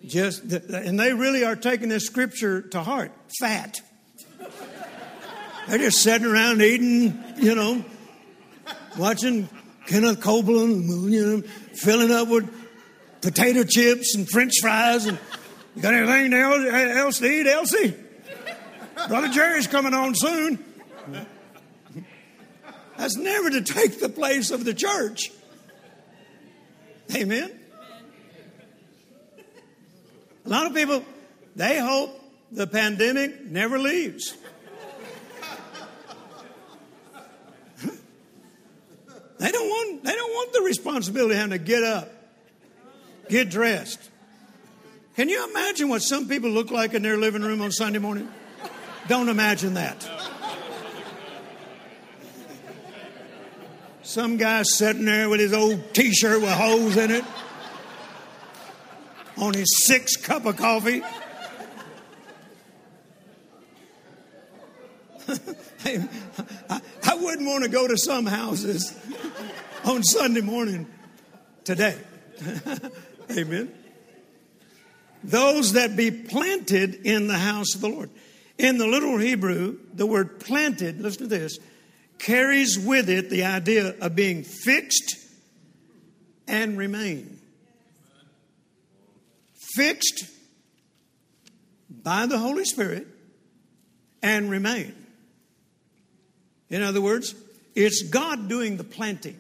Just, 0.05 0.43
and 0.43 0.99
they 0.99 1.13
really 1.13 1.45
are 1.45 1.55
taking 1.55 1.89
this 1.89 2.07
scripture 2.07 2.63
to 2.63 2.83
heart. 2.83 3.13
Fat. 3.39 3.81
They're 5.69 5.79
just 5.79 5.99
sitting 5.99 6.27
around 6.27 6.61
eating, 6.61 7.23
you 7.37 7.55
know, 7.55 7.85
watching 8.99 9.49
Kenneth 9.87 10.21
Copeland, 10.21 11.13
you 11.13 11.25
know, 11.25 11.43
filling 11.75 12.11
up 12.11 12.29
with 12.29 12.53
potato 13.21 13.63
chips 13.63 14.17
and 14.17 14.29
French 14.29 14.55
fries. 14.61 15.07
And 15.07 15.19
you 15.77 15.83
got 15.83 15.95
anything 15.95 16.33
else 16.35 17.19
to 17.19 17.27
eat, 17.27 17.47
Elsie? 17.47 17.95
Brother 19.09 19.29
Jerry's 19.29 19.67
coming 19.67 19.95
on 19.95 20.15
soon. 20.15 20.65
That's 22.97 23.17
never 23.17 23.51
to 23.51 23.63
take 23.63 24.01
the 24.01 24.09
place 24.09 24.51
of 24.51 24.65
the 24.65 24.75
church. 24.75 25.33
Amen. 27.15 27.53
A 30.45 30.49
lot 30.49 30.67
of 30.67 30.75
people, 30.75 31.05
they 31.57 31.79
hope 31.79 32.19
the 32.51 32.67
pandemic 32.67 33.45
never 33.45 33.79
leaves. 33.79 34.37
they 39.39 39.51
don't 39.51 39.69
want 39.69 40.05
they 40.05 40.15
don't 40.15 40.33
want 40.33 40.53
the 40.53 40.63
responsibility 40.63 41.35
of 41.35 41.41
having 41.41 41.59
to 41.59 41.65
get 41.65 41.83
up, 41.83 42.11
get 43.29 43.51
dressed. 43.51 44.11
Can 45.17 45.29
you 45.29 45.49
imagine 45.51 45.89
what 45.89 46.03
some 46.03 46.29
people 46.29 46.51
look 46.51 46.71
like 46.71 46.95
in 46.95 47.03
their 47.03 47.17
living 47.17 47.43
room 47.43 47.61
on 47.61 47.71
Sunday 47.71 47.99
morning? 47.99 48.29
Don't 49.09 49.29
imagine 49.29 49.75
that. 49.75 50.09
Some 54.03 54.37
guy 54.37 54.63
sitting 54.63 55.05
there 55.05 55.29
with 55.29 55.41
his 55.41 55.53
old 55.53 55.95
t 55.95 56.13
shirt 56.13 56.41
with 56.41 56.51
holes 56.51 56.97
in 56.97 57.11
it, 57.11 57.25
on 59.37 59.55
his 59.55 59.87
sixth 59.87 60.23
cup 60.25 60.45
of 60.45 60.57
coffee. 60.57 61.03
I, 65.85 66.81
I 67.05 67.15
wouldn't 67.15 67.49
want 67.49 67.65
to 67.65 67.71
go 67.71 67.89
to 67.89 67.97
some 67.97 68.27
houses 68.27 68.97
on 69.85 70.03
Sunday 70.03 70.43
morning 70.43 70.87
today. 71.65 71.97
Amen. 73.31 73.73
Those 75.25 75.73
that 75.75 75.97
be 75.97 76.11
planted 76.11 77.07
in 77.07 77.29
the 77.29 77.39
house 77.39 77.75
of 77.75 77.81
the 77.81 77.89
Lord. 77.89 78.11
In 78.59 78.79
the 78.79 78.87
literal 78.87 79.19
Hebrew, 79.19 79.79
the 79.95 80.07
word 80.07 80.41
planted, 80.41 81.01
listen 81.01 81.23
to 81.23 81.27
this, 81.29 81.59
carries 82.19 82.79
with 82.79 83.09
it 83.09 83.31
the 83.31 83.45
idea 83.45 83.95
of 84.01 84.15
being 84.15 84.45
fixed 84.45 85.17
and 86.47 86.77
remain. 86.79 87.39
Fixed 89.75 90.25
by 91.91 92.27
the 92.27 92.39
Holy 92.39 92.65
Spirit 92.65 93.07
and 94.23 94.51
remain. 94.51 94.95
In 96.69 96.83
other 96.83 97.01
words, 97.01 97.35
it's 97.75 98.03
God 98.03 98.49
doing 98.49 98.77
the 98.77 98.85
planting. 98.85 99.39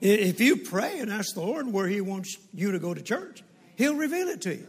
If 0.00 0.40
you 0.40 0.56
pray 0.56 0.98
and 0.98 1.10
ask 1.10 1.34
the 1.34 1.42
Lord 1.42 1.70
where 1.70 1.86
He 1.86 2.00
wants 2.00 2.36
you 2.54 2.72
to 2.72 2.78
go 2.78 2.94
to 2.94 3.02
church, 3.02 3.42
He'll 3.76 3.96
reveal 3.96 4.28
it 4.28 4.40
to 4.42 4.54
you. 4.54 4.66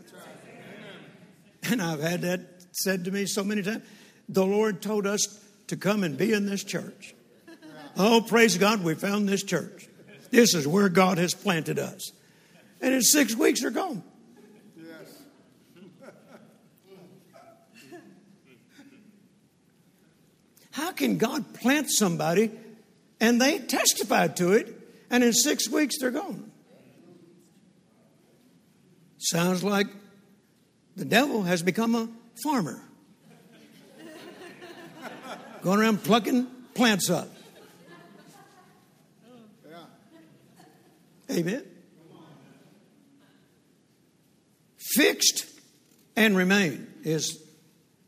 And 1.63 1.81
I've 1.81 2.01
had 2.01 2.21
that 2.21 2.41
said 2.71 3.05
to 3.05 3.11
me 3.11 3.25
so 3.25 3.43
many 3.43 3.61
times. 3.61 3.83
The 4.27 4.45
Lord 4.45 4.81
told 4.81 5.05
us 5.05 5.39
to 5.67 5.77
come 5.77 6.03
and 6.03 6.17
be 6.17 6.33
in 6.33 6.45
this 6.45 6.63
church. 6.63 7.13
Oh, 7.97 8.21
praise 8.21 8.57
God, 8.57 8.83
we 8.83 8.95
found 8.95 9.27
this 9.27 9.43
church. 9.43 9.87
This 10.31 10.55
is 10.55 10.67
where 10.67 10.89
God 10.89 11.17
has 11.17 11.33
planted 11.33 11.77
us. 11.77 12.11
And 12.79 12.93
in 12.93 13.01
six 13.01 13.35
weeks, 13.35 13.61
they're 13.61 13.69
gone. 13.69 14.01
Yes. 14.77 15.21
How 20.71 20.93
can 20.93 21.17
God 21.17 21.53
plant 21.53 21.91
somebody 21.91 22.51
and 23.19 23.39
they 23.39 23.59
testified 23.59 24.37
to 24.37 24.53
it 24.53 24.80
and 25.11 25.23
in 25.23 25.33
six 25.33 25.69
weeks 25.69 25.99
they're 25.99 26.09
gone. 26.09 26.51
Sounds 29.19 29.63
like 29.63 29.85
the 30.95 31.05
devil 31.05 31.43
has 31.43 31.61
become 31.61 31.93
a 31.93 32.09
farmer, 32.43 32.81
going 35.61 35.79
around 35.79 36.03
plucking 36.03 36.47
plants 36.73 37.11
up. 37.11 37.27
Amen. 41.29 41.63
Fixed 44.77 45.45
and 46.17 46.35
remain 46.35 46.87
is 47.03 47.41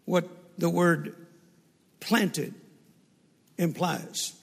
what 0.05 0.27
the 0.57 0.69
word 0.69 1.15
planted 1.99 2.53
implies. 3.57 4.33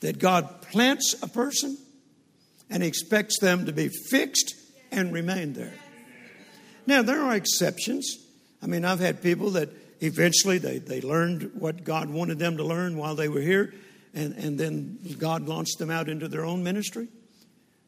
That 0.00 0.18
God 0.18 0.62
plants 0.62 1.14
a 1.22 1.26
person 1.26 1.76
and 2.70 2.82
expects 2.82 3.38
them 3.40 3.66
to 3.66 3.72
be 3.72 3.88
fixed 3.88 4.54
and 4.90 5.12
remain 5.12 5.52
there. 5.52 5.74
Now, 6.86 7.02
there 7.02 7.20
are 7.20 7.34
exceptions. 7.34 8.16
I 8.62 8.66
mean, 8.66 8.84
I've 8.84 9.00
had 9.00 9.22
people 9.22 9.50
that 9.50 9.70
eventually 10.00 10.58
they, 10.58 10.78
they 10.78 11.00
learned 11.00 11.52
what 11.54 11.84
God 11.84 12.10
wanted 12.10 12.38
them 12.38 12.56
to 12.56 12.64
learn 12.64 12.96
while 12.96 13.14
they 13.14 13.28
were 13.28 13.40
here, 13.40 13.74
and, 14.14 14.34
and 14.34 14.58
then 14.58 14.98
God 15.18 15.46
launched 15.46 15.78
them 15.78 15.90
out 15.90 16.08
into 16.08 16.28
their 16.28 16.44
own 16.44 16.62
ministry. 16.62 17.08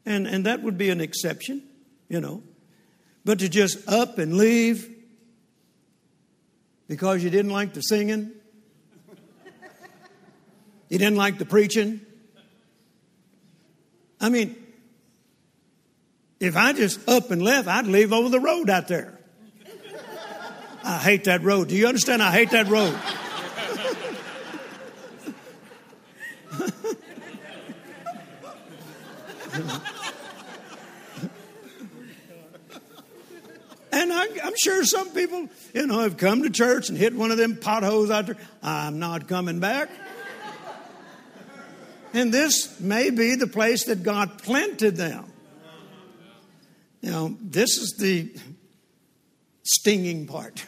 And, 0.04 0.26
and 0.26 0.46
that 0.46 0.62
would 0.62 0.78
be 0.78 0.90
an 0.90 1.00
exception, 1.00 1.62
you 2.08 2.20
know. 2.20 2.42
But 3.24 3.40
to 3.40 3.48
just 3.48 3.88
up 3.88 4.18
and 4.18 4.36
leave 4.36 4.94
because 6.88 7.22
you 7.22 7.30
didn't 7.30 7.50
like 7.50 7.74
the 7.74 7.82
singing, 7.82 8.32
you 10.88 10.98
didn't 10.98 11.16
like 11.16 11.38
the 11.38 11.44
preaching. 11.44 12.00
I 14.20 14.30
mean, 14.30 14.56
if 16.40 16.56
I 16.56 16.72
just 16.72 17.06
up 17.08 17.30
and 17.30 17.42
left, 17.42 17.68
I'd 17.68 17.86
leave 17.86 18.12
over 18.12 18.28
the 18.28 18.40
road 18.40 18.70
out 18.70 18.88
there. 18.88 19.18
I 20.84 20.98
hate 20.98 21.24
that 21.24 21.42
road. 21.42 21.68
Do 21.68 21.74
you 21.74 21.86
understand? 21.86 22.22
I 22.22 22.30
hate 22.30 22.50
that 22.52 22.68
road. 22.68 22.94
and 33.92 34.12
I, 34.12 34.24
am 34.44 34.54
sure 34.56 34.84
some 34.84 35.10
people, 35.10 35.48
you 35.74 35.86
know, 35.86 36.00
have 36.00 36.16
come 36.16 36.44
to 36.44 36.50
church 36.50 36.88
and 36.88 36.96
hit 36.96 37.14
one 37.14 37.32
of 37.32 37.36
them 37.36 37.56
potholes 37.56 38.10
out 38.10 38.26
there. 38.26 38.36
I'm 38.62 38.98
not 39.00 39.26
coming 39.28 39.58
back. 39.58 39.90
And 42.14 42.32
this 42.32 42.80
may 42.80 43.10
be 43.10 43.34
the 43.34 43.46
place 43.46 43.84
that 43.84 44.02
God 44.02 44.42
planted 44.42 44.96
them. 44.96 45.30
Know, 47.02 47.36
this 47.40 47.76
is 47.78 47.96
the 47.98 48.34
stinging 49.62 50.26
part. 50.26 50.64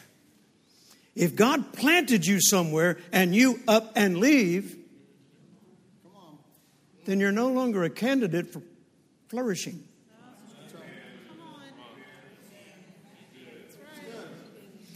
If 1.15 1.35
God 1.35 1.73
planted 1.73 2.25
you 2.25 2.39
somewhere 2.41 2.97
and 3.11 3.35
you 3.35 3.59
up 3.67 3.91
and 3.95 4.17
leave, 4.17 4.77
then 7.05 7.19
you're 7.19 7.31
no 7.31 7.49
longer 7.49 7.83
a 7.83 7.89
candidate 7.89 8.53
for 8.53 8.61
flourishing. 9.27 9.83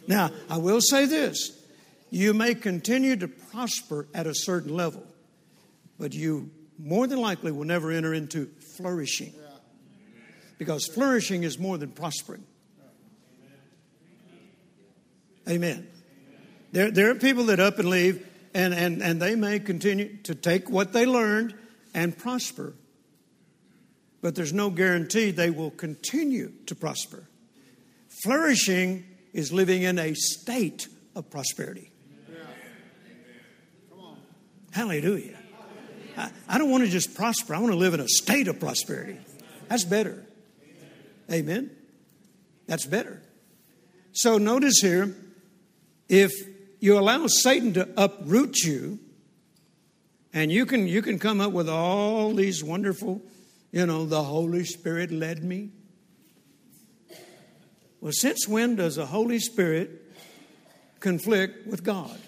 Now, 0.08 0.30
I 0.50 0.58
will 0.58 0.82
say 0.82 1.06
this 1.06 1.52
you 2.12 2.34
may 2.34 2.56
continue 2.56 3.16
to 3.18 3.28
prosper 3.28 4.08
at 4.14 4.28
a 4.28 4.36
certain 4.36 4.74
level, 4.74 5.04
but 6.00 6.14
you 6.14 6.52
more 6.78 7.08
than 7.08 7.20
likely 7.20 7.52
will 7.52 7.66
never 7.66 7.92
enter 7.92 8.14
into 8.14 8.50
flourishing. 8.78 9.34
Because 10.58 10.88
flourishing 10.88 11.44
is 11.44 11.60
more 11.60 11.78
than 11.78 11.92
prospering. 11.92 12.46
Amen. 15.48 15.88
There, 16.72 16.92
there 16.92 17.10
are 17.12 17.16
people 17.16 17.46
that 17.46 17.60
up 17.60 17.80
and 17.80 17.90
leave, 17.90 18.26
and, 18.54 18.74
and, 18.74 19.02
and 19.02 19.22
they 19.22 19.36
may 19.36 19.60
continue 19.60 20.18
to 20.24 20.36
take 20.36 20.70
what 20.70 20.92
they 20.92 21.06
learned 21.06 21.54
and 21.94 22.18
prosper. 22.18 22.74
But 24.22 24.36
there's 24.36 24.54
no 24.54 24.70
guarantee 24.70 25.32
they 25.32 25.52
will 25.52 25.72
continue 25.72 26.52
to 26.66 26.76
prosper. 26.76 27.28
Flourishing 28.24 29.06
is 29.34 29.54
living 29.54 29.84
in 29.84 30.00
a 30.00 30.14
state 30.16 30.88
of 31.16 31.30
prosperity. 31.30 31.92
Hallelujah. 34.72 35.38
I, 36.18 36.32
I 36.50 36.58
don't 36.58 36.70
want 36.70 36.84
to 36.84 36.90
just 36.90 37.16
prosper, 37.16 37.56
I 37.56 37.60
want 37.60 37.72
to 37.72 37.78
live 37.78 37.94
in 37.94 38.02
a 38.02 38.08
state 38.10 38.50
of 38.50 38.60
prosperity. 38.60 39.18
That's 39.70 39.86
better. 39.86 40.25
Amen. 41.32 41.72
That's 42.68 42.86
better. 42.86 43.22
So 44.12 44.38
notice 44.38 44.80
here 44.82 45.16
if 46.08 46.32
you 46.80 46.98
allow 46.98 47.28
Satan 47.28 47.74
to 47.74 47.90
uproot 47.98 48.58
you, 48.60 49.00
and 50.34 50.52
you 50.52 50.66
can 50.66 50.88
you 50.88 51.02
can 51.02 51.18
come 51.18 51.42
up 51.42 51.52
with 51.52 51.70
all 51.70 52.34
these 52.34 52.64
wonderful, 52.64 53.22
you 53.72 53.86
know, 53.86 54.06
the 54.06 54.24
Holy 54.24 54.66
Spirit 54.66 55.12
led 55.12 55.44
me. 55.44 55.72
Well, 58.02 58.12
since 58.14 58.48
when 58.48 58.76
does 58.76 58.98
the 58.98 59.06
Holy 59.06 59.40
Spirit 59.40 59.90
conflict 61.00 61.66
with 61.66 61.84
God? 61.84 62.20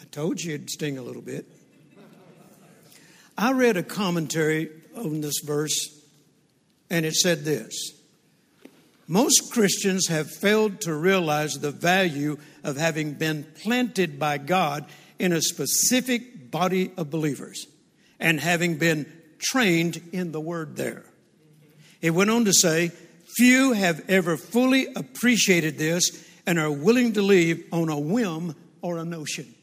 I 0.00 0.04
told 0.10 0.40
you 0.40 0.54
it'd 0.54 0.70
sting 0.70 0.96
a 0.96 1.02
little 1.02 1.20
bit. 1.20 1.53
I 3.36 3.52
read 3.52 3.76
a 3.76 3.82
commentary 3.82 4.70
on 4.96 5.20
this 5.20 5.40
verse 5.44 5.90
and 6.90 7.04
it 7.04 7.14
said 7.14 7.44
this 7.44 7.92
Most 9.08 9.52
Christians 9.52 10.08
have 10.08 10.30
failed 10.30 10.80
to 10.82 10.94
realize 10.94 11.54
the 11.54 11.72
value 11.72 12.38
of 12.62 12.76
having 12.76 13.14
been 13.14 13.44
planted 13.62 14.18
by 14.18 14.38
God 14.38 14.86
in 15.18 15.32
a 15.32 15.42
specific 15.42 16.50
body 16.50 16.92
of 16.96 17.10
believers 17.10 17.66
and 18.20 18.40
having 18.40 18.76
been 18.76 19.10
trained 19.38 20.00
in 20.12 20.32
the 20.32 20.40
word 20.40 20.76
there. 20.76 21.04
It 22.00 22.10
went 22.10 22.30
on 22.30 22.44
to 22.44 22.52
say, 22.52 22.92
Few 23.36 23.72
have 23.72 24.08
ever 24.08 24.36
fully 24.36 24.86
appreciated 24.94 25.76
this 25.76 26.24
and 26.46 26.58
are 26.58 26.70
willing 26.70 27.14
to 27.14 27.22
leave 27.22 27.64
on 27.72 27.88
a 27.88 27.98
whim 27.98 28.54
or 28.80 28.98
a 28.98 29.04
notion. 29.04 29.53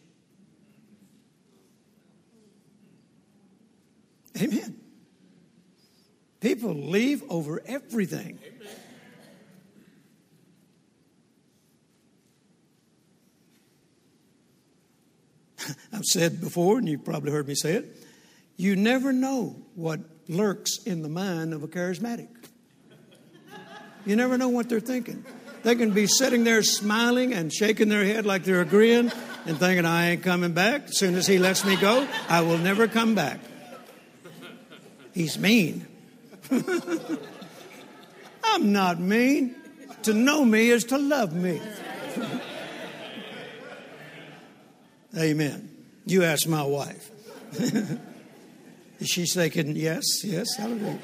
Amen. 4.42 4.76
People 6.39 6.74
leave 6.74 7.24
over 7.30 7.62
everything. 7.66 8.39
I've 15.94 16.06
said 16.06 16.42
before, 16.42 16.80
and 16.80 16.89
you've 16.89 17.06
probably 17.06 17.32
heard 17.32 17.48
me 17.48 17.54
say 17.56 17.74
it, 17.74 17.96
you 18.58 18.76
never 18.76 19.14
know 19.14 19.56
what 19.76 20.00
lurks 20.28 20.80
in 20.84 21.04
the 21.04 21.10
mind 21.10 21.54
of 21.54 21.62
a 21.64 21.68
charismatic. 21.68 22.30
You 24.06 24.16
never 24.16 24.38
know 24.38 24.50
what 24.50 24.68
they're 24.68 24.80
thinking. 24.80 25.24
They 25.62 25.76
can 25.76 25.92
be 25.92 26.08
sitting 26.08 26.44
there 26.44 26.64
smiling 26.64 27.34
and 27.34 27.54
shaking 27.54 27.89
their 27.89 28.04
head 28.04 28.26
like 28.26 28.44
they're 28.44 28.62
agreeing 28.62 29.12
and 29.46 29.58
thinking, 29.60 29.86
I 29.86 30.12
ain't 30.12 30.24
coming 30.24 30.54
back. 30.54 30.86
As 30.86 30.98
soon 30.98 31.14
as 31.14 31.28
he 31.28 31.38
lets 31.38 31.64
me 31.64 31.76
go, 31.76 32.08
I 32.28 32.42
will 32.42 32.58
never 32.58 32.88
come 32.88 33.14
back. 33.14 33.39
He's 35.14 35.38
mean. 35.38 35.88
I'm 38.43 38.72
not 38.72 38.99
mean. 38.99 39.55
To 40.03 40.14
know 40.14 40.43
me 40.43 40.70
is 40.70 40.86
to 40.86 40.97
love 40.97 41.34
me. 41.34 41.62
Amen. 45.18 45.70
You 46.05 46.24
ask 46.24 46.47
my 46.47 46.64
wife. 46.64 47.12
is 47.53 47.99
she 49.07 49.26
thinking, 49.26 49.76
yes, 49.76 50.03
yes, 50.24 50.55
hallelujah. 50.57 50.99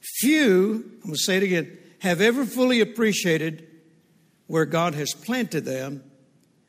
Few, 0.00 0.84
I'm 0.94 1.00
going 1.00 1.14
to 1.14 1.18
say 1.18 1.36
it 1.36 1.42
again, 1.42 1.78
have 2.00 2.20
ever 2.20 2.44
fully 2.44 2.80
appreciated 2.80 3.68
where 4.46 4.64
God 4.64 4.94
has 4.94 5.12
planted 5.14 5.64
them 5.64 6.02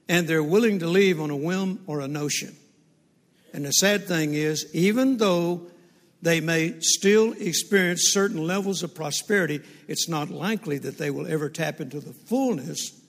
and 0.07 0.27
they're 0.27 0.43
willing 0.43 0.79
to 0.79 0.87
leave 0.87 1.19
on 1.19 1.29
a 1.29 1.35
whim 1.35 1.83
or 1.87 2.01
a 2.01 2.07
notion. 2.07 2.55
And 3.53 3.65
the 3.65 3.71
sad 3.71 4.07
thing 4.07 4.33
is, 4.33 4.67
even 4.73 5.17
though 5.17 5.67
they 6.23 6.41
may 6.41 6.79
still 6.79 7.33
experience 7.33 8.09
certain 8.11 8.45
levels 8.45 8.81
of 8.81 8.95
prosperity, 8.95 9.61
it's 9.87 10.09
not 10.09 10.29
likely 10.29 10.79
that 10.79 10.97
they 10.97 11.11
will 11.11 11.27
ever 11.27 11.49
tap 11.49 11.79
into 11.79 11.99
the 11.99 12.13
fullness 12.13 12.99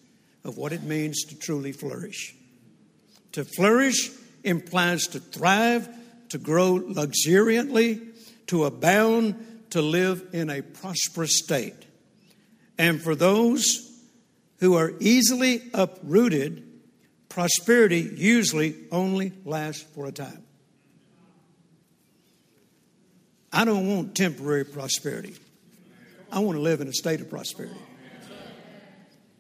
of 0.45 0.59
what 0.59 0.73
it 0.73 0.83
means 0.83 1.25
to 1.25 1.39
truly 1.39 1.73
flourish. 1.73 2.35
To 3.33 3.45
flourish 3.45 4.11
implies 4.43 5.07
to 5.09 5.21
thrive, 5.21 5.89
to 6.29 6.39
grow 6.39 6.75
luxuriantly, 6.85 8.01
to 8.49 8.65
abound, 8.65 9.67
to 9.71 9.81
live 9.81 10.23
in 10.33 10.51
a 10.51 10.63
prosperous 10.63 11.39
state. 11.39 11.87
And 12.77 13.01
for 13.01 13.15
those 13.15 13.91
who 14.59 14.75
are 14.75 14.93
easily 15.01 15.63
uprooted, 15.73 16.64
prosperity 17.35 18.09
usually 18.15 18.77
only 18.93 19.33
lasts 19.45 19.83
for 19.83 20.07
a 20.07 20.13
time. 20.13 20.45
I 23.53 23.65
don't 23.65 23.89
want 23.89 24.15
temporary 24.15 24.65
prosperity. 24.65 25.35
I 26.31 26.39
want 26.39 26.57
to 26.57 26.63
live 26.63 26.81
in 26.81 26.87
a 26.87 26.93
state 26.93 27.21
of 27.21 27.29
prosperity. 27.29 27.75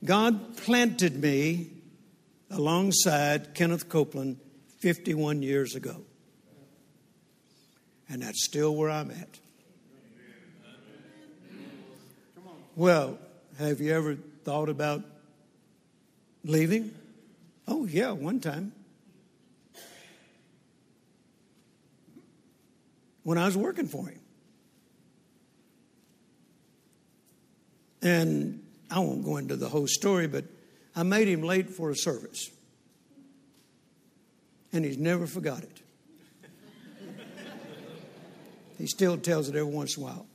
God 0.05 0.57
planted 0.57 1.23
me 1.23 1.71
alongside 2.51 3.55
Kenneth 3.55 3.89
Copeland 3.89 4.41
51 4.81 5.43
years 5.43 5.77
ago. 5.77 6.03
And 8.09 8.23
that's 8.23 8.45
still 8.45 8.75
where 8.75 8.91
I'm 8.91 9.13
at. 9.13 9.39
Well, 12.75 13.19
have 13.61 13.81
you 13.81 13.93
ever 13.93 14.17
thought 14.43 14.69
about 14.69 15.05
leaving? 16.43 16.93
Oh, 17.67 17.87
yeah, 17.87 18.13
one 18.13 18.41
time. 18.41 18.73
When 23.23 23.39
I 23.39 23.47
was 23.47 23.57
working 23.57 23.87
for 23.87 24.07
him. 24.07 24.21
And 28.03 28.63
I 28.91 28.99
won't 28.99 29.25
go 29.25 29.39
into 29.39 29.57
the 29.57 29.69
whole 29.69 29.87
story, 29.87 30.27
but 30.27 30.45
I 30.95 31.05
made 31.05 31.27
him 31.27 31.43
late 31.43 31.71
for 31.71 31.91
a 31.91 31.97
service. 31.97 32.51
And 34.73 34.85
he's 34.85 34.99
never 34.99 35.27
forgot 35.27 35.63
it. 35.63 35.81
he 38.79 38.87
still 38.87 39.17
tells 39.17 39.49
it 39.49 39.57
every 39.57 39.73
once 39.73 39.97
in 39.97 40.03
a 40.03 40.07
while. 40.07 40.27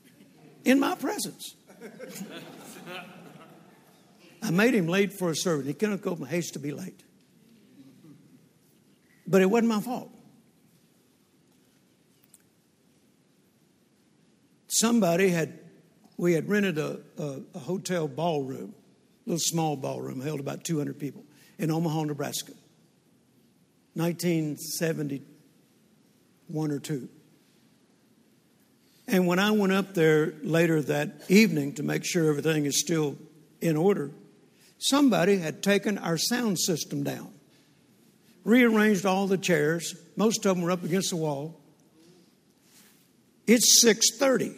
In 0.65 0.79
my 0.79 0.95
presence. 0.95 1.55
I 4.41 4.51
made 4.51 4.73
him 4.73 4.87
late 4.87 5.13
for 5.13 5.29
a 5.29 5.35
service. 5.35 5.67
He 5.67 5.73
couldn't 5.73 6.01
go 6.01 6.15
from 6.15 6.25
haste 6.25 6.53
to 6.53 6.59
be 6.59 6.71
late. 6.71 7.03
But 9.29 9.41
it 9.43 9.49
wasn't 9.49 9.69
my 9.69 9.79
fault. 9.79 10.11
Somebody 14.67 15.29
had, 15.29 15.59
we 16.17 16.33
had 16.33 16.49
rented 16.49 16.79
a, 16.79 16.99
a, 17.17 17.41
a 17.53 17.59
hotel 17.59 18.07
ballroom, 18.07 18.73
a 19.25 19.29
little 19.29 19.39
small 19.39 19.75
ballroom, 19.75 20.21
held 20.21 20.39
about 20.39 20.63
200 20.63 20.97
people 20.97 21.23
in 21.59 21.69
Omaha, 21.69 22.05
Nebraska, 22.05 22.53
1971 23.93 26.71
or 26.71 26.79
2. 26.79 27.07
And 29.07 29.27
when 29.27 29.39
I 29.39 29.51
went 29.51 29.73
up 29.73 29.93
there 29.93 30.33
later 30.43 30.81
that 30.83 31.23
evening 31.29 31.73
to 31.73 31.83
make 31.83 32.05
sure 32.05 32.29
everything 32.29 32.65
is 32.65 32.79
still 32.79 33.17
in 33.59 33.75
order, 33.75 34.11
somebody 34.77 35.37
had 35.37 35.61
taken 35.61 35.97
our 35.97 36.17
sound 36.17 36.57
system 36.59 37.03
down, 37.03 37.33
rearranged 38.49 39.05
all 39.05 39.27
the 39.27 39.37
chairs. 39.37 39.95
Most 40.15 40.45
of 40.45 40.55
them 40.55 40.63
were 40.63 40.71
up 40.71 40.83
against 40.83 41.11
the 41.11 41.15
wall. 41.15 41.59
It's 43.47 43.81
6:30. 43.81 44.55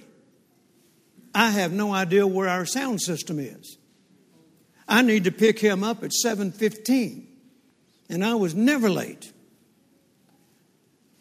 I 1.34 1.52
have 1.52 1.72
no 1.72 1.94
idea 1.94 2.26
where 2.28 2.50
our 2.50 2.66
sound 2.66 3.02
system 3.02 3.40
is. 3.40 3.78
I 4.88 5.02
need 5.02 5.24
to 5.26 5.32
pick 5.32 5.60
him 5.60 5.84
up 5.84 6.04
at 6.04 6.12
7:15. 6.14 7.28
And 8.10 8.26
I 8.26 8.36
was 8.36 8.54
never 8.54 8.90
late. 8.90 9.32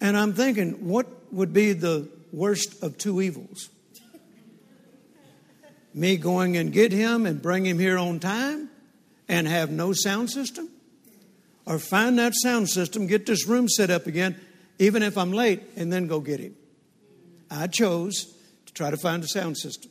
And 0.01 0.17
I'm 0.17 0.33
thinking, 0.33 0.89
what 0.89 1.07
would 1.33 1.53
be 1.53 1.73
the 1.73 2.09
worst 2.33 2.83
of 2.83 2.99
two 2.99 3.21
evils. 3.21 3.69
Me 5.93 6.17
going 6.17 6.57
and 6.57 6.73
get 6.73 6.93
him 6.93 7.27
and 7.27 7.43
bring 7.43 7.67
him 7.67 7.79
here 7.79 7.99
on 7.99 8.21
time 8.21 8.71
and 9.29 9.47
have 9.47 9.71
no 9.71 9.93
sound 9.93 10.31
system? 10.31 10.69
Or 11.71 11.79
find 11.79 12.19
that 12.19 12.35
sound 12.35 12.69
system, 12.69 13.07
get 13.07 13.27
this 13.27 13.47
room 13.47 13.69
set 13.69 13.91
up 13.91 14.07
again, 14.07 14.39
even 14.79 15.03
if 15.03 15.17
I'm 15.17 15.33
late, 15.33 15.63
and 15.77 15.93
then 15.93 16.09
go 16.09 16.19
get 16.21 16.41
him. 16.41 16.57
I 17.51 17.69
chose 17.69 18.27
to 18.67 18.73
try 18.73 18.91
to 18.91 18.97
find 18.97 19.23
a 19.23 19.29
sound 19.29 19.57
system. 19.57 19.91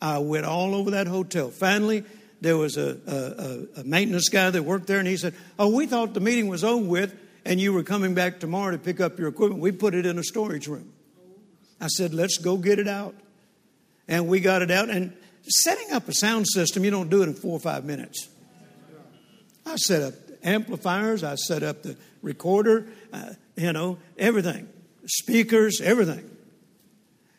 I 0.00 0.18
went 0.18 0.46
all 0.46 0.74
over 0.74 0.92
that 0.92 1.08
hotel. 1.08 1.50
Finally, 1.50 2.04
there 2.40 2.56
was 2.56 2.76
a, 2.76 3.68
a, 3.76 3.80
a, 3.80 3.84
maintenance 3.84 4.28
guy 4.28 4.48
that 4.48 4.62
worked 4.62 4.86
there, 4.86 4.98
and 4.98 5.08
he 5.08 5.16
said, 5.16 5.34
Oh, 5.58 5.68
we 5.68 5.86
thought 5.86 6.14
the 6.14 6.20
meeting 6.20 6.48
was 6.48 6.64
over 6.64 6.86
with 6.86 7.14
and 7.44 7.60
you 7.60 7.72
were 7.72 7.82
coming 7.82 8.14
back 8.14 8.40
tomorrow 8.40 8.70
to 8.70 8.78
pick 8.78 9.00
up 9.00 9.18
your 9.18 9.28
equipment, 9.28 9.60
we 9.60 9.72
put 9.72 9.94
it 9.94 10.06
in 10.06 10.18
a 10.18 10.22
storage 10.22 10.68
room. 10.68 10.92
I 11.80 11.88
said, 11.88 12.12
let's 12.12 12.38
go 12.38 12.56
get 12.56 12.78
it 12.78 12.88
out. 12.88 13.14
And 14.06 14.28
we 14.28 14.40
got 14.40 14.62
it 14.62 14.70
out. 14.70 14.90
And 14.90 15.16
setting 15.42 15.92
up 15.92 16.08
a 16.08 16.12
sound 16.12 16.46
system, 16.46 16.84
you 16.84 16.90
don't 16.90 17.08
do 17.08 17.22
it 17.22 17.28
in 17.28 17.34
four 17.34 17.52
or 17.52 17.60
five 17.60 17.84
minutes. 17.84 18.28
I 19.70 19.76
set 19.76 20.02
up 20.02 20.14
amplifiers, 20.42 21.22
I 21.22 21.36
set 21.36 21.62
up 21.62 21.82
the 21.82 21.96
recorder, 22.22 22.86
uh, 23.12 23.34
you 23.56 23.72
know, 23.72 23.98
everything, 24.18 24.68
speakers, 25.06 25.80
everything. 25.80 26.28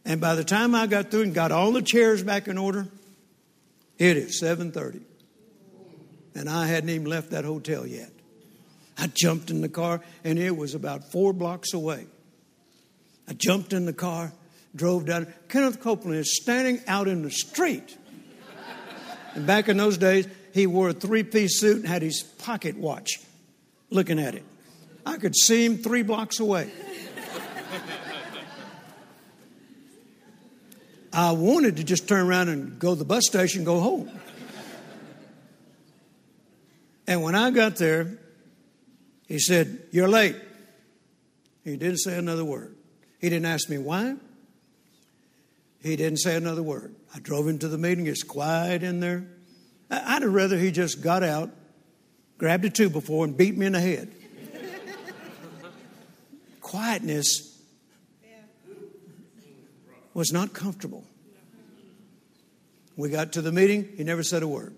And 0.06 0.22
by 0.22 0.36
the 0.36 0.46
time 0.46 0.74
I 0.74 0.88
got 0.88 1.12
through 1.12 1.24
and 1.24 1.34
got 1.34 1.52
all 1.52 1.74
the 1.74 1.82
chairs 1.82 2.24
back 2.24 2.48
in 2.48 2.58
order, 2.58 2.88
it 3.98 4.18
is 4.18 4.40
7:30. 4.40 5.02
And 6.34 6.50
I 6.50 6.68
hadn't 6.68 6.90
even 6.90 7.08
left 7.08 7.32
that 7.32 7.44
hotel 7.44 7.86
yet. 7.86 8.12
I 8.98 9.08
jumped 9.08 9.50
in 9.50 9.60
the 9.60 9.70
car, 9.70 10.02
and 10.24 10.40
it 10.40 10.56
was 10.56 10.74
about 10.74 11.12
four 11.12 11.34
blocks 11.34 11.74
away. 11.74 12.08
I 13.28 13.34
jumped 13.34 13.74
in 13.74 13.86
the 13.86 13.94
car, 13.94 14.32
drove 14.74 15.06
down. 15.06 15.28
Kenneth 15.50 15.82
Copeland 15.82 16.20
is 16.20 16.38
standing 16.42 16.80
out 16.88 17.10
in 17.10 17.24
the 17.24 17.32
street. 17.32 17.98
And 19.36 19.46
back 19.46 19.70
in 19.70 19.78
those 19.78 19.98
days, 19.98 20.28
he 20.54 20.68
wore 20.68 20.90
a 20.90 20.94
three 20.94 21.24
piece 21.24 21.60
suit 21.60 21.78
and 21.78 21.88
had 21.88 22.02
his 22.02 22.22
pocket 22.22 22.78
watch 22.78 23.20
looking 23.90 24.20
at 24.20 24.36
it. 24.36 24.44
I 25.06 25.18
could 25.18 25.36
see 25.36 25.66
him 25.66 25.78
three 25.78 26.04
blocks 26.04 26.40
away. 26.40 26.72
I 31.14 31.32
wanted 31.34 31.78
to 31.78 31.84
just 31.84 32.08
turn 32.08 32.26
around 32.26 32.50
and 32.50 32.80
go 32.80 32.94
to 32.94 33.00
the 33.00 33.06
bus 33.06 33.26
station, 33.26 33.60
and 33.60 33.66
go 33.66 33.80
home. 33.80 34.10
And 37.06 37.22
when 37.22 37.36
I 37.36 37.52
got 37.52 37.76
there, 37.76 38.18
he 39.28 39.40
said, 39.40 39.80
You're 39.92 40.08
late. 40.08 40.36
He 41.66 41.76
didn't 41.76 41.98
say 41.98 42.18
another 42.18 42.46
word. 42.46 42.76
He 43.20 43.30
didn't 43.30 43.46
ask 43.46 43.70
me 43.70 43.78
why. 43.78 44.16
He 45.84 45.96
didn't 45.96 46.20
say 46.20 46.36
another 46.36 46.64
word. 46.64 46.96
I 47.14 47.20
drove 47.20 47.48
into 47.48 47.68
the 47.68 47.78
meeting. 47.78 48.08
It's 48.08 48.24
quiet 48.24 48.82
in 48.84 49.00
there. 49.00 49.26
I'd 49.92 50.22
have 50.22 50.34
rather 50.34 50.58
he 50.58 50.72
just 50.72 51.02
got 51.02 51.22
out, 51.22 51.50
grabbed 52.38 52.64
a 52.64 52.70
two 52.70 52.90
before, 52.90 53.26
and 53.26 53.36
beat 53.36 53.58
me 53.58 53.66
in 53.66 53.74
the 53.74 53.82
head. 53.82 54.10
Quietness 56.62 57.60
was 60.14 60.32
not 60.32 60.54
comfortable. 60.54 61.04
We 62.96 63.10
got 63.10 63.34
to 63.34 63.42
the 63.42 63.52
meeting. 63.52 63.90
He 63.98 64.04
never 64.04 64.24
said 64.24 64.44
a 64.44 64.48
word. 64.48 64.76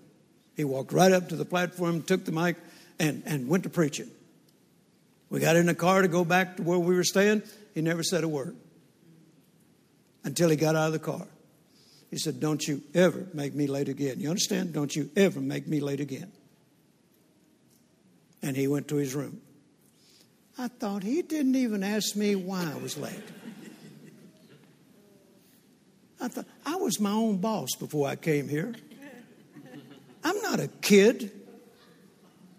He 0.56 0.64
walked 0.64 0.92
right 0.92 1.12
up 1.12 1.28
to 1.28 1.36
the 1.36 1.44
platform, 1.44 2.02
took 2.02 2.24
the 2.24 2.32
mic, 2.32 2.56
and, 2.98 3.22
and 3.26 3.48
went 3.48 3.64
to 3.64 3.70
preaching. 3.70 4.10
We 5.30 5.40
got 5.40 5.56
in 5.56 5.66
the 5.66 5.74
car 5.74 6.02
to 6.02 6.08
go 6.08 6.24
back 6.24 6.56
to 6.56 6.62
where 6.62 6.78
we 6.78 6.94
were 6.94 7.04
staying. 7.04 7.42
He 7.74 7.82
never 7.82 8.02
said 8.02 8.24
a 8.24 8.28
word 8.28 8.56
until 10.22 10.48
he 10.48 10.56
got 10.56 10.76
out 10.76 10.86
of 10.86 10.92
the 10.92 10.98
car. 10.98 11.26
He 12.14 12.18
said, 12.20 12.38
Don't 12.38 12.64
you 12.64 12.80
ever 12.94 13.26
make 13.34 13.56
me 13.56 13.66
late 13.66 13.88
again. 13.88 14.20
You 14.20 14.28
understand? 14.28 14.72
Don't 14.72 14.94
you 14.94 15.10
ever 15.16 15.40
make 15.40 15.66
me 15.66 15.80
late 15.80 15.98
again. 15.98 16.30
And 18.40 18.56
he 18.56 18.68
went 18.68 18.86
to 18.90 18.94
his 18.94 19.16
room. 19.16 19.40
I 20.56 20.68
thought 20.68 21.02
he 21.02 21.22
didn't 21.22 21.56
even 21.56 21.82
ask 21.82 22.14
me 22.14 22.36
why 22.36 22.70
I 22.72 22.78
was 22.78 22.96
late. 22.96 23.18
I 26.20 26.28
thought 26.28 26.46
I 26.64 26.76
was 26.76 27.00
my 27.00 27.10
own 27.10 27.38
boss 27.38 27.70
before 27.80 28.06
I 28.06 28.14
came 28.14 28.48
here. 28.48 28.72
I'm 30.22 30.40
not 30.40 30.60
a 30.60 30.68
kid. 30.68 31.32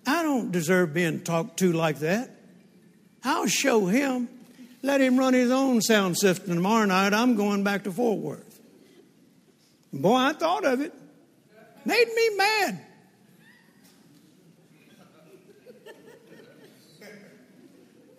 I 0.06 0.22
don't 0.22 0.52
deserve 0.52 0.94
being 0.94 1.22
talked 1.22 1.60
to 1.60 1.72
like 1.72 2.00
that. 2.00 2.30
I'll 3.24 3.48
show 3.48 3.86
him. 3.86 4.28
Let 4.82 5.00
him 5.00 5.18
run 5.18 5.34
his 5.34 5.50
own 5.50 5.82
sound 5.82 6.18
system 6.18 6.56
tomorrow 6.56 6.84
night. 6.88 7.14
I'm 7.14 7.38
going 7.38 7.64
back 7.64 7.86
to 7.86 7.92
Fort 7.94 8.20
Worth. 8.20 8.55
Boy, 9.96 10.16
I 10.16 10.34
thought 10.34 10.66
of 10.66 10.82
it. 10.82 10.94
Made 11.86 12.08
me 12.14 12.30
mad. 12.36 12.80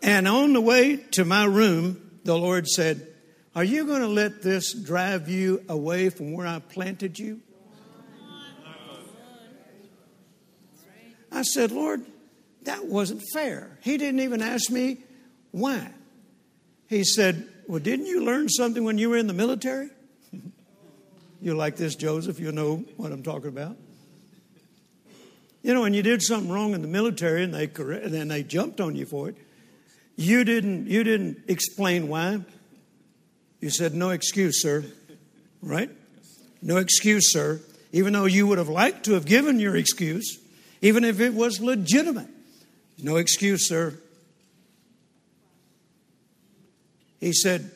And 0.02 0.26
on 0.28 0.52
the 0.52 0.60
way 0.60 0.96
to 1.12 1.24
my 1.24 1.44
room, 1.44 2.20
the 2.24 2.38
Lord 2.38 2.66
said, 2.68 3.06
Are 3.54 3.64
you 3.64 3.84
going 3.86 4.02
to 4.02 4.08
let 4.08 4.40
this 4.40 4.72
drive 4.72 5.28
you 5.28 5.64
away 5.68 6.10
from 6.10 6.32
where 6.32 6.46
I 6.46 6.60
planted 6.60 7.18
you? 7.18 7.40
I 11.30 11.42
said, 11.42 11.72
Lord, 11.72 12.06
that 12.62 12.86
wasn't 12.86 13.22
fair. 13.34 13.78
He 13.82 13.98
didn't 13.98 14.20
even 14.20 14.40
ask 14.40 14.70
me 14.70 14.98
why. 15.50 15.90
He 16.88 17.04
said, 17.04 17.46
Well, 17.66 17.80
didn't 17.80 18.06
you 18.06 18.24
learn 18.24 18.48
something 18.48 18.84
when 18.84 18.96
you 18.96 19.10
were 19.10 19.18
in 19.18 19.26
the 19.26 19.34
military? 19.34 19.90
You 21.40 21.54
like 21.54 21.76
this, 21.76 21.94
Joseph? 21.94 22.40
You 22.40 22.52
know 22.52 22.84
what 22.96 23.12
I'm 23.12 23.22
talking 23.22 23.48
about. 23.48 23.76
You 25.62 25.74
know, 25.74 25.82
when 25.82 25.94
you 25.94 26.02
did 26.02 26.22
something 26.22 26.50
wrong 26.50 26.74
in 26.74 26.82
the 26.82 26.88
military 26.88 27.42
and 27.42 27.52
they 27.52 27.64
and 27.64 28.30
they 28.30 28.42
jumped 28.42 28.80
on 28.80 28.94
you 28.94 29.04
for 29.04 29.28
it, 29.28 29.36
you 30.14 30.44
didn't 30.44 30.86
you 30.86 31.02
didn't 31.02 31.42
explain 31.48 32.08
why. 32.08 32.40
You 33.60 33.70
said 33.70 33.94
no 33.94 34.10
excuse, 34.10 34.62
sir. 34.62 34.84
Right? 35.60 35.90
No 36.62 36.76
excuse, 36.76 37.32
sir. 37.32 37.60
Even 37.92 38.12
though 38.12 38.26
you 38.26 38.46
would 38.46 38.58
have 38.58 38.68
liked 38.68 39.04
to 39.06 39.14
have 39.14 39.24
given 39.24 39.58
your 39.58 39.74
excuse, 39.74 40.38
even 40.82 41.04
if 41.04 41.20
it 41.20 41.34
was 41.34 41.60
legitimate. 41.60 42.28
No 43.02 43.16
excuse, 43.16 43.66
sir. 43.66 43.98
He 47.20 47.32
said, 47.32 47.70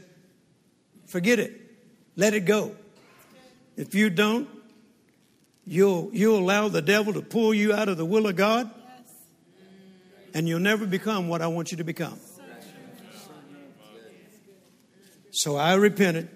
Forget 1.06 1.40
it. 1.40 1.60
Let 2.14 2.34
it 2.34 2.44
go. 2.44 2.76
If 3.76 3.94
you 3.94 4.10
don't, 4.10 4.48
you'll, 5.66 6.10
you'll 6.12 6.38
allow 6.38 6.68
the 6.68 6.82
devil 6.82 7.12
to 7.14 7.22
pull 7.22 7.54
you 7.54 7.72
out 7.72 7.88
of 7.88 7.96
the 7.96 8.04
will 8.04 8.26
of 8.26 8.36
God, 8.36 8.70
and 10.34 10.48
you'll 10.48 10.60
never 10.60 10.86
become 10.86 11.28
what 11.28 11.42
I 11.42 11.46
want 11.48 11.70
you 11.70 11.78
to 11.78 11.84
become. 11.84 12.18
So 15.32 15.56
I 15.56 15.74
repented. 15.74 16.28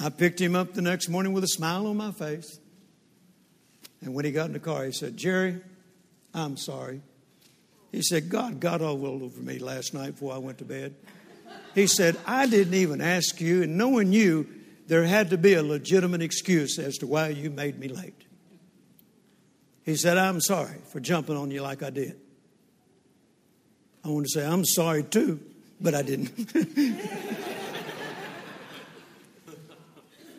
I 0.00 0.10
picked 0.10 0.40
him 0.40 0.56
up 0.56 0.74
the 0.74 0.82
next 0.82 1.08
morning 1.08 1.32
with 1.32 1.44
a 1.44 1.48
smile 1.48 1.86
on 1.86 1.96
my 1.96 2.10
face. 2.10 2.58
And 4.02 4.14
when 4.14 4.24
he 4.24 4.32
got 4.32 4.46
in 4.46 4.52
the 4.52 4.60
car, 4.60 4.84
he 4.84 4.92
said, 4.92 5.16
Jerry, 5.16 5.60
I'm 6.32 6.56
sorry. 6.56 7.02
He 7.92 8.02
said, 8.02 8.28
God 8.28 8.60
got 8.60 8.80
all 8.80 9.04
over 9.04 9.40
me 9.40 9.58
last 9.58 9.94
night 9.94 10.12
before 10.12 10.32
I 10.32 10.38
went 10.38 10.58
to 10.58 10.64
bed. 10.64 10.94
He 11.74 11.86
said, 11.86 12.16
I 12.26 12.46
didn't 12.46 12.74
even 12.74 13.00
ask 13.00 13.40
you, 13.40 13.62
and 13.62 13.76
knowing 13.76 14.12
you, 14.12 14.48
there 14.90 15.04
had 15.04 15.30
to 15.30 15.38
be 15.38 15.54
a 15.54 15.62
legitimate 15.62 16.20
excuse 16.20 16.76
as 16.76 16.98
to 16.98 17.06
why 17.06 17.28
you 17.28 17.48
made 17.48 17.78
me 17.78 17.86
late. 17.86 18.24
He 19.84 19.94
said, 19.94 20.18
I'm 20.18 20.40
sorry 20.40 20.78
for 20.90 20.98
jumping 20.98 21.36
on 21.36 21.52
you 21.52 21.62
like 21.62 21.84
I 21.84 21.90
did. 21.90 22.16
I 24.04 24.08
want 24.08 24.26
to 24.26 24.30
say, 24.30 24.44
I'm 24.44 24.64
sorry 24.64 25.04
too, 25.04 25.38
but 25.80 25.94
I 25.94 26.02
didn't. 26.02 26.30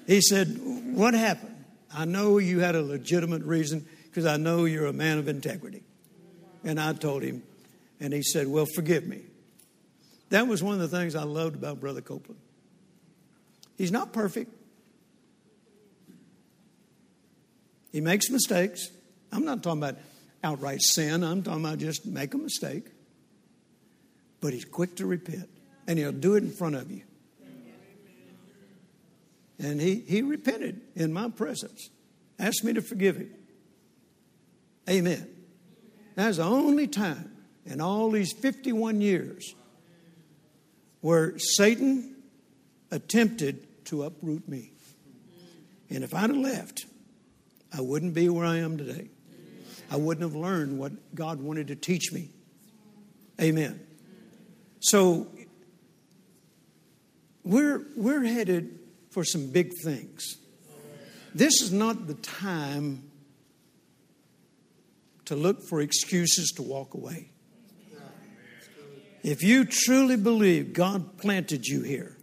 he 0.06 0.20
said, 0.20 0.60
What 0.96 1.14
happened? 1.14 1.64
I 1.94 2.04
know 2.04 2.38
you 2.38 2.60
had 2.60 2.76
a 2.76 2.82
legitimate 2.82 3.44
reason 3.44 3.88
because 4.04 4.26
I 4.26 4.36
know 4.36 4.66
you're 4.66 4.88
a 4.88 4.94
man 4.94 5.18
of 5.18 5.30
integrity. 5.30 5.84
And 6.66 6.78
I 6.78 6.92
told 6.92 7.24
him, 7.24 7.42
and 8.02 8.12
he 8.12 8.22
said, 8.22 8.50
Well, 8.50 8.66
forgive 8.76 9.08
me. 9.08 9.22
That 10.28 10.50
was 10.50 10.62
one 10.62 10.74
of 10.74 10.82
the 10.82 10.90
things 10.90 11.16
I 11.16 11.24
loved 11.24 11.56
about 11.56 11.80
Brother 11.80 12.02
Copeland. 12.02 12.42
He's 13.82 13.92
not 13.92 14.14
perfect, 14.14 14.52
he 17.92 18.00
makes 18.00 18.30
mistakes. 18.30 18.90
I'm 19.32 19.44
not 19.44 19.64
talking 19.64 19.82
about 19.82 19.98
outright 20.44 20.84
sin, 20.84 21.24
I'm 21.24 21.42
talking 21.42 21.66
about 21.66 21.80
just 21.80 22.06
make 22.06 22.36
a 22.36 22.38
mistake. 22.38 22.84
But 24.40 24.54
he's 24.54 24.66
quick 24.66 24.98
to 24.98 25.08
repent, 25.08 25.50
and 25.88 25.98
he'll 25.98 26.12
do 26.12 26.36
it 26.36 26.44
in 26.44 26.52
front 26.52 26.76
of 26.76 26.92
you. 26.92 27.02
And 29.58 29.82
he, 29.82 29.96
he 29.96 30.22
repented 30.22 30.80
in 30.96 31.12
my 31.12 31.30
presence, 31.30 31.90
asked 32.38 32.64
me 32.64 32.74
to 32.74 32.84
forgive 32.84 33.18
him. 33.18 33.34
Amen. 34.88 35.28
That's 36.14 36.38
the 36.38 36.44
only 36.44 36.86
time 36.86 37.36
in 37.66 37.82
all 37.82 38.12
these 38.12 38.32
51 38.32 39.02
years 39.02 39.56
where 41.00 41.40
Satan 41.40 42.18
attempted 42.92 43.66
to 43.92 44.04
uproot 44.04 44.48
me. 44.48 44.72
And 45.90 46.02
if 46.04 46.16
I'd 46.16 46.30
have 46.30 46.38
left, 46.38 46.86
I 47.78 47.82
wouldn't 47.82 48.14
be 48.14 48.30
where 48.30 48.46
I 48.46 48.60
am 48.60 48.78
today. 48.78 49.10
I 49.92 49.98
wouldn't 49.98 50.24
have 50.24 50.34
learned 50.34 50.80
what 50.80 50.94
God 51.14 51.42
wanted 51.42 51.68
to 51.68 51.76
teach 51.76 52.14
me. 52.14 52.30
Amen. 53.42 53.82
So 54.80 55.28
we're, 57.44 57.86
we're 57.98 58.24
headed 58.24 58.80
for 59.10 59.26
some 59.26 59.52
big 59.52 59.74
things. 59.84 60.38
This 61.36 61.62
is 61.62 61.74
not 61.74 62.08
the 62.08 62.14
time 62.14 63.12
to 65.26 65.36
look 65.36 65.62
for 65.62 65.82
excuses 65.82 66.54
to 66.56 66.62
walk 66.62 66.94
away. 66.94 67.30
If 69.22 69.44
you 69.44 69.66
truly 69.66 70.16
believe 70.16 70.72
God 70.72 71.18
planted 71.18 71.66
you 71.66 71.82
here, 71.82 72.18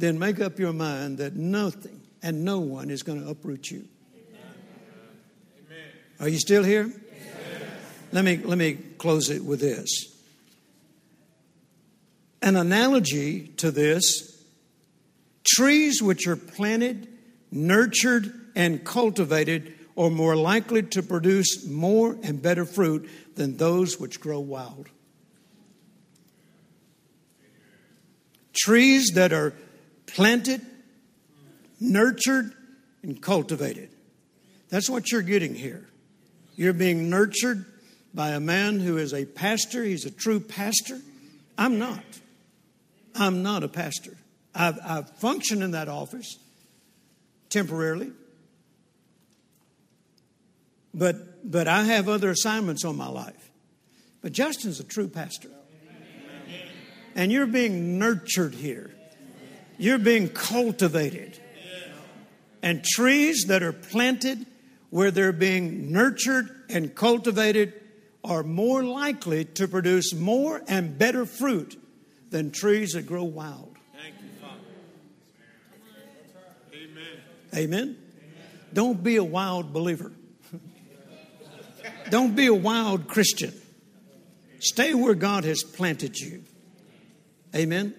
then 0.00 0.18
make 0.18 0.40
up 0.40 0.58
your 0.58 0.72
mind 0.72 1.18
that 1.18 1.36
nothing 1.36 2.00
and 2.22 2.44
no 2.44 2.60
one 2.60 2.90
is 2.90 3.02
going 3.02 3.22
to 3.22 3.30
uproot 3.30 3.70
you. 3.70 3.86
Amen. 4.14 5.78
Are 6.18 6.28
you 6.28 6.38
still 6.38 6.64
here? 6.64 6.92
Let 8.12 8.24
me, 8.24 8.38
let 8.38 8.58
me 8.58 8.74
close 8.74 9.30
it 9.30 9.44
with 9.44 9.60
this. 9.60 10.06
An 12.42 12.56
analogy 12.56 13.48
to 13.58 13.70
this 13.70 14.42
trees 15.44 16.02
which 16.02 16.26
are 16.26 16.36
planted, 16.36 17.08
nurtured, 17.50 18.32
and 18.56 18.84
cultivated 18.84 19.74
are 19.96 20.10
more 20.10 20.36
likely 20.36 20.82
to 20.82 21.02
produce 21.02 21.66
more 21.66 22.16
and 22.22 22.40
better 22.40 22.64
fruit 22.64 23.08
than 23.36 23.56
those 23.56 24.00
which 24.00 24.20
grow 24.20 24.40
wild. 24.40 24.88
Trees 28.52 29.12
that 29.14 29.32
are 29.32 29.54
planted, 30.14 30.64
nurtured, 31.80 32.52
and 33.02 33.20
cultivated. 33.20 33.90
That's 34.68 34.88
what 34.88 35.10
you're 35.10 35.22
getting 35.22 35.54
here. 35.54 35.86
You're 36.56 36.72
being 36.72 37.10
nurtured 37.10 37.64
by 38.12 38.30
a 38.30 38.40
man 38.40 38.80
who 38.80 38.98
is 38.98 39.14
a 39.14 39.24
pastor. 39.24 39.82
He's 39.82 40.04
a 40.04 40.10
true 40.10 40.40
pastor. 40.40 41.00
I'm 41.56 41.78
not. 41.78 42.04
I'm 43.14 43.42
not 43.42 43.64
a 43.64 43.68
pastor. 43.68 44.16
I've, 44.54 44.78
I've 44.84 45.10
functioned 45.18 45.62
in 45.62 45.72
that 45.72 45.88
office 45.88 46.38
temporarily. 47.48 48.12
But, 50.92 51.50
but 51.50 51.68
I 51.68 51.84
have 51.84 52.08
other 52.08 52.30
assignments 52.30 52.84
on 52.84 52.96
my 52.96 53.08
life. 53.08 53.50
But 54.22 54.32
Justin's 54.32 54.80
a 54.80 54.84
true 54.84 55.08
pastor. 55.08 55.50
And 57.14 57.32
you're 57.32 57.46
being 57.46 57.98
nurtured 57.98 58.54
here, 58.54 58.90
you're 59.80 59.98
being 59.98 60.28
cultivated. 60.28 61.38
And 62.62 62.84
trees 62.84 63.46
that 63.48 63.62
are 63.62 63.72
planted 63.72 64.44
where 64.90 65.10
they're 65.10 65.32
being 65.32 65.90
nurtured 65.90 66.50
and 66.68 66.94
cultivated 66.94 67.72
are 68.22 68.42
more 68.42 68.84
likely 68.84 69.46
to 69.46 69.66
produce 69.66 70.12
more 70.14 70.60
and 70.68 70.98
better 70.98 71.24
fruit 71.24 71.80
than 72.28 72.50
trees 72.50 72.92
that 72.92 73.06
grow 73.06 73.24
wild. 73.24 73.74
Thank 73.94 74.14
you, 74.20 74.28
Father. 74.40 74.60
Amen. 77.54 77.56
Amen. 77.56 77.96
Don't 78.74 79.02
be 79.02 79.16
a 79.16 79.24
wild 79.24 79.72
believer. 79.72 80.12
Don't 82.10 82.36
be 82.36 82.46
a 82.46 82.54
wild 82.54 83.08
Christian. 83.08 83.54
Stay 84.58 84.92
where 84.92 85.14
God 85.14 85.44
has 85.44 85.62
planted 85.62 86.18
you. 86.18 86.44
Amen. 87.54 87.94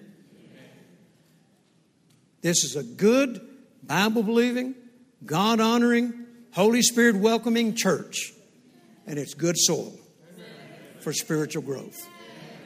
This 2.42 2.64
is 2.64 2.74
a 2.74 2.82
good, 2.82 3.40
Bible 3.84 4.24
believing, 4.24 4.74
God 5.24 5.60
honoring, 5.60 6.12
Holy 6.52 6.82
Spirit 6.82 7.16
welcoming 7.16 7.74
church. 7.74 8.32
And 9.06 9.18
it's 9.18 9.34
good 9.34 9.56
soil 9.56 9.92
for 11.00 11.12
spiritual 11.12 11.62
growth. 11.62 12.08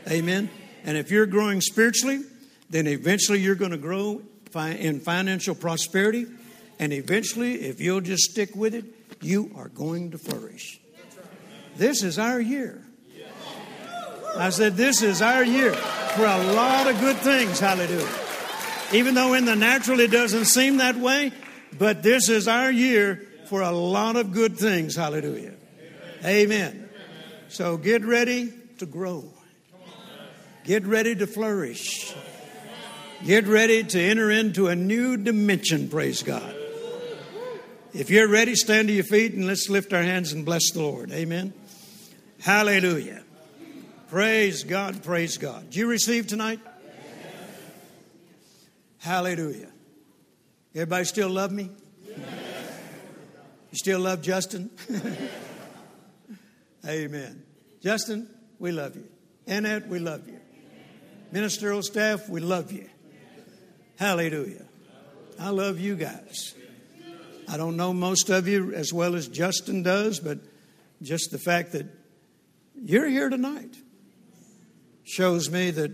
Amen. 0.09 0.51
And 0.85 0.97
if 0.97 1.11
you're 1.11 1.27
growing 1.27 1.61
spiritually, 1.61 2.23
then 2.71 2.87
eventually 2.87 3.41
you're 3.41 3.55
going 3.55 3.71
to 3.71 3.79
grow 3.79 4.23
in 4.55 5.01
financial 5.01 5.55
prosperity. 5.55 6.27
And 6.79 6.93
eventually, 6.93 7.55
if 7.63 7.81
you'll 7.81 8.01
just 8.01 8.31
stick 8.31 8.55
with 8.57 8.75
it, 8.75 8.85
you 9.21 9.51
are 9.57 9.69
going 9.69 10.11
to 10.13 10.19
flourish. 10.19 10.81
This 11.77 12.03
is 12.03 12.19
our 12.19 12.41
year. 12.41 12.83
I 14.37 14.51
said, 14.51 14.77
This 14.77 15.03
is 15.03 15.23
our 15.23 15.45
year 15.45 15.73
for 15.73 16.25
a 16.25 16.53
lot 16.53 16.87
of 16.87 16.99
good 17.01 17.17
things. 17.17 17.59
Hallelujah. 17.59 18.26
Even 18.93 19.15
though 19.15 19.35
in 19.35 19.45
the 19.45 19.57
natural 19.57 20.01
it 20.01 20.11
doesn't 20.11 20.45
seem 20.45 20.77
that 20.79 20.97
way, 20.97 21.33
but 21.79 22.03
this 22.03 22.29
is 22.29 22.49
our 22.49 22.71
year 22.71 23.23
for 23.47 23.63
a 23.63 23.71
lot 23.71 24.17
of 24.17 24.33
good 24.33 24.57
things. 24.57 24.97
Hallelujah. 24.97 25.55
Amen. 26.25 26.89
So 27.49 27.77
get 27.77 28.05
ready 28.05 28.53
to 28.79 28.87
grow. 28.87 29.25
Get 30.65 30.85
ready 30.85 31.15
to 31.15 31.27
flourish. 31.27 32.15
Get 33.25 33.47
ready 33.47 33.83
to 33.83 34.01
enter 34.01 34.31
into 34.31 34.69
a 34.69 34.77
new 34.77 35.17
dimension, 35.17 35.89
praise 35.89 36.23
God. 36.23 36.55
If 37.95 38.11
you're 38.11 38.29
ready, 38.29 38.55
stand 38.55 38.89
to 38.89 38.95
your 38.95 39.05
feet 39.05 39.33
and 39.33 39.47
let's 39.47 39.71
lift 39.71 39.93
our 39.93 40.03
hands 40.03 40.33
and 40.33 40.45
bless 40.45 40.73
the 40.73 40.83
Lord. 40.83 41.11
Amen. 41.13 41.55
Hallelujah. 42.41 43.23
Praise 44.11 44.65
God, 44.65 45.03
praise 45.03 45.39
God. 45.39 45.71
Do 45.71 45.79
you 45.79 45.89
receive 45.89 46.27
tonight? 46.27 46.61
Hallelujah. 49.07 49.69
Everybody 50.75 51.05
still 51.05 51.29
love 51.29 51.53
me? 51.53 51.71
You 52.09 52.15
still 53.73 54.01
love 54.01 54.21
Justin? 54.21 54.69
Amen. 56.85 57.45
Justin, 57.81 58.29
we 58.59 58.73
love 58.73 58.97
you. 58.97 59.07
Annette, 59.47 59.87
we 59.87 60.01
love 60.01 60.27
you. 60.27 60.41
Ministerial 61.31 61.85
staff, 61.85 62.29
we 62.29 62.41
love 62.41 62.73
you. 62.73 62.89
Hallelujah. 63.95 64.67
I 65.39 65.51
love 65.51 65.79
you 65.79 65.95
guys. 65.95 66.57
I 67.47 67.57
don't 67.57 67.77
know 67.77 67.93
most 67.93 68.29
of 68.29 68.49
you 68.49 68.75
as 68.75 68.93
well 68.93 69.15
as 69.15 69.29
Justin 69.29 69.85
does, 69.85 70.19
but 70.19 70.41
just 71.01 71.31
the 71.31 71.39
fact 71.39 71.71
that 71.73 71.87
you're 72.75 73.07
here 73.07 73.29
tonight 73.29 73.77
shows 75.05 75.49
me 75.49 75.71
that 75.71 75.93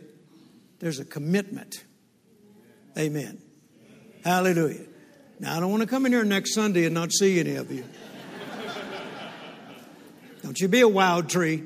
there's 0.79 0.99
a 0.99 1.05
commitment. 1.05 1.85
Amen. 2.97 3.41
Hallelujah. 4.25 4.87
Now, 5.41 5.57
I 5.57 5.61
don't 5.61 5.71
want 5.71 5.83
to 5.83 5.89
come 5.89 6.07
in 6.07 6.13
here 6.13 6.25
next 6.25 6.55
Sunday 6.55 6.85
and 6.85 6.95
not 6.95 7.13
see 7.13 7.41
any 7.41 7.57
of 7.57 7.71
you. 7.73 7.85
Don't 10.43 10.59
you 10.61 10.69
be 10.69 10.81
a 10.81 10.89
wild 10.89 11.29
tree. 11.29 11.65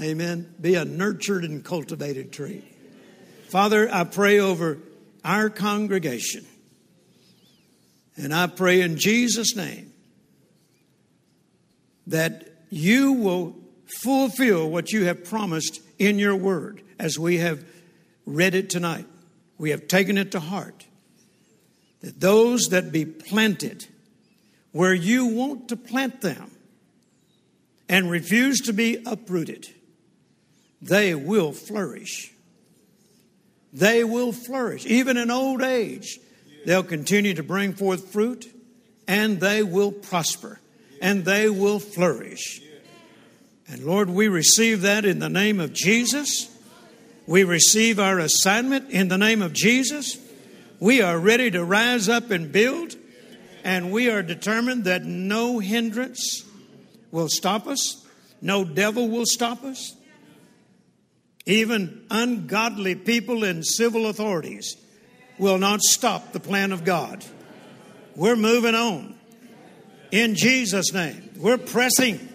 Amen. 0.00 0.54
Be 0.60 0.74
a 0.74 0.84
nurtured 0.84 1.44
and 1.44 1.64
cultivated 1.64 2.32
tree. 2.32 2.64
Father, 3.48 3.88
I 3.92 4.04
pray 4.04 4.38
over 4.40 4.78
our 5.24 5.50
congregation. 5.50 6.46
And 8.16 8.34
I 8.34 8.46
pray 8.46 8.80
in 8.80 8.98
Jesus' 8.98 9.56
name 9.56 9.92
that 12.06 12.48
you 12.70 13.12
will 13.12 13.56
fulfill 14.02 14.68
what 14.68 14.92
you 14.92 15.04
have 15.04 15.24
promised 15.24 15.80
in 15.98 16.18
your 16.18 16.36
word 16.36 16.82
as 16.98 17.18
we 17.18 17.38
have 17.38 17.64
read 18.26 18.54
it 18.54 18.70
tonight. 18.70 19.06
We 19.62 19.70
have 19.70 19.86
taken 19.86 20.18
it 20.18 20.32
to 20.32 20.40
heart. 20.40 20.86
That 22.00 22.18
those 22.18 22.70
that 22.70 22.90
be 22.90 23.04
planted 23.04 23.86
where 24.72 24.92
you 24.92 25.26
want 25.26 25.68
to 25.68 25.76
plant 25.76 26.20
them 26.20 26.50
and 27.88 28.10
refuse 28.10 28.62
to 28.62 28.72
be 28.72 29.00
uprooted, 29.06 29.68
they 30.80 31.14
will 31.14 31.52
flourish. 31.52 32.32
They 33.72 34.02
will 34.02 34.32
flourish. 34.32 34.84
Even 34.86 35.16
in 35.16 35.30
old 35.30 35.62
age, 35.62 36.18
they'll 36.66 36.82
continue 36.82 37.34
to 37.34 37.44
bring 37.44 37.72
forth 37.72 38.12
fruit 38.12 38.52
and 39.06 39.38
they 39.38 39.62
will 39.62 39.92
prosper 39.92 40.58
and 41.00 41.24
they 41.24 41.48
will 41.48 41.78
flourish. 41.78 42.60
And 43.68 43.84
Lord, 43.84 44.10
we 44.10 44.26
receive 44.26 44.82
that 44.82 45.04
in 45.04 45.20
the 45.20 45.28
name 45.28 45.60
of 45.60 45.72
Jesus. 45.72 46.51
We 47.26 47.44
receive 47.44 48.00
our 48.00 48.18
assignment 48.18 48.90
in 48.90 49.08
the 49.08 49.18
name 49.18 49.42
of 49.42 49.52
Jesus. 49.52 50.18
We 50.80 51.00
are 51.02 51.18
ready 51.18 51.50
to 51.52 51.64
rise 51.64 52.08
up 52.08 52.30
and 52.30 52.50
build, 52.50 52.96
and 53.62 53.92
we 53.92 54.10
are 54.10 54.22
determined 54.22 54.84
that 54.84 55.04
no 55.04 55.60
hindrance 55.60 56.44
will 57.12 57.28
stop 57.28 57.66
us, 57.68 58.04
no 58.40 58.64
devil 58.64 59.08
will 59.08 59.26
stop 59.26 59.62
us. 59.62 59.94
Even 61.46 62.04
ungodly 62.10 62.94
people 62.94 63.44
in 63.44 63.62
civil 63.62 64.06
authorities 64.06 64.76
will 65.38 65.58
not 65.58 65.80
stop 65.82 66.32
the 66.32 66.40
plan 66.40 66.72
of 66.72 66.84
God. 66.84 67.24
We're 68.16 68.36
moving 68.36 68.74
on 68.74 69.14
in 70.10 70.34
Jesus' 70.34 70.92
name. 70.92 71.30
We're 71.36 71.58
pressing 71.58 72.28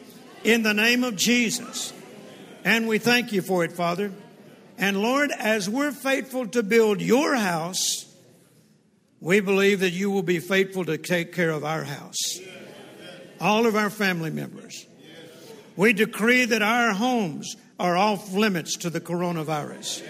in 0.44 0.64
the 0.64 0.74
name 0.74 1.04
of 1.04 1.16
Jesus. 1.16 1.94
And 2.64 2.88
we 2.88 2.98
thank 2.98 3.32
you 3.32 3.42
for 3.42 3.64
it, 3.64 3.72
Father. 3.74 4.12
And 4.78 5.02
Lord, 5.02 5.32
as 5.32 5.70
we're 5.70 5.92
faithful 5.92 6.48
to 6.50 6.62
build 6.62 7.02
your 7.02 7.36
house, 7.36 8.06
we 9.20 9.40
believe 9.40 9.80
that 9.80 9.92
you 9.92 10.12
will 10.12 10.24
be 10.24 10.40
faithful 10.40 10.86
to 10.86 10.98
take 10.98 11.34
care 11.34 11.50
of 11.50 11.66
our 11.66 11.84
house, 11.84 12.40
all 13.42 13.66
of 13.66 13.76
our 13.76 13.90
family 13.90 14.30
members. 14.30 14.86
We 15.76 15.94
decree 15.94 16.46
that 16.46 16.62
our 16.62 16.94
homes 16.94 17.56
are 17.80 17.98
off 17.98 18.34
limits 18.34 18.78
to 18.78 18.90
the 18.90 19.02
coronavirus. 19.02 20.04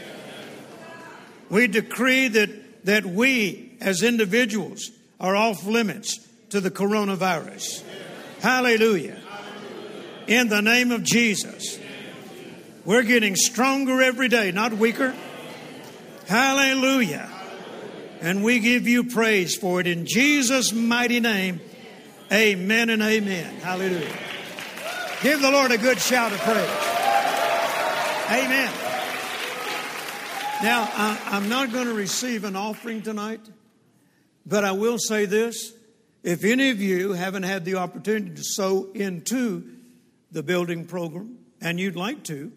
We 1.49 1.67
decree 1.67 2.27
that, 2.27 2.85
that 2.85 3.05
we 3.05 3.77
as 3.79 4.03
individuals 4.03 4.91
are 5.19 5.35
off 5.35 5.65
limits 5.65 6.19
to 6.49 6.59
the 6.59 6.71
coronavirus. 6.71 7.83
Hallelujah. 8.41 9.17
In 10.27 10.49
the 10.49 10.61
name 10.61 10.91
of 10.91 11.03
Jesus. 11.03 11.79
We're 12.87 13.03
getting 13.03 13.35
stronger 13.35 14.01
every 14.01 14.29
day, 14.29 14.51
not 14.53 14.71
weaker. 14.71 15.13
Hallelujah. 16.25 17.29
And 18.21 18.45
we 18.45 18.59
give 18.59 18.87
you 18.87 19.03
praise 19.03 19.57
for 19.57 19.81
it 19.81 19.87
in 19.87 20.05
Jesus' 20.05 20.71
mighty 20.71 21.19
name. 21.19 21.59
Amen 22.31 22.89
and 22.89 23.01
amen. 23.01 23.55
Hallelujah. 23.55 24.17
Give 25.21 25.41
the 25.41 25.51
Lord 25.51 25.73
a 25.73 25.77
good 25.77 25.99
shout 25.99 26.31
of 26.31 26.39
praise. 26.39 26.69
Amen. 28.31 28.71
Now, 30.63 30.89
I, 30.89 31.35
am 31.35 31.49
not 31.49 31.73
going 31.73 31.87
to 31.87 31.93
receive 31.93 32.45
an 32.45 32.55
offering 32.55 33.01
tonight, 33.01 33.41
but 34.45 34.63
I 34.63 34.71
will 34.71 34.97
say 34.97 35.25
this. 35.25 35.73
If 36.23 36.45
any 36.45 36.69
of 36.69 36.79
you 36.79 37.11
haven't 37.11 37.43
had 37.43 37.65
the 37.65 37.75
opportunity 37.75 38.33
to 38.35 38.43
sow 38.45 38.87
into 38.93 39.75
the 40.31 40.41
building 40.41 40.85
program 40.85 41.37
and 41.59 41.81
you'd 41.81 41.97
like 41.97 42.23
to, 42.25 42.53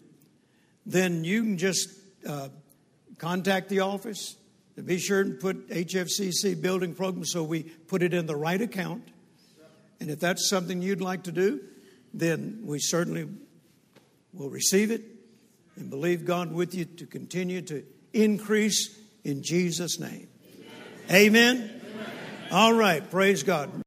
then 0.85 1.23
you 1.23 1.43
can 1.43 1.57
just 1.57 1.89
uh, 2.27 2.49
contact 3.17 3.69
the 3.69 3.81
office. 3.81 4.35
Be 4.83 4.97
sure 4.97 5.21
and 5.21 5.39
put 5.39 5.69
HFCC 5.69 6.59
building 6.59 6.95
program 6.95 7.25
so 7.25 7.43
we 7.43 7.63
put 7.63 8.01
it 8.01 8.13
in 8.13 8.25
the 8.25 8.35
right 8.35 8.61
account. 8.61 9.07
And 9.99 10.09
if 10.09 10.19
that's 10.19 10.49
something 10.49 10.81
you'd 10.81 11.01
like 11.01 11.23
to 11.23 11.31
do, 11.31 11.61
then 12.13 12.61
we 12.65 12.79
certainly 12.79 13.27
will 14.33 14.49
receive 14.49 14.91
it 14.91 15.03
and 15.75 15.89
believe 15.89 16.25
God 16.25 16.51
with 16.51 16.73
you 16.73 16.85
to 16.85 17.05
continue 17.05 17.61
to 17.63 17.83
increase 18.13 18.97
in 19.23 19.43
Jesus' 19.43 19.99
name. 19.99 20.27
Amen. 21.11 21.59
Amen. 21.59 21.81
All 22.51 22.73
right. 22.73 23.07
Praise 23.09 23.43
God. 23.43 23.71